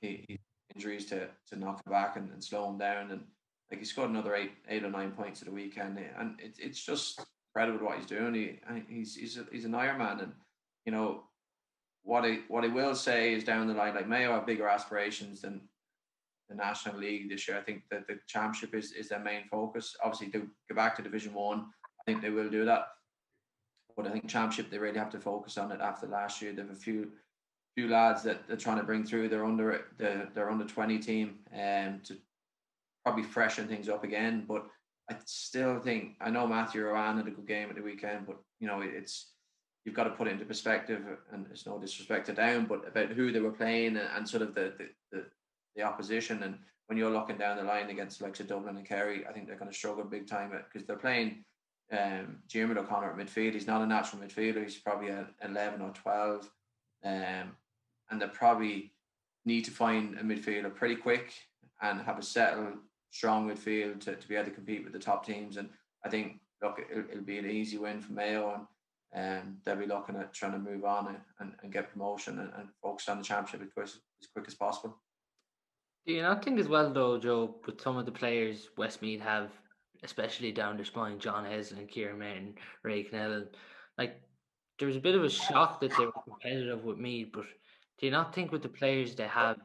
[0.00, 0.38] he,
[0.74, 3.10] injuries to to knock him back and, and slow him down.
[3.10, 3.20] And
[3.70, 6.82] like he scored another eight eight or nine points at the weekend, and it, it's
[6.82, 7.22] just
[7.54, 8.32] incredible what he's doing.
[8.34, 8.58] He
[8.88, 10.32] he's he's a, he's an Ironman, and
[10.86, 11.24] you know
[12.04, 15.42] what I what I will say is down the line, like Mayo have bigger aspirations
[15.42, 15.60] than
[16.48, 17.58] the National League this year.
[17.58, 19.96] I think that the championship is, is their main focus.
[20.02, 21.66] Obviously, to go back to Division One,
[22.00, 22.88] I think they will do that.
[23.96, 26.52] But I think championship they really have to focus on it after last year.
[26.52, 27.12] They have a few
[27.76, 29.28] few lads that they're trying to bring through.
[29.28, 32.16] They're under the their under twenty team and um, to
[33.04, 34.44] probably freshen things up again.
[34.46, 34.66] But
[35.10, 38.36] I still think I know Matthew Ruane had a good game at the weekend, but
[38.60, 39.32] you know it's
[39.84, 41.02] you've got to put it into perspective,
[41.32, 44.42] and it's no disrespect to down, but about who they were playing and, and sort
[44.42, 45.24] of the, the the,
[45.76, 46.42] the opposition.
[46.42, 49.56] And when you're looking down the line against like Dublin and Kerry, I think they're
[49.56, 51.44] going to struggle big time because they're playing
[51.92, 53.52] um, Jimmy O'Connor at midfield.
[53.52, 54.62] He's not a natural midfielder.
[54.62, 56.50] He's probably an 11 or 12.
[57.04, 57.56] Um,
[58.10, 58.92] and they probably
[59.44, 61.32] need to find a midfielder pretty quick
[61.82, 62.78] and have a settled,
[63.10, 65.56] strong midfield to, to be able to compete with the top teams.
[65.56, 65.68] And
[66.04, 68.68] I think look, it'll, it'll be an easy win for Mayo,
[69.12, 72.38] and um, they'll be looking at trying to move on and, and, and get promotion
[72.38, 74.96] and, and focus on the championship as quick, as quick as possible.
[76.06, 79.50] Do you not think as well though, Joe, with some of the players Westmeath have,
[80.04, 82.54] especially down their spine, John Heslin Kieran Martin,
[82.84, 83.48] Ray Connellan,
[83.98, 84.20] like
[84.78, 87.44] there was a bit of a shock that they were competitive with Meath, but
[87.98, 89.56] do you not think with the players they have,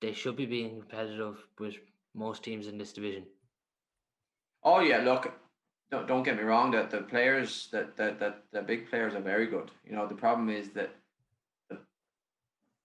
[0.00, 1.74] they should be being competitive with
[2.14, 3.24] most teams in this division?
[4.62, 5.32] Oh yeah, look,
[5.90, 6.70] don't, don't get me wrong.
[6.70, 9.70] That the players that, that that the big players are very good.
[9.84, 10.90] You know, the problem is that
[11.70, 11.78] the,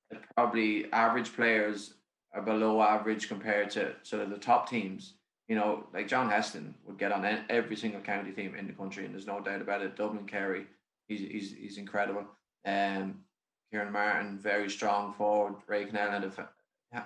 [0.10, 1.96] the probably average players
[2.34, 5.14] are below average compared to sort of the top teams.
[5.48, 9.06] you know, like John Heslin would get on every single county team in the country,
[9.06, 9.96] and there's no doubt about it.
[9.96, 10.66] Dublin Kerry,
[11.08, 12.26] he's he's, he's incredible.
[12.66, 13.24] Um,
[13.72, 15.56] Kieran Martin, very strong forward.
[15.68, 16.50] Ray Connellan had a,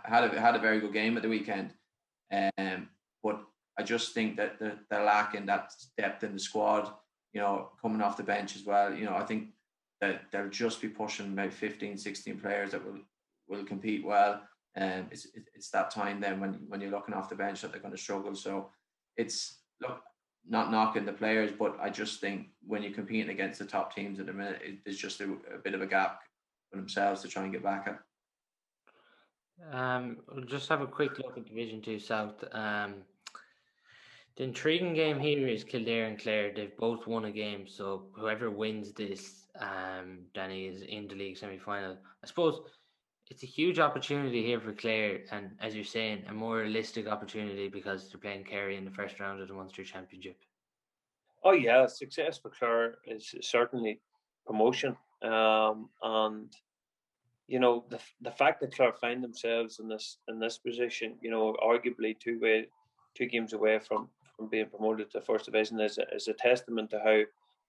[0.04, 1.74] had a, had a very good game at the weekend.
[2.32, 2.90] Um,
[3.24, 3.42] but
[3.80, 6.92] I just think that they're, they're lacking that depth in the squad,
[7.32, 8.94] you know, coming off the bench as well.
[8.94, 9.50] You know, I think
[10.02, 13.00] that they'll just be pushing about 15, 16 players that will,
[13.48, 14.42] will compete well.
[14.80, 17.82] Um, it's, it's that time then when, when you're looking off the bench that they're
[17.82, 18.36] going to struggle.
[18.36, 18.70] So
[19.16, 20.02] it's, look,
[20.48, 24.20] not knocking the players, but I just think when you're competing against the top teams
[24.20, 26.22] at the minute, it, there's just a, a, bit of a gap
[26.70, 28.00] for themselves to try and get back at.
[29.74, 32.44] Um, we'll just have a quick look at Division Two South.
[32.52, 32.96] Um,
[34.36, 36.54] the intriguing game here is Kildare and Clare.
[36.56, 41.38] They've both won a game, so whoever wins this, um, Danny is in the league
[41.38, 41.98] semi final.
[42.24, 42.62] I suppose
[43.30, 47.68] it's a huge opportunity here for Clare, and as you're saying, a more realistic opportunity
[47.68, 50.38] because they're playing Kerry in the first round of the Munster Championship.
[51.44, 54.00] Oh yeah, success for Clare is certainly
[54.46, 56.52] promotion, um, and
[57.48, 61.30] you know the the fact that Clare find themselves in this in this position, you
[61.30, 62.68] know, arguably two way
[63.14, 66.90] two games away from from being promoted to first division is a, is a testament
[66.92, 67.22] to how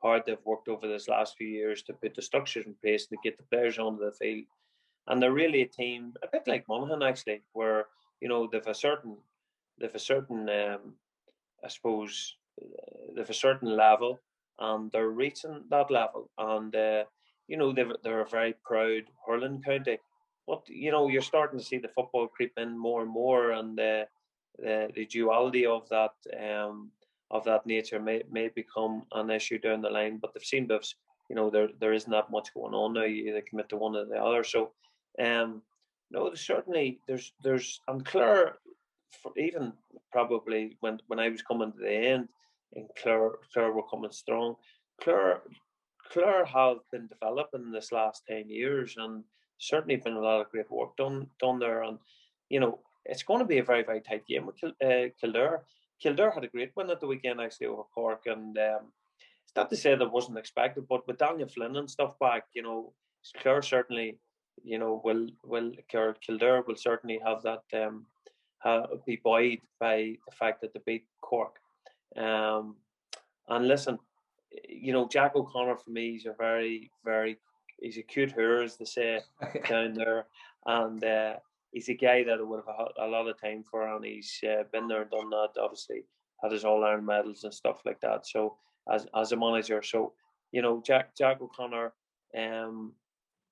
[0.03, 3.19] hard they've worked over this last few years to put the structures in place and
[3.19, 4.45] to get the players onto the field.
[5.09, 7.87] And they're really a team, a bit like Monaghan actually, where
[8.21, 9.17] you know they've a certain,
[9.81, 10.95] they've a certain, um,
[11.65, 14.21] I suppose, uh, they've a certain level,
[14.59, 16.31] and they're reaching that level.
[16.39, 17.05] And uh,
[17.49, 19.99] you know they're they're a very proud hurling county.
[20.47, 23.79] But you know you're starting to see the football creep in more and more, and
[23.81, 24.05] uh,
[24.59, 26.91] the, the duality of that um,
[27.31, 30.19] of that nature may, may become an issue down the line.
[30.19, 30.95] But they've seen those,
[31.29, 33.05] you know, there there isn't that much going on now.
[33.05, 34.45] You either commit to one or the other.
[34.45, 34.73] So,
[35.21, 35.63] um,
[36.11, 38.57] no, certainly there's there's and Clare,
[39.37, 39.73] even
[40.13, 42.29] probably when when I was coming to the end,
[42.75, 44.57] and Clare Clare were coming strong.
[45.03, 45.43] Clare
[46.11, 49.25] Clare have been developing this last ten years, and
[49.59, 51.83] certainly been a lot of great work done done there.
[51.83, 51.99] And
[52.49, 55.63] you know, it's going to be a very, very tight game with Kil- uh, Kildare.
[56.01, 58.93] Kildare had a great win at the weekend actually over Cork, and um,
[59.45, 62.63] it's not to say that wasn't expected, but with Daniel Flynn and stuff back, you
[62.63, 62.93] know,
[63.41, 64.19] Clare certainly,
[64.65, 68.07] you know, will will Kildare will certainly have that um,
[68.65, 71.57] uh, be buoyed by the fact that they beat Cork.
[72.17, 72.77] Um,
[73.49, 73.99] and listen,
[74.69, 77.39] you know, Jack O'Connor for me is a very, very
[77.81, 79.21] he's a cute hero, as they say
[79.69, 80.27] down there,
[80.67, 81.35] and uh,
[81.73, 84.65] he's a guy that I would have a lot of time for, and he's uh,
[84.73, 85.51] been there and done that.
[85.61, 86.05] Obviously,
[86.43, 88.27] had his all Ireland medals and stuff like that.
[88.27, 88.57] So
[88.93, 90.13] as as a manager, so
[90.53, 91.93] you know, Jack Jack O'Connor
[92.37, 92.93] um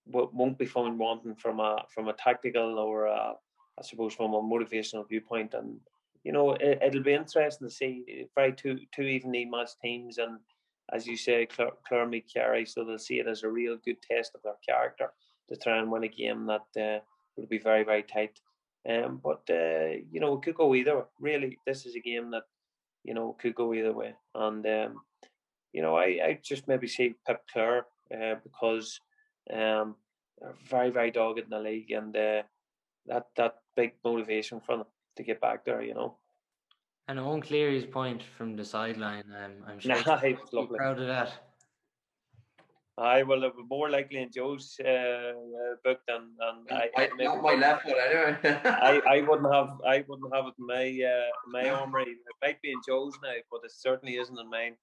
[0.06, 3.34] won't be found wanting from a from a tactical or a,
[3.78, 5.54] I suppose from a motivational viewpoint.
[5.54, 5.80] And
[6.24, 10.38] you know, it, will be interesting to see very two two evenly matched teams and.
[10.92, 14.36] As you say, Clare, meet Kerry, so they'll see it as a real good test
[14.36, 15.10] of their character
[15.48, 18.38] to try and win a game that uh, be very very tight.
[18.88, 20.96] Um, but uh, you know, it could go either.
[20.96, 21.04] Way.
[21.20, 22.44] Really, this is a game that
[23.02, 24.14] you know could go either way.
[24.34, 25.00] And um,
[25.72, 29.00] you know, I, I just maybe see Pep Clare uh, because
[29.52, 29.94] um,
[30.40, 32.42] they're very very dogged in the league, and uh,
[33.06, 34.86] that that big motivation for them
[35.16, 35.82] to get back there.
[35.82, 36.16] You know.
[37.08, 41.32] And Eoin Cleary's point from the sideline, um, I'm sure nah, he's proud of that.
[42.98, 45.32] I will have more likely in Joe's uh, uh,
[45.84, 48.38] book than, than I, I not my left foot anyway.
[48.64, 52.04] I, I wouldn't have I wouldn't have it in my uh, my armory.
[52.04, 54.76] It might be in Joe's now, but it certainly isn't in mine.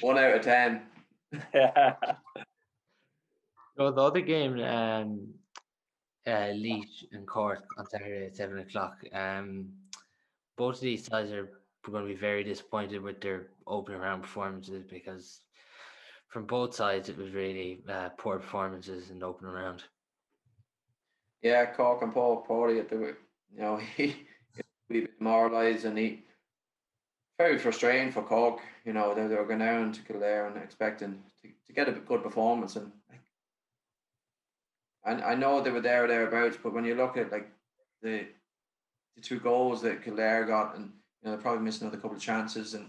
[0.00, 0.82] One out of ten.
[3.76, 5.28] So the other game, um,
[6.26, 8.98] uh, Laois and Cork on Saturday at seven o'clock.
[9.12, 9.68] Um,
[10.56, 11.48] both of these sides are
[11.90, 15.40] going to be very disappointed with their opening round performances because
[16.28, 19.82] from both sides, it was really uh, poor performances in the opening round.
[21.42, 23.16] Yeah, Cork and Paul Pawley at the
[23.54, 24.16] you know he
[24.88, 26.24] we demoralised and he
[27.38, 28.60] very frustrating for Cork.
[28.84, 31.92] You know they, they were going down to Kildare and expecting to, to get a
[31.92, 32.92] good performance and
[35.04, 37.50] I I know they were there or thereabouts, but when you look at like
[38.02, 38.26] the
[39.16, 42.22] the two goals that Kildare got and you know they're probably missing another couple of
[42.22, 42.86] chances and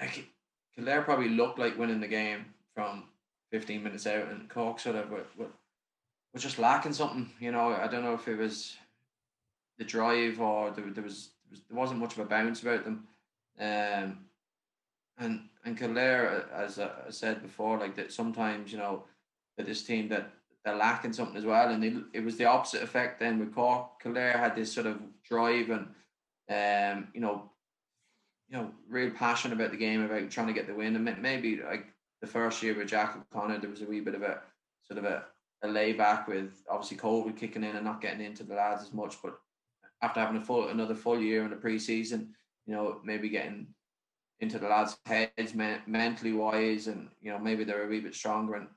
[0.00, 0.26] like
[0.74, 3.04] Kildare probably looked like winning the game from
[3.50, 5.48] 15 minutes out, and Cork sort of were, were,
[6.32, 7.30] were just lacking something.
[7.40, 8.76] You know, I don't know if it was
[9.78, 11.30] the drive or there, there was
[11.68, 13.06] there wasn't much of a bounce about them.
[13.58, 14.18] Um,
[15.18, 19.04] and and Kildare, as I said before, like that sometimes you know
[19.60, 20.32] that this team that
[20.64, 24.00] they're lacking something as well, and they, it was the opposite effect then with Cork.
[24.02, 25.86] Kildare had this sort of drive and
[26.50, 27.36] Um, you know,
[28.48, 30.96] you know, real passion about the game, about trying to get the win.
[30.96, 31.86] And maybe like
[32.20, 34.40] the first year with Jack O'Connor, there was a wee bit of a
[34.82, 35.22] sort of a,
[35.62, 39.14] a layback with obviously COVID kicking in and not getting into the lads as much.
[39.22, 39.38] But
[40.02, 42.34] after having a full another full year in the preseason,
[42.66, 43.68] you know, maybe getting
[44.40, 48.54] into the lads' heads mentally wise, and you know maybe they're a wee bit stronger.
[48.54, 48.68] And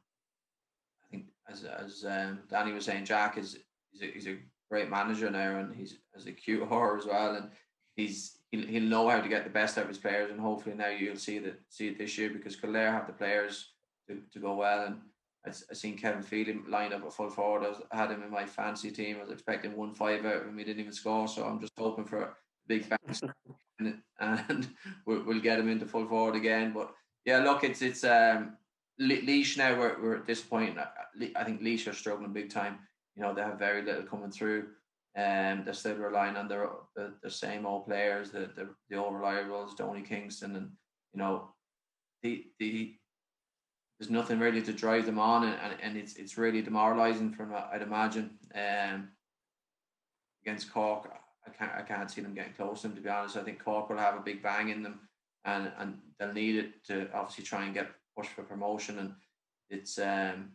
[1.50, 3.58] as as um, Danny was saying, Jack is
[3.92, 4.38] he's a, he's a
[4.70, 7.50] great manager now, and he's as a cute horror as well, and
[7.96, 10.76] he's he'll, he'll know how to get the best out of his players, and hopefully
[10.76, 13.74] now you'll see that see it this year because Kildare have the players
[14.08, 15.02] to, to go well, and
[15.46, 17.66] I, I seen Kevin Feely line up at full forward.
[17.66, 19.18] I, was, I had him in my fancy team.
[19.18, 20.58] I was expecting one five out of him.
[20.58, 22.30] He didn't even score, so I'm just hoping for a
[22.68, 23.22] big thanks,
[23.80, 24.70] and, and
[25.06, 26.74] we'll, we'll get him into full forward again.
[26.74, 26.94] But
[27.26, 28.58] yeah, look, it's it's um
[29.00, 29.78] Laois now.
[29.78, 30.78] We're we're at this point.
[31.36, 32.80] I think Laois are struggling big time.
[33.16, 34.68] You know, they have very little coming through.
[35.16, 39.14] Um, they're still relying on their the, the same old players, the the, the old
[39.14, 40.72] reliables, Donie Kingston, and
[41.14, 41.50] you know,
[42.22, 42.96] the the
[44.00, 47.54] there's nothing really to drive them on, and, and, and it's it's really demoralising from
[47.54, 48.32] I'd imagine.
[48.56, 49.10] Um,
[50.46, 51.10] against Cork,
[51.48, 52.98] I can't I can't see them getting close to them.
[52.98, 55.00] To be honest, I think Cork will have a big bang in them,
[55.46, 57.88] and and they'll need it to obviously try and get
[58.18, 59.00] push for promotion.
[59.00, 59.14] And
[59.70, 60.52] it's um,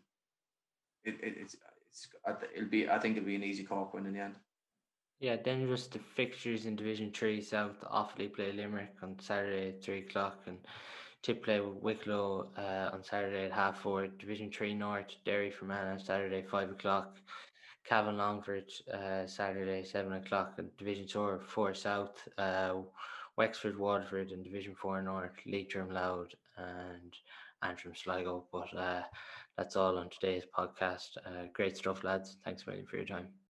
[1.05, 1.57] it, it it's
[1.89, 2.09] it's
[2.55, 4.37] it'll be I think it'll be an easy Cork win in the end.
[5.21, 7.81] Yeah, then just the fixtures in Division Three South.
[7.93, 10.59] Offaly play Limerick on Saturday at three o'clock, and
[11.23, 14.07] Tip play with Wicklow uh, on Saturday at half four.
[14.07, 17.17] Division Three North, Derry Fermanagh on Saturday five o'clock.
[17.85, 20.55] Cavan Longford uh, Saturday seven o'clock.
[20.59, 22.75] And Division Four Four South, uh,
[23.37, 27.15] Wexford Waterford, and Division Four North, Leitrim Louth and
[27.63, 28.47] Antrim Sligo.
[28.53, 29.03] But uh,
[29.57, 31.17] that's all on today's podcast.
[31.25, 32.37] Uh, great stuff, lads.
[32.45, 33.38] Thanks very much for your time.